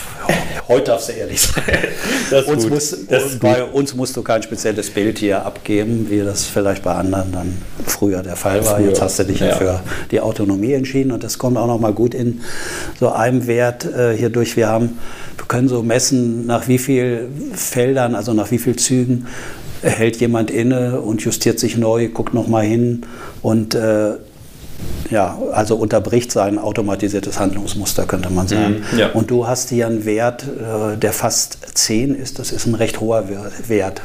heute 0.68 0.84
darfst 0.84 1.08
du 1.08 1.12
ehrlich 1.14 1.40
sein. 1.40 2.44
uns, 2.46 2.68
muss, 2.68 2.96
bei 3.40 3.64
uns 3.64 3.94
musst 3.94 4.16
du 4.16 4.22
kein 4.22 4.42
spezielles 4.42 4.90
Bild 4.90 5.18
hier 5.18 5.44
abgeben, 5.44 6.06
wie 6.10 6.20
das 6.20 6.44
vielleicht 6.44 6.84
bei 6.84 6.94
anderen 6.94 7.32
dann 7.32 7.58
früher 7.84 8.22
der 8.22 8.36
Fall 8.36 8.64
war. 8.64 8.76
Früher. 8.76 8.88
Jetzt 8.88 9.02
hast 9.02 9.18
du 9.18 9.24
dich 9.24 9.40
ja. 9.40 9.56
für 9.56 9.80
die 10.12 10.20
Autonomie 10.20 10.74
entschieden 10.74 11.10
und 11.10 11.24
das 11.24 11.38
kommt 11.38 11.56
auch 11.56 11.66
noch 11.66 11.80
mal 11.80 11.92
gut 11.92 12.14
in 12.14 12.40
so 13.00 13.10
einem 13.10 13.48
Wert 13.48 13.84
äh, 13.84 14.16
hier 14.16 14.30
durch. 14.30 14.56
Wir 14.56 14.68
haben, 14.68 15.00
wir 15.36 15.46
können 15.46 15.68
so 15.68 15.82
messen, 15.82 16.46
nach 16.46 16.68
wie 16.68 16.78
vielen 16.78 17.52
Feldern, 17.52 18.14
also 18.14 18.32
nach 18.32 18.52
wie 18.52 18.58
vielen 18.58 18.78
Zügen 18.78 19.26
hält 19.84 20.16
jemand 20.16 20.50
inne 20.50 21.00
und 21.00 21.22
justiert 21.22 21.58
sich 21.58 21.76
neu, 21.76 22.08
guckt 22.08 22.34
noch 22.34 22.48
mal 22.48 22.64
hin 22.64 23.02
und 23.42 23.74
äh, 23.74 24.14
ja, 25.10 25.38
also 25.52 25.76
unterbricht 25.76 26.32
sein 26.32 26.58
automatisiertes 26.58 27.38
Handlungsmuster, 27.38 28.06
könnte 28.06 28.30
man 28.30 28.48
sagen. 28.48 28.82
Mhm, 28.92 28.98
ja. 28.98 29.10
Und 29.10 29.30
du 29.30 29.46
hast 29.46 29.68
hier 29.68 29.86
einen 29.86 30.04
Wert, 30.04 30.44
äh, 30.44 30.96
der 30.96 31.12
fast 31.12 31.58
10 31.74 32.14
ist. 32.14 32.38
Das 32.38 32.52
ist 32.52 32.66
ein 32.66 32.74
recht 32.74 33.00
hoher 33.00 33.24
Wert. 33.66 34.02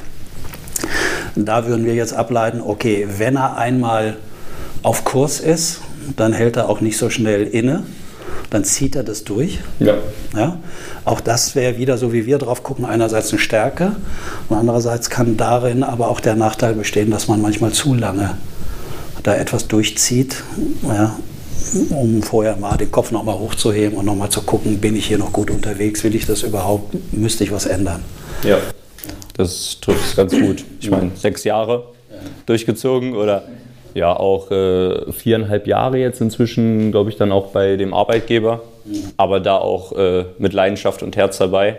Da 1.36 1.66
würden 1.68 1.86
wir 1.86 1.96
jetzt 1.96 2.14
ableiten, 2.14 2.62
okay, 2.62 3.08
wenn 3.18 3.38
er 3.38 3.58
einmal 3.58 4.18
auf 4.84 5.04
Kurs 5.04 5.40
ist, 5.40 5.82
dann 6.16 6.34
hält 6.34 6.58
er 6.58 6.70
auch 6.70 6.82
nicht 6.82 6.98
so 6.98 7.10
schnell 7.10 7.44
inne, 7.44 7.84
dann 8.50 8.64
zieht 8.64 8.96
er 8.96 9.04
das 9.04 9.24
durch. 9.24 9.60
Ja. 9.80 9.96
Ja? 10.36 10.58
Auch 11.06 11.22
das 11.22 11.56
wäre 11.56 11.78
wieder 11.78 11.98
so, 11.98 12.14
wie 12.14 12.26
wir 12.26 12.38
drauf 12.38 12.64
gucken, 12.64 12.86
einerseits 12.86 13.32
eine 13.32 13.40
Stärke 13.40 13.96
und 14.50 14.58
andererseits 14.58 15.10
kann 15.10 15.38
darin 15.38 15.84
aber 15.84 16.10
auch 16.10 16.20
der 16.20 16.36
Nachteil 16.36 16.74
bestehen, 16.74 17.12
dass 17.12 17.28
man 17.28 17.42
manchmal 17.42 17.72
zu 17.72 17.94
lange 17.94 18.38
da 19.24 19.36
etwas 19.36 19.68
durchzieht, 19.68 20.44
ja, 20.84 21.16
um 21.90 22.24
vorher 22.24 22.56
mal 22.56 22.78
den 22.78 22.90
Kopf 22.92 23.12
nochmal 23.12 23.38
hochzuheben 23.38 23.98
und 23.98 24.06
nochmal 24.06 24.30
zu 24.30 24.42
gucken, 24.42 24.80
bin 24.80 24.96
ich 24.96 25.08
hier 25.08 25.18
noch 25.18 25.34
gut 25.34 25.52
unterwegs, 25.52 26.04
will 26.04 26.16
ich 26.16 26.26
das 26.26 26.44
überhaupt, 26.44 26.96
müsste 27.12 27.44
ich 27.44 27.52
was 27.52 27.66
ändern. 27.66 28.04
Ja, 28.44 28.58
das 29.36 29.78
trifft 29.82 30.06
es 30.10 30.16
ganz 30.16 30.32
gut. 30.32 30.64
Ich 30.80 30.90
meine, 30.90 31.12
sechs 31.16 31.44
Jahre 31.44 31.92
durchgezogen 32.46 33.16
oder 33.16 33.44
ja 34.00 34.16
auch 34.16 34.50
äh, 34.52 35.12
viereinhalb 35.12 35.68
Jahre 35.68 35.98
jetzt 35.98 36.22
inzwischen, 36.22 36.92
glaube 36.92 37.10
ich, 37.10 37.18
dann 37.18 37.32
auch 37.32 37.48
bei 37.48 37.78
dem 37.78 37.94
Arbeitgeber, 37.94 38.62
aber 39.18 39.40
da 39.40 39.58
auch 39.58 39.92
äh, 39.98 40.26
mit 40.38 40.54
Leidenschaft 40.54 41.04
und 41.04 41.16
Herz 41.16 41.38
dabei. 41.38 41.78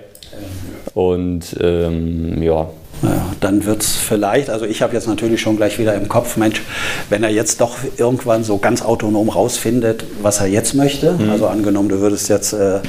Und 0.95 1.57
ähm, 1.61 2.43
ja, 2.43 2.69
ja, 3.03 3.33
dann 3.41 3.65
wird 3.65 3.81
es 3.81 3.97
vielleicht, 3.97 4.51
also 4.51 4.67
ich 4.67 4.83
habe 4.83 4.93
jetzt 4.93 5.09
natürlich 5.09 5.41
schon 5.41 5.57
gleich 5.57 5.79
wieder 5.79 5.95
im 5.95 6.09
Kopf, 6.09 6.37
Mensch, 6.37 6.63
wenn 7.09 7.23
er 7.23 7.31
jetzt 7.31 7.61
doch 7.61 7.79
irgendwann 7.97 8.45
so 8.45 8.59
ganz 8.59 8.83
autonom 8.83 9.31
rausfindet, 9.31 10.05
was 10.21 10.41
er 10.41 10.49
jetzt 10.49 10.75
möchte, 10.75 11.13
mhm. 11.13 11.31
also 11.31 11.47
angenommen, 11.47 11.89
du 11.89 12.01
würdest 12.01 12.29
jetzt 12.29 12.53
äh, 12.53 12.81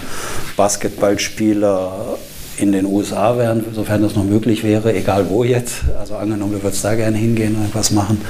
Basketballspieler 0.58 2.17
in 2.62 2.71
den 2.71 2.86
USA 2.86 3.38
werden, 3.38 3.63
sofern 3.74 4.02
das 4.02 4.15
noch 4.15 4.24
möglich 4.24 4.63
wäre, 4.63 4.93
egal 4.93 5.30
wo 5.30 5.43
jetzt, 5.43 5.82
also 6.00 6.15
angenommen, 6.15 6.54
du 6.54 6.63
würdest 6.63 6.84
da 6.84 6.95
gerne 6.95 7.17
hingehen 7.17 7.56
und 7.56 7.74
was 7.74 7.91
machen, 7.91 8.21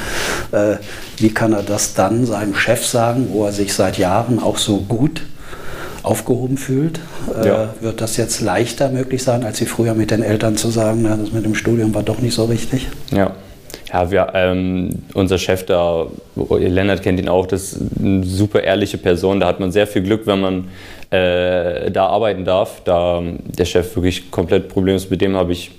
äh, 0.52 0.76
wie 1.18 1.30
kann 1.30 1.54
er 1.54 1.64
das 1.64 1.94
dann 1.94 2.26
seinem 2.26 2.56
Chef 2.56 2.86
sagen, 2.86 3.28
wo 3.32 3.46
er 3.46 3.52
sich 3.52 3.74
seit 3.74 3.98
Jahren 3.98 4.40
auch 4.40 4.58
so 4.58 4.78
gut 4.78 5.22
aufgehoben 6.04 6.58
fühlt, 6.58 7.00
äh, 7.42 7.48
ja. 7.48 7.74
wird 7.80 8.02
das 8.02 8.18
jetzt 8.18 8.42
leichter 8.42 8.90
möglich 8.90 9.24
sein, 9.24 9.44
als 9.44 9.58
sie 9.58 9.66
früher 9.66 9.94
mit 9.94 10.12
den 10.12 10.24
Eltern 10.24 10.58
zu 10.58 10.70
sagen, 10.70 11.02
na, 11.04 11.16
das 11.16 11.32
mit 11.32 11.46
dem 11.46 11.56
Studium 11.56 11.94
war 11.94 12.04
doch 12.04 12.20
nicht 12.20 12.34
so 12.34 12.46
richtig? 12.46 12.88
Ja. 13.12 13.32
Ja, 13.94 14.10
wir, 14.10 14.28
ähm, 14.34 15.04
unser 15.14 15.38
Chef 15.38 15.66
da, 15.66 16.08
Lennart 16.36 17.04
kennt 17.04 17.20
ihn 17.20 17.28
auch, 17.28 17.46
das 17.46 17.74
ist 17.74 17.82
eine 18.00 18.24
super 18.24 18.64
ehrliche 18.64 18.98
Person. 18.98 19.40
Da 19.40 19.48
hat 19.48 19.60
man 19.60 19.72
sehr 19.72 19.86
viel 19.86 20.02
Glück, 20.02 20.26
wenn 20.28 20.40
man 20.40 20.68
äh, 21.10 21.92
da 21.92 22.08
arbeiten 22.08 22.46
darf. 22.46 22.82
Da 22.86 23.22
der 23.22 23.66
Chef 23.66 23.96
wirklich 23.96 24.32
komplett 24.32 24.70
problemlos, 24.70 25.10
mit 25.10 25.20
dem 25.20 25.36
habe 25.36 25.52
ich 25.52 25.72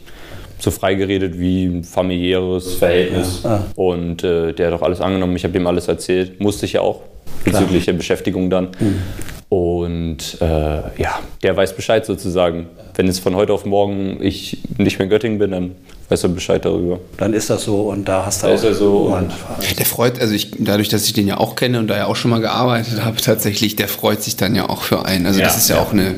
so 0.59 0.71
frei 0.71 0.95
geredet 0.95 1.39
wie 1.39 1.65
ein 1.65 1.85
familiäres 1.85 2.75
Verhältnis. 2.75 3.41
Ja. 3.43 3.65
Und 3.75 4.23
äh, 4.23 4.53
der 4.53 4.69
hat 4.69 4.75
auch 4.75 4.83
alles 4.83 5.01
angenommen. 5.01 5.35
Ich 5.35 5.45
habe 5.45 5.57
ihm 5.57 5.67
alles 5.67 5.89
erzählt. 5.89 6.39
Musste 6.41 6.67
ich 6.67 6.75
ja 6.75 6.83
auch 6.83 7.01
bezüglich 7.45 7.87
der 7.87 7.95
Beschäftigung 7.95 8.51
dann. 8.51 8.69
Mhm. 8.79 9.03
Und 9.49 10.39
äh, 10.41 10.47
ja, 10.47 11.19
der 11.43 11.57
weiß 11.57 11.75
Bescheid 11.75 12.07
sozusagen. 12.07 12.69
Wenn 12.95 13.09
es 13.09 13.19
von 13.19 13.35
heute 13.35 13.53
auf 13.53 13.65
morgen 13.65 14.19
ich 14.23 14.59
nicht 14.79 14.99
mehr 14.99 15.05
in 15.05 15.11
Göttingen 15.11 15.39
bin, 15.39 15.51
dann 15.51 15.71
weiß 16.13 16.25
er 16.25 16.29
Bescheid 16.29 16.65
darüber. 16.65 17.01
Dann 17.17 17.33
ist 17.33 17.51
das 17.51 17.65
so 17.65 17.83
und 17.91 18.07
da 18.07 18.27
hast 18.27 18.43
du 18.43 18.47
da 18.47 18.53
auch. 18.53 18.57
Ist 18.57 18.65
er 18.65 18.75
so 18.75 18.97
und 19.17 19.33
der 19.79 19.87
freut, 19.87 20.21
also 20.21 20.35
ich, 20.35 20.51
dadurch, 20.59 20.89
dass 20.89 21.05
ich 21.05 21.13
den 21.13 21.27
ja 21.27 21.39
auch 21.39 21.57
kenne 21.57 21.79
und 21.79 21.89
da 21.89 21.97
ja 21.97 22.07
auch 22.07 22.17
schon 22.17 22.31
mal 22.31 22.41
gearbeitet 22.41 23.05
habe, 23.05 23.17
tatsächlich, 23.17 23.77
der 23.77 23.89
freut 23.89 24.23
sich 24.23 24.37
dann 24.37 24.55
ja 24.55 24.69
auch 24.69 24.83
für 24.83 25.05
einen. 25.05 25.27
Also 25.27 25.41
ja, 25.41 25.47
das 25.47 25.57
ist 25.57 25.69
ja, 25.69 25.77
ja 25.77 25.83
auch 25.83 25.93
eine 25.93 26.15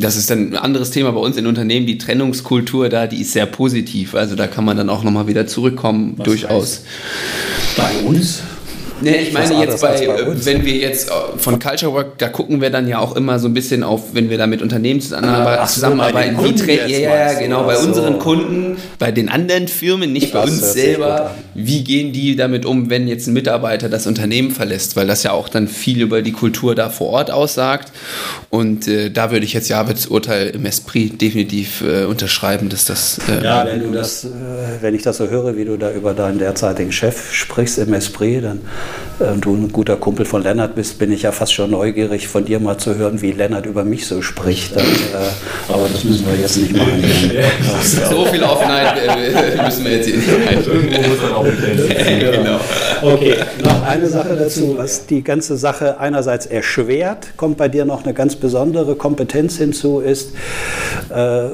das 0.00 0.16
ist 0.16 0.30
dann 0.30 0.52
ein 0.52 0.56
anderes 0.56 0.90
Thema 0.90 1.12
bei 1.12 1.20
uns 1.20 1.36
in 1.36 1.46
Unternehmen. 1.46 1.86
Die 1.86 1.98
Trennungskultur 1.98 2.88
da, 2.88 3.06
die 3.06 3.20
ist 3.20 3.32
sehr 3.32 3.46
positiv. 3.46 4.14
Also 4.14 4.36
da 4.36 4.46
kann 4.46 4.64
man 4.64 4.76
dann 4.76 4.88
auch 4.88 5.04
nochmal 5.04 5.26
wieder 5.26 5.46
zurückkommen, 5.46 6.14
Was 6.16 6.24
durchaus. 6.24 6.80
Heißt, 6.80 6.84
bei 7.76 8.08
uns 8.08 8.42
Nee, 9.04 9.16
ich 9.22 9.32
meine 9.32 9.64
jetzt 9.64 9.80
bei, 9.80 10.06
bei 10.06 10.44
wenn 10.44 10.64
wir 10.64 10.74
jetzt 10.74 11.08
äh, 11.08 11.12
von 11.36 11.58
Culture 11.58 11.92
Work, 11.92 12.18
da 12.18 12.28
gucken 12.28 12.60
wir 12.60 12.70
dann 12.70 12.88
ja 12.88 12.98
auch 12.98 13.16
immer 13.16 13.38
so 13.38 13.48
ein 13.48 13.54
bisschen 13.54 13.82
auf, 13.82 14.14
wenn 14.14 14.30
wir 14.30 14.38
da 14.38 14.46
mit 14.46 14.62
Unternehmen 14.62 15.00
zusammenarbeiten, 15.00 15.66
zusammenarbeiten 15.68 16.38
wie 16.66 16.74
ja, 16.74 17.32
ja, 17.32 17.38
genau, 17.38 17.64
bei 17.64 17.76
so. 17.76 17.88
unseren 17.88 18.18
Kunden, 18.18 18.76
bei 18.98 19.12
den 19.12 19.28
anderen 19.28 19.68
Firmen, 19.68 20.12
nicht 20.12 20.32
bei 20.32 20.42
uns 20.42 20.72
selber, 20.72 21.34
wie 21.54 21.84
gehen 21.84 22.12
die 22.12 22.36
damit 22.36 22.66
um, 22.66 22.90
wenn 22.90 23.06
jetzt 23.08 23.26
ein 23.26 23.34
Mitarbeiter 23.34 23.88
das 23.88 24.06
Unternehmen 24.06 24.50
verlässt, 24.50 24.96
weil 24.96 25.06
das 25.06 25.22
ja 25.22 25.32
auch 25.32 25.48
dann 25.48 25.68
viel 25.68 26.00
über 26.00 26.22
die 26.22 26.32
Kultur 26.32 26.74
da 26.74 26.90
vor 26.90 27.10
Ort 27.10 27.30
aussagt. 27.30 27.92
Und 28.50 28.88
äh, 28.88 29.10
da 29.10 29.30
würde 29.30 29.44
ich 29.44 29.52
jetzt 29.52 29.68
Javits 29.68 30.06
Urteil 30.06 30.48
im 30.48 30.66
Esprit 30.66 31.20
definitiv 31.20 31.82
äh, 31.82 32.04
unterschreiben, 32.04 32.68
dass 32.68 32.84
das... 32.84 33.18
Äh, 33.28 33.44
ja, 33.44 33.66
wenn 33.66 33.82
du 33.82 33.90
das, 33.90 34.24
äh, 34.24 34.28
wenn 34.80 34.94
ich 34.94 35.02
das 35.02 35.18
so 35.18 35.28
höre, 35.28 35.56
wie 35.56 35.64
du 35.64 35.76
da 35.76 35.90
über 35.92 36.14
deinen 36.14 36.38
derzeitigen 36.38 36.92
Chef 36.92 37.32
sprichst 37.32 37.78
im 37.78 37.92
Esprit, 37.94 38.44
dann 38.44 38.58
äh, 38.58 38.60
du 39.40 39.54
ein 39.54 39.70
guter 39.72 39.96
Kumpel 39.96 40.26
von 40.26 40.42
Lennart 40.42 40.74
bist, 40.74 40.98
bin 40.98 41.12
ich 41.12 41.22
ja 41.22 41.32
fast 41.32 41.54
schon 41.54 41.70
neugierig, 41.70 42.26
von 42.26 42.44
dir 42.44 42.58
mal 42.58 42.78
zu 42.78 42.96
hören, 42.96 43.22
wie 43.22 43.32
Lennart 43.32 43.66
über 43.66 43.84
mich 43.84 44.06
so 44.06 44.22
spricht. 44.22 44.76
Und, 44.76 44.82
äh, 44.82 45.72
aber 45.72 45.88
das 45.92 46.02
müssen 46.04 46.26
wir 46.26 46.34
jetzt 46.40 46.56
nicht 46.56 46.76
machen. 46.76 47.02
so 48.10 48.26
viel 48.26 48.42
Offenheit 48.42 48.98
äh, 48.98 49.62
müssen 49.62 49.84
wir 49.84 49.92
jetzt 49.92 50.06
hier 50.06 50.16
nicht 50.16 50.28
genau. 52.32 52.60
Okay, 53.02 53.36
noch 53.62 53.82
eine 53.82 54.08
Sache 54.08 54.36
dazu, 54.36 54.74
was 54.76 55.06
die 55.06 55.22
ganze 55.22 55.56
Sache 55.56 56.00
einerseits 56.00 56.46
erschwert, 56.46 57.36
kommt 57.36 57.56
bei 57.56 57.68
dir 57.68 57.84
noch 57.84 58.04
eine 58.04 58.14
ganz 58.14 58.36
besondere 58.36 58.96
Kompetenz 58.96 59.56
hinzu, 59.56 60.00
ist, 60.00 60.32
äh, 61.10 61.50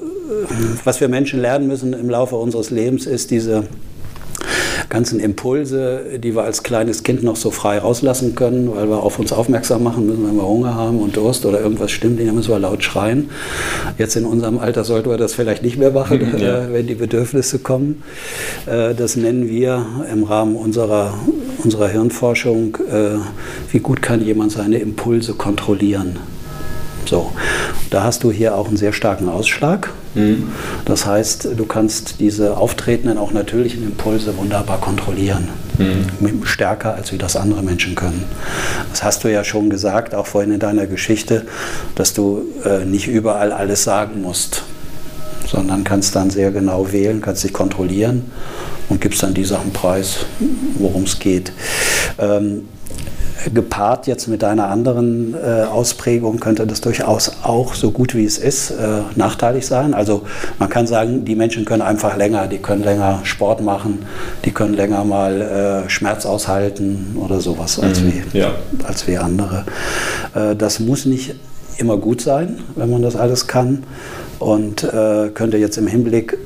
was 0.85 1.01
wir 1.01 1.09
Menschen 1.09 1.41
lernen 1.41 1.67
müssen 1.67 1.93
im 1.93 2.09
Laufe 2.09 2.37
unseres 2.37 2.71
Lebens, 2.71 3.07
ist 3.07 3.31
diese 3.31 3.65
ganzen 4.91 5.21
Impulse, 5.21 6.19
die 6.19 6.35
wir 6.35 6.43
als 6.43 6.63
kleines 6.63 7.03
Kind 7.03 7.23
noch 7.23 7.37
so 7.37 7.51
frei 7.51 7.79
rauslassen 7.79 8.35
können, 8.35 8.75
weil 8.75 8.89
wir 8.89 9.03
auf 9.03 9.19
uns 9.19 9.33
aufmerksam 9.33 9.85
machen 9.85 10.07
müssen, 10.07 10.27
wenn 10.27 10.37
wir 10.37 10.47
Hunger 10.47 10.75
haben 10.75 11.01
und 11.01 11.17
Durst 11.17 11.47
oder 11.47 11.61
irgendwas 11.61 11.93
stimmt, 11.93 12.21
dann 12.21 12.35
müssen 12.35 12.51
wir 12.51 12.59
laut 12.59 12.83
schreien. 12.83 13.31
Jetzt 13.97 14.17
in 14.17 14.27
unserem 14.27 14.59
Alter 14.59 14.85
sollten 14.85 15.09
wir 15.09 15.17
das 15.17 15.33
vielleicht 15.33 15.63
nicht 15.63 15.79
mehr 15.79 15.93
machen, 15.93 16.35
ja. 16.39 16.65
äh, 16.65 16.73
wenn 16.73 16.87
die 16.87 16.97
Bedürfnisse 16.97 17.61
kommen. 17.61 18.03
Äh, 18.67 18.95
das 18.95 19.17
nennen 19.17 19.49
wir 19.49 19.87
im 20.13 20.25
Rahmen 20.25 20.57
unserer, 20.57 21.15
unserer 21.63 21.89
Hirnforschung, 21.89 22.77
äh, 22.91 23.19
wie 23.73 23.79
gut 23.79 24.03
kann 24.03 24.23
jemand 24.23 24.53
seine 24.53 24.79
Impulse 24.79 25.35
kontrollieren. 25.35 26.19
So, 27.07 27.33
da 27.91 28.05
hast 28.05 28.23
du 28.25 28.31
hier 28.31 28.55
auch 28.55 28.69
einen 28.69 28.77
sehr 28.77 28.93
starken 28.93 29.29
Ausschlag. 29.29 29.91
Mhm. 30.15 30.53
Das 30.85 31.07
heißt, 31.07 31.49
du 31.57 31.67
kannst 31.67 32.21
diese 32.21 32.57
auftretenden, 32.57 33.19
auch 33.19 33.33
natürlichen 33.33 33.85
Impulse 33.85 34.37
wunderbar 34.37 34.81
kontrollieren. 34.81 35.49
Mhm. 35.79 36.45
Stärker, 36.45 36.95
als 36.95 37.13
wie 37.13 37.19
das 37.19 37.37
andere 37.37 37.63
Menschen 37.63 37.95
können. 37.95 38.25
Das 38.91 39.03
hast 39.03 39.25
du 39.25 39.29
ja 39.29 39.45
schon 39.45 39.71
gesagt, 39.71 40.15
auch 40.15 40.27
vorhin 40.27 40.53
in 40.53 40.61
deiner 40.61 40.87
Geschichte, 40.87 41.47
dass 41.95 42.13
du 42.13 42.43
äh, 42.65 42.85
nicht 42.85 43.09
überall 43.09 43.53
alles 43.53 43.85
sagen 43.85 44.21
musst, 44.23 44.63
sondern 45.47 45.85
kannst 45.85 46.15
dann 46.17 46.31
sehr 46.31 46.51
genau 46.51 46.93
wählen, 46.93 47.21
kannst 47.21 47.45
dich 47.45 47.53
kontrollieren 47.53 48.31
und 48.89 49.01
gibst 49.01 49.23
dann 49.23 49.35
die 49.35 49.45
Sachen 49.45 49.73
preis, 49.73 50.27
worum 50.79 51.05
es 51.05 51.19
geht. 51.19 51.53
Ähm, 52.19 52.69
gepaart 53.53 54.07
jetzt 54.07 54.29
mit 54.29 54.45
einer 54.45 54.69
anderen 54.69 55.35
äh, 55.35 55.63
Ausprägung 55.65 56.41
könnte 56.41 56.67
das 56.67 56.81
durchaus 56.81 57.33
auch 57.43 57.75
so 57.75 57.91
gut 57.91 58.15
wie 58.15 58.25
es 58.25 58.39
ist 58.39 58.71
äh, 58.71 59.01
nachteilig 59.17 59.67
sein. 59.67 59.95
Also 59.95 60.23
man 60.59 60.69
kann 60.69 60.87
sagen, 60.87 61.25
die 61.25 61.35
Menschen 61.35 61.65
können 61.65 61.83
einfach 61.83 62.17
länger, 62.17 62.47
die 62.47 62.59
können 62.59 62.83
länger 62.83 63.21
Sport 63.25 63.63
machen, 63.63 64.05
die 64.45 64.51
können 64.51 64.75
länger 64.75 65.05
mal 65.05 65.41
äh, 65.87 65.91
Schmerz 65.91 66.27
aushalten 66.27 67.17
oder 67.17 67.41
sowas 67.41 67.79
als, 67.79 68.01
mhm, 68.01 68.13
wie, 68.33 68.39
ja. 68.39 68.53
als 68.85 69.07
wie 69.07 69.17
andere. 69.19 69.65
Äh, 70.35 70.57
das 70.57 70.81
muss 70.81 71.07
nicht 71.07 71.35
immer 71.79 71.97
gut 71.97 72.21
sein, 72.21 72.59
wenn 72.77 72.91
man 72.91 73.03
das 73.03 73.17
alles 73.17 73.47
kann 73.47 73.85
und 74.39 74.85
äh, 74.85 75.31
könnte 75.33 75.57
jetzt 75.57 75.79
im 75.79 75.87
Hinblick, 75.87 76.37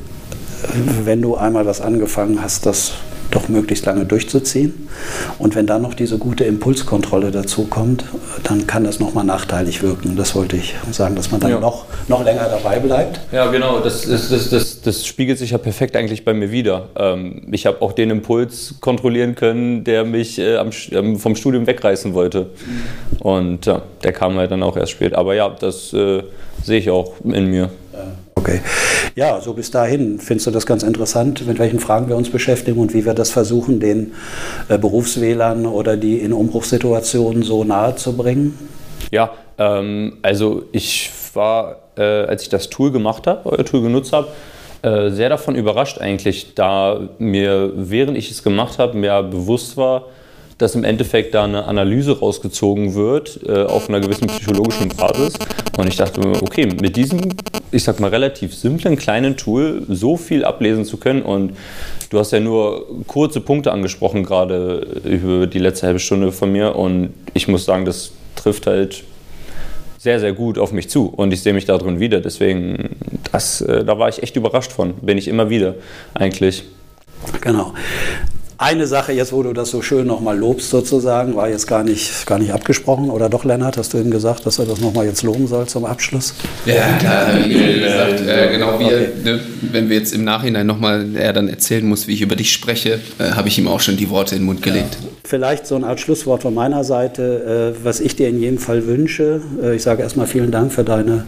wenn 1.05 1.21
du 1.21 1.37
einmal 1.37 1.67
was 1.67 1.81
angefangen 1.81 2.41
hast, 2.41 2.67
das 2.67 2.93
doch 3.31 3.49
möglichst 3.49 3.87
lange 3.87 4.05
durchzuziehen. 4.05 4.89
Und 5.39 5.55
wenn 5.55 5.67
dann 5.67 5.83
noch 5.83 5.95
diese 5.95 6.19
gute 6.19 6.45
Impulskontrolle 6.45 7.31
dazu 7.31 7.65
kommt, 7.65 8.05
dann 8.43 8.67
kann 8.67 8.85
das 8.85 9.01
nochmal 9.01 9.25
nachteilig 9.25 9.83
wirken. 9.83 10.17
Das 10.17 10.35
wollte 10.35 10.57
ich 10.57 10.75
sagen, 10.91 11.17
dass 11.17 11.31
man 11.31 11.41
dann 11.41 11.51
ja. 11.51 11.61
noch, 11.61 11.87
noch 12.09 12.25
länger 12.25 12.49
dabei 12.49 12.79
bleibt. 12.79 13.21
Ja, 13.33 13.51
genau. 13.51 13.81
Das, 13.81 14.03
das, 14.03 14.29
das, 14.29 14.51
das, 14.51 14.81
das 14.83 15.07
spiegelt 15.07 15.39
sich 15.39 15.51
ja 15.51 15.59
perfekt 15.59 15.97
eigentlich 15.97 16.25
bei 16.25 16.35
mir 16.35 16.51
wieder. 16.51 16.89
Ähm, 16.97 17.43
ich 17.51 17.67
habe 17.67 17.83
auch 17.83 17.93
den 17.93 18.11
Impuls 18.11 18.75
kontrollieren 18.81 19.35
können, 19.35 19.85
der 19.85 20.05
mich 20.05 20.39
äh, 20.39 20.57
ähm, 20.93 21.19
vom 21.19 21.37
Studium 21.37 21.67
wegreißen 21.67 22.15
wollte. 22.15 22.51
Und 23.21 23.67
ja, 23.67 23.83
der 24.03 24.13
kam 24.13 24.37
halt 24.37 24.51
dann 24.51 24.63
auch 24.63 24.77
erst 24.77 24.93
spät. 24.93 25.15
Aber 25.15 25.35
ja, 25.35 25.49
das 25.49 25.93
äh, 25.93 26.23
sehe 26.63 26.79
ich 26.79 26.91
auch 26.91 27.15
in 27.25 27.47
mir. 27.47 27.71
Okay. 28.45 28.61
Ja, 29.15 29.41
so 29.41 29.55
bis 29.55 29.71
dahin 29.71 30.19
findest 30.19 30.47
du 30.47 30.51
das 30.51 30.67
ganz 30.67 30.83
interessant, 30.83 31.47
mit 31.47 31.59
welchen 31.59 31.81
Fragen 31.81 32.09
wir 32.09 32.17
uns 32.17 32.29
beschäftigen 32.29 32.79
und 32.79 32.93
wie 32.93 33.07
wir 33.07 33.15
das 33.15 33.31
versuchen, 33.31 33.81
den 33.81 34.13
äh, 34.69 34.77
Berufswählern 34.77 35.65
oder 35.65 35.97
die 35.97 36.19
in 36.19 36.35
Umbruchssituationen 36.35 37.43
so 37.43 37.65
nahe 37.65 37.97
zu 37.97 38.15
bringen? 38.15 38.59
Ja, 39.11 39.31
ähm, 39.57 40.19
also 40.21 40.65
ich 40.73 41.11
war, 41.33 41.77
äh, 41.97 42.03
als 42.03 42.43
ich 42.43 42.51
das 42.51 42.69
Tool 42.69 42.93
gemacht 42.93 43.27
habe, 43.27 43.51
euer 43.51 43.65
Tool 43.65 43.81
genutzt 43.81 44.13
habe, 44.13 44.29
äh, 44.83 45.11
sehr 45.11 45.31
davon 45.31 45.55
überrascht 45.55 45.99
eigentlich, 45.99 46.55
da 46.55 47.01
mir, 47.19 47.73
während 47.75 48.19
ich 48.19 48.31
es 48.31 48.43
gemacht 48.43 48.79
habe, 48.79 48.99
mir 48.99 49.23
bewusst 49.23 49.79
war, 49.79 50.05
dass 50.59 50.75
im 50.75 50.85
Endeffekt 50.85 51.35
da 51.35 51.45
eine 51.45 51.65
Analyse 51.65 52.19
rausgezogen 52.19 52.95
wird 52.95 53.41
äh, 53.47 53.65
auf 53.65 53.89
einer 53.89 54.01
gewissen 54.01 54.29
psychologischen 54.29 54.89
Basis. 54.89 55.35
Und 55.77 55.89
ich 55.89 55.97
dachte 55.97 56.21
okay, 56.43 56.67
mit 56.67 56.97
diesem, 56.97 57.21
ich 57.75 57.83
sag 57.83 57.99
mal, 57.99 58.09
relativ 58.09 58.55
simplen 58.55 58.97
kleinen 58.97 59.37
Tool 59.37 59.83
so 59.89 60.17
viel 60.17 60.45
ablesen 60.45 60.85
zu 60.85 60.97
können. 60.97 61.23
Und 61.23 61.57
du 62.11 62.19
hast 62.19 62.31
ja 62.31 62.41
nur 62.41 62.87
kurze 63.07 63.41
Punkte 63.41 63.73
angesprochen, 63.73 64.23
gerade 64.23 64.87
über 65.05 65.47
die 65.47 65.59
letzte 65.59 65.89
halbe 65.89 65.99
Stunde 65.99 66.31
von 66.31 66.53
mir. 66.53 66.77
Und 66.77 67.13
ich 67.35 67.49
muss 67.49 67.65
sagen, 67.65 67.85
das 67.85 68.13
trifft 68.37 68.67
halt 68.67 69.03
sehr, 69.99 70.21
sehr 70.21 70.33
gut 70.33 70.59
auf 70.59 70.71
mich 70.73 70.89
zu 70.89 71.07
und 71.09 71.33
ich 71.33 71.43
sehe 71.43 71.53
mich 71.53 71.65
da 71.65 71.77
drin 71.79 71.99
wieder. 71.99 72.21
Deswegen, 72.21 72.91
das, 73.33 73.61
äh, 73.63 73.85
da 73.85 73.99
war 73.99 74.09
ich 74.09 74.23
echt 74.23 74.37
überrascht 74.37 74.71
von. 74.71 74.95
Bin 74.95 75.19
ich 75.19 75.29
immer 75.29 75.51
wieder 75.51 75.75
eigentlich. 76.15 76.65
Genau. 77.41 77.73
Eine 78.57 78.87
Sache 78.87 79.13
jetzt, 79.13 79.33
wo 79.33 79.43
du 79.43 79.53
das 79.53 79.71
so 79.71 79.83
schön 79.83 80.07
nochmal 80.07 80.39
lobst 80.39 80.71
sozusagen, 80.71 81.35
war 81.35 81.49
jetzt 81.49 81.67
gar 81.67 81.83
nicht, 81.83 82.25
gar 82.25 82.39
nicht 82.39 82.53
abgesprochen. 82.53 83.11
Oder 83.11 83.29
doch, 83.29 83.45
Lennart, 83.45 83.77
hast 83.77 83.93
du 83.95 83.99
ihm 83.99 84.13
gesagt, 84.13 84.47
dass 84.47 84.61
er 84.61 84.67
das 84.67 84.81
nochmal 84.81 85.07
jetzt 85.07 85.25
loben 85.25 85.49
soll 85.49 85.67
zum 85.67 85.85
Abschluss? 85.85 86.35
Ja, 86.65 86.97
klar, 86.99 87.37
ich 87.41 87.47
ihm 87.47 87.83
gesagt. 87.83 88.21
Äh, 88.21 88.53
genau, 88.53 88.79
wie 88.79 88.85
okay. 88.85 89.09
er, 89.25 89.33
ne, 89.33 89.41
wenn 89.73 89.89
wir 89.89 89.97
jetzt 89.97 90.15
im 90.15 90.23
Nachhinein 90.23 90.69
nochmal, 90.69 91.17
er 91.17 91.33
dann 91.33 91.49
erzählen 91.49 91.85
muss, 91.85 92.07
wie 92.07 92.13
ich 92.13 92.23
über 92.23 92.37
dich 92.37 92.53
spreche, 92.53 93.01
äh, 93.19 93.33
habe 93.33 93.49
ich 93.49 93.59
ihm 93.59 93.67
auch 93.67 93.81
schon 93.81 93.97
die 93.97 94.09
Worte 94.09 94.37
in 94.37 94.43
den 94.43 94.47
Mund 94.47 94.63
gelegt. 94.63 94.99
Ja. 95.03 95.09
Vielleicht 95.27 95.67
so 95.67 95.75
eine 95.75 95.87
Art 95.87 95.99
Schlusswort 96.01 96.43
von 96.43 96.55
meiner 96.55 96.85
Seite, 96.85 97.75
äh, 97.75 97.85
was 97.85 97.99
ich 97.99 98.15
dir 98.15 98.29
in 98.29 98.39
jedem 98.39 98.59
Fall 98.59 98.87
wünsche. 98.87 99.41
Äh, 99.61 99.75
ich 99.75 99.83
sage 99.83 100.03
erstmal 100.03 100.29
vielen 100.29 100.53
Dank 100.53 100.73
für 100.73 100.85
deine, 100.85 101.25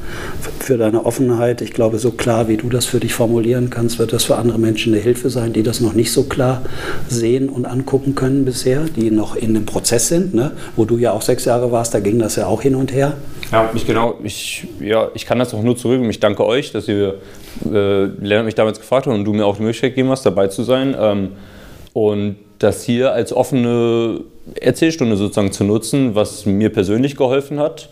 für 0.60 0.78
deine 0.78 1.04
Offenheit. 1.04 1.60
Ich 1.60 1.72
glaube, 1.72 1.98
so 1.98 2.12
klar, 2.12 2.46
wie 2.46 2.56
du 2.56 2.68
das 2.68 2.84
für 2.84 3.00
dich 3.00 3.14
formulieren 3.14 3.68
kannst, 3.68 3.98
wird 3.98 4.12
das 4.12 4.24
für 4.24 4.36
andere 4.36 4.58
Menschen 4.58 4.92
eine 4.92 5.02
Hilfe 5.02 5.28
sein, 5.28 5.52
die 5.52 5.64
das 5.64 5.80
noch 5.80 5.94
nicht 5.94 6.12
so 6.12 6.22
klar 6.24 6.62
sehen 7.16 7.48
und 7.48 7.66
angucken 7.66 8.14
können 8.14 8.44
bisher, 8.44 8.84
die 8.84 9.10
noch 9.10 9.36
in 9.36 9.54
dem 9.54 9.66
Prozess 9.66 10.08
sind, 10.08 10.34
ne? 10.34 10.52
wo 10.76 10.84
du 10.84 10.98
ja 10.98 11.12
auch 11.12 11.22
sechs 11.22 11.44
Jahre 11.44 11.72
warst, 11.72 11.94
da 11.94 12.00
ging 12.00 12.18
das 12.18 12.36
ja 12.36 12.46
auch 12.46 12.62
hin 12.62 12.74
und 12.74 12.92
her. 12.92 13.14
Ja, 13.52 13.70
ich 13.74 13.86
genau. 13.86 14.18
Ich, 14.22 14.66
ja, 14.80 15.08
ich 15.14 15.26
kann 15.26 15.38
das 15.38 15.54
auch 15.54 15.62
nur 15.62 15.76
zurück. 15.76 16.02
Ich 16.08 16.20
danke 16.20 16.44
euch, 16.44 16.72
dass 16.72 16.88
ihr 16.88 17.14
äh, 17.64 18.04
Lennart 18.04 18.44
mich 18.44 18.54
damals 18.54 18.78
gefragt 18.78 19.06
habt 19.06 19.16
und 19.16 19.24
du 19.24 19.32
mir 19.32 19.46
auch 19.46 19.56
die 19.56 19.62
Möglichkeit 19.62 19.92
gegeben 19.92 20.10
hast, 20.10 20.26
dabei 20.26 20.48
zu 20.48 20.62
sein. 20.62 20.96
Ähm, 20.98 21.28
und 21.92 22.36
das 22.58 22.84
hier 22.84 23.12
als 23.12 23.32
offene 23.32 24.20
Erzählstunde 24.60 25.16
sozusagen 25.16 25.52
zu 25.52 25.64
nutzen, 25.64 26.14
was 26.14 26.46
mir 26.46 26.70
persönlich 26.70 27.16
geholfen 27.16 27.58
hat, 27.58 27.88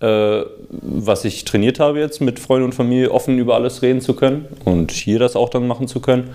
äh, 0.00 0.42
was 0.70 1.24
ich 1.24 1.44
trainiert 1.44 1.80
habe 1.80 1.98
jetzt 1.98 2.20
mit 2.20 2.38
Freunden 2.38 2.66
und 2.66 2.74
Familie, 2.74 3.10
offen 3.10 3.38
über 3.38 3.54
alles 3.54 3.82
reden 3.82 4.00
zu 4.00 4.14
können 4.14 4.46
und 4.64 4.90
hier 4.90 5.18
das 5.18 5.36
auch 5.36 5.48
dann 5.48 5.66
machen 5.66 5.88
zu 5.88 6.00
können. 6.00 6.30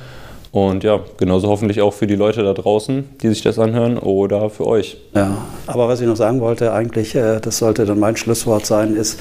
Und 0.53 0.83
ja, 0.83 0.99
genauso 1.17 1.47
hoffentlich 1.47 1.81
auch 1.81 1.93
für 1.93 2.05
die 2.05 2.15
Leute 2.15 2.43
da 2.43 2.53
draußen, 2.53 3.05
die 3.23 3.29
sich 3.29 3.41
das 3.41 3.57
anhören 3.57 3.97
oder 3.97 4.51
für 4.51 4.67
euch. 4.67 4.97
Ja, 5.15 5.35
aber 5.65 5.87
was 5.87 5.99
ich 5.99 6.05
noch 6.05 6.15
sagen 6.15 6.41
wollte, 6.41 6.71
eigentlich, 6.73 7.15
äh, 7.15 7.39
das 7.39 7.57
sollte 7.57 7.87
dann 7.87 7.97
mein 7.97 8.15
Schlusswort 8.17 8.67
sein, 8.67 8.95
ist, 8.95 9.19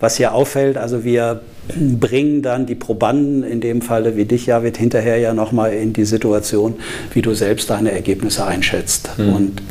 was 0.00 0.16
hier 0.16 0.34
auffällt, 0.34 0.76
also 0.76 1.04
wir 1.04 1.40
bringen 1.68 2.42
dann 2.42 2.66
die 2.66 2.74
Probanden, 2.74 3.44
in 3.44 3.60
dem 3.60 3.80
Falle 3.80 4.16
wie 4.16 4.24
dich, 4.24 4.46
ja, 4.46 4.64
wird 4.64 4.76
hinterher 4.76 5.18
ja 5.18 5.34
nochmal 5.34 5.72
in 5.72 5.92
die 5.92 6.04
Situation, 6.04 6.74
wie 7.14 7.22
du 7.22 7.32
selbst 7.32 7.70
deine 7.70 7.92
Ergebnisse 7.92 8.44
einschätzt. 8.44 9.10
Mhm. 9.18 9.32
Und 9.36 9.62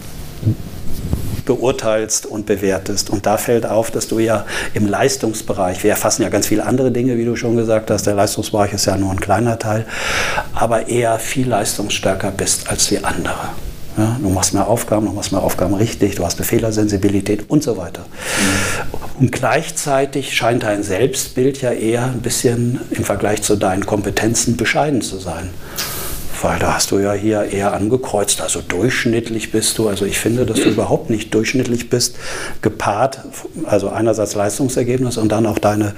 beurteilst 1.45 2.25
und 2.25 2.45
bewertest. 2.45 3.09
Und 3.09 3.25
da 3.25 3.37
fällt 3.37 3.65
auf, 3.65 3.91
dass 3.91 4.07
du 4.07 4.19
ja 4.19 4.45
im 4.73 4.87
Leistungsbereich, 4.87 5.83
wir 5.83 5.91
erfassen 5.91 6.23
ja 6.23 6.29
ganz 6.29 6.47
viele 6.47 6.65
andere 6.65 6.91
Dinge, 6.91 7.17
wie 7.17 7.25
du 7.25 7.35
schon 7.35 7.55
gesagt 7.55 7.91
hast, 7.91 8.07
der 8.07 8.15
Leistungsbereich 8.15 8.73
ist 8.73 8.85
ja 8.85 8.97
nur 8.97 9.11
ein 9.11 9.19
kleiner 9.19 9.59
Teil, 9.59 9.85
aber 10.53 10.87
eher 10.87 11.19
viel 11.19 11.47
leistungsstärker 11.47 12.31
bist 12.31 12.69
als 12.69 12.89
wir 12.91 13.05
andere. 13.05 13.49
Ja, 13.97 14.17
du 14.21 14.29
machst 14.29 14.53
mehr 14.53 14.67
Aufgaben, 14.67 15.05
du 15.05 15.11
machst 15.11 15.33
mehr 15.33 15.43
Aufgaben 15.43 15.73
richtig, 15.73 16.15
du 16.15 16.25
hast 16.25 16.37
eine 16.37 16.45
Fehlersensibilität 16.45 17.49
und 17.49 17.61
so 17.61 17.75
weiter. 17.75 18.01
Mhm. 18.01 18.99
Und 19.19 19.31
gleichzeitig 19.33 20.33
scheint 20.33 20.63
dein 20.63 20.81
Selbstbild 20.81 21.61
ja 21.61 21.71
eher 21.71 22.05
ein 22.05 22.21
bisschen 22.21 22.79
im 22.91 23.03
Vergleich 23.03 23.41
zu 23.41 23.57
deinen 23.57 23.85
Kompetenzen 23.85 24.55
bescheiden 24.55 25.01
zu 25.01 25.19
sein 25.19 25.49
weil 26.43 26.59
da 26.59 26.75
hast 26.75 26.91
du 26.91 26.99
ja 26.99 27.13
hier 27.13 27.43
eher 27.43 27.73
angekreuzt, 27.73 28.41
also 28.41 28.61
durchschnittlich 28.65 29.51
bist 29.51 29.77
du. 29.77 29.87
Also 29.87 30.05
ich 30.05 30.19
finde, 30.19 30.45
dass 30.45 30.59
du 30.61 30.69
überhaupt 30.69 31.09
nicht 31.09 31.33
durchschnittlich 31.33 31.89
bist, 31.89 32.17
gepaart, 32.61 33.21
also 33.65 33.89
einerseits 33.89 34.35
Leistungsergebnis 34.35 35.17
und 35.17 35.31
dann 35.31 35.45
auch 35.45 35.59
deine 35.59 35.93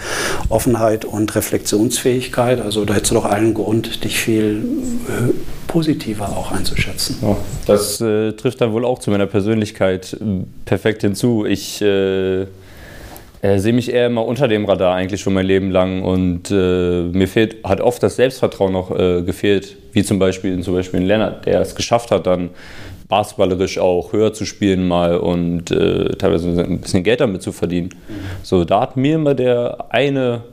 Offenheit 0.49 1.05
und 1.05 1.33
Reflexionsfähigkeit. 1.35 2.61
Also 2.61 2.85
da 2.85 2.93
hättest 2.93 3.11
du 3.11 3.15
doch 3.15 3.25
allen 3.25 3.53
Grund, 3.53 4.03
dich 4.03 4.19
viel 4.19 4.63
äh, 5.07 5.33
positiver 5.67 6.29
auch 6.29 6.51
einzuschätzen. 6.51 7.17
Ja, 7.21 7.37
das 7.65 8.01
äh, 8.01 8.33
trifft 8.33 8.61
dann 8.61 8.73
wohl 8.73 8.85
auch 8.85 8.99
zu 8.99 9.11
meiner 9.11 9.27
Persönlichkeit 9.27 10.13
äh, 10.13 10.43
perfekt 10.65 11.01
hinzu. 11.01 11.45
Ich 11.45 11.81
äh 11.81 12.45
äh, 13.43 13.59
sehe 13.59 13.73
mich 13.73 13.91
eher 13.91 14.07
immer 14.07 14.25
unter 14.25 14.47
dem 14.47 14.63
Radar 14.63 14.95
eigentlich 14.95 15.19
schon 15.19 15.33
mein 15.33 15.45
Leben 15.45 15.69
lang 15.69 16.01
und 16.01 16.49
äh, 16.49 17.03
mir 17.03 17.27
fehlt, 17.27 17.57
hat 17.65 17.81
oft 17.81 18.01
das 18.01 18.15
Selbstvertrauen 18.15 18.71
noch 18.71 18.97
äh, 18.97 19.21
gefehlt, 19.21 19.75
wie 19.91 20.01
zum 20.03 20.17
Beispiel, 20.17 20.59
zum 20.61 20.73
Beispiel 20.73 21.01
in 21.01 21.05
Lennart, 21.05 21.45
der 21.45 21.59
es 21.59 21.75
geschafft 21.75 22.09
hat, 22.09 22.25
dann 22.25 22.51
basketballerisch 23.09 23.79
auch 23.79 24.13
höher 24.13 24.31
zu 24.31 24.45
spielen 24.45 24.87
mal 24.87 25.17
und 25.17 25.71
äh, 25.71 26.15
teilweise 26.15 26.63
ein 26.63 26.79
bisschen 26.79 27.03
Geld 27.03 27.19
damit 27.19 27.41
zu 27.41 27.51
verdienen. 27.51 27.89
So, 28.43 28.63
da 28.63 28.79
hat 28.79 28.95
mir 28.95 29.15
immer 29.15 29.35
der 29.35 29.87
eine 29.89 30.43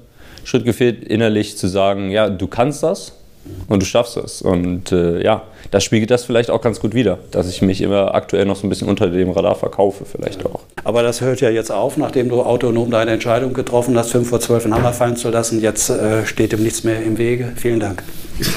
Schritt 0.42 0.64
gefehlt, 0.64 1.04
innerlich 1.04 1.56
zu 1.56 1.68
sagen, 1.68 2.10
ja, 2.10 2.28
du 2.28 2.48
kannst 2.48 2.82
das, 2.82 3.19
Und 3.68 3.82
du 3.82 3.86
schaffst 3.86 4.16
es. 4.16 4.42
Und 4.42 4.92
äh, 4.92 5.22
ja, 5.22 5.44
das 5.70 5.84
spiegelt 5.84 6.10
das 6.10 6.24
vielleicht 6.24 6.50
auch 6.50 6.60
ganz 6.60 6.80
gut 6.80 6.94
wider, 6.94 7.18
dass 7.30 7.48
ich 7.48 7.62
mich 7.62 7.80
immer 7.80 8.14
aktuell 8.14 8.44
noch 8.44 8.56
so 8.56 8.66
ein 8.66 8.70
bisschen 8.70 8.88
unter 8.88 9.08
dem 9.08 9.30
Radar 9.30 9.54
verkaufe, 9.54 10.04
vielleicht 10.04 10.44
auch. 10.44 10.60
Aber 10.84 11.02
das 11.02 11.20
hört 11.20 11.40
ja 11.40 11.50
jetzt 11.50 11.70
auf, 11.70 11.96
nachdem 11.96 12.28
du 12.28 12.42
autonom 12.42 12.90
deine 12.90 13.12
Entscheidung 13.12 13.54
getroffen 13.54 13.96
hast, 13.96 14.10
5 14.10 14.28
vor 14.28 14.40
12 14.40 14.64
einen 14.64 14.74
Hammer 14.74 14.92
fallen 14.92 15.16
zu 15.16 15.30
lassen. 15.30 15.60
Jetzt 15.60 15.90
äh, 15.90 16.26
steht 16.26 16.52
dem 16.52 16.62
nichts 16.62 16.84
mehr 16.84 17.02
im 17.02 17.18
Wege. 17.18 17.52
Vielen 17.56 17.80
Dank. 17.80 18.02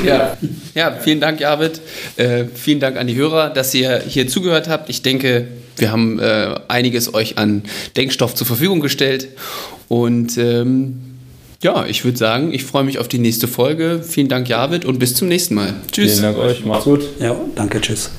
Ja, 0.03 0.37
ja 0.73 0.91
vielen 0.99 1.19
Dank, 1.19 1.39
Javid. 1.39 1.81
Äh, 2.15 2.45
vielen 2.53 2.79
Dank 2.79 2.97
an 2.97 3.07
die 3.07 3.15
Hörer, 3.15 3.49
dass 3.49 3.73
ihr 3.73 3.99
hier 3.99 4.27
zugehört 4.27 4.67
habt. 4.67 4.89
Ich 4.89 5.01
denke, 5.01 5.47
wir 5.77 5.91
haben 5.91 6.19
äh, 6.19 6.55
einiges 6.67 7.13
euch 7.13 7.37
an 7.37 7.63
Denkstoff 7.97 8.33
zur 8.35 8.47
Verfügung 8.47 8.79
gestellt. 8.79 9.27
Und 9.87 10.37
ähm, 10.37 11.12
ja, 11.63 11.85
ich 11.85 12.05
würde 12.05 12.17
sagen, 12.17 12.53
ich 12.53 12.63
freue 12.63 12.83
mich 12.83 12.99
auf 12.99 13.07
die 13.07 13.19
nächste 13.19 13.47
Folge. 13.47 14.01
Vielen 14.07 14.27
Dank, 14.27 14.47
Javid, 14.49 14.85
und 14.85 14.99
bis 14.99 15.15
zum 15.15 15.27
nächsten 15.27 15.55
Mal. 15.55 15.75
Tschüss. 15.91 16.19
Vielen 16.19 16.23
Dank 16.23 16.37
euch. 16.37 16.65
Macht's 16.65 16.85
gut. 16.85 17.03
Ja, 17.19 17.35
danke. 17.55 17.81
Tschüss. 17.81 18.11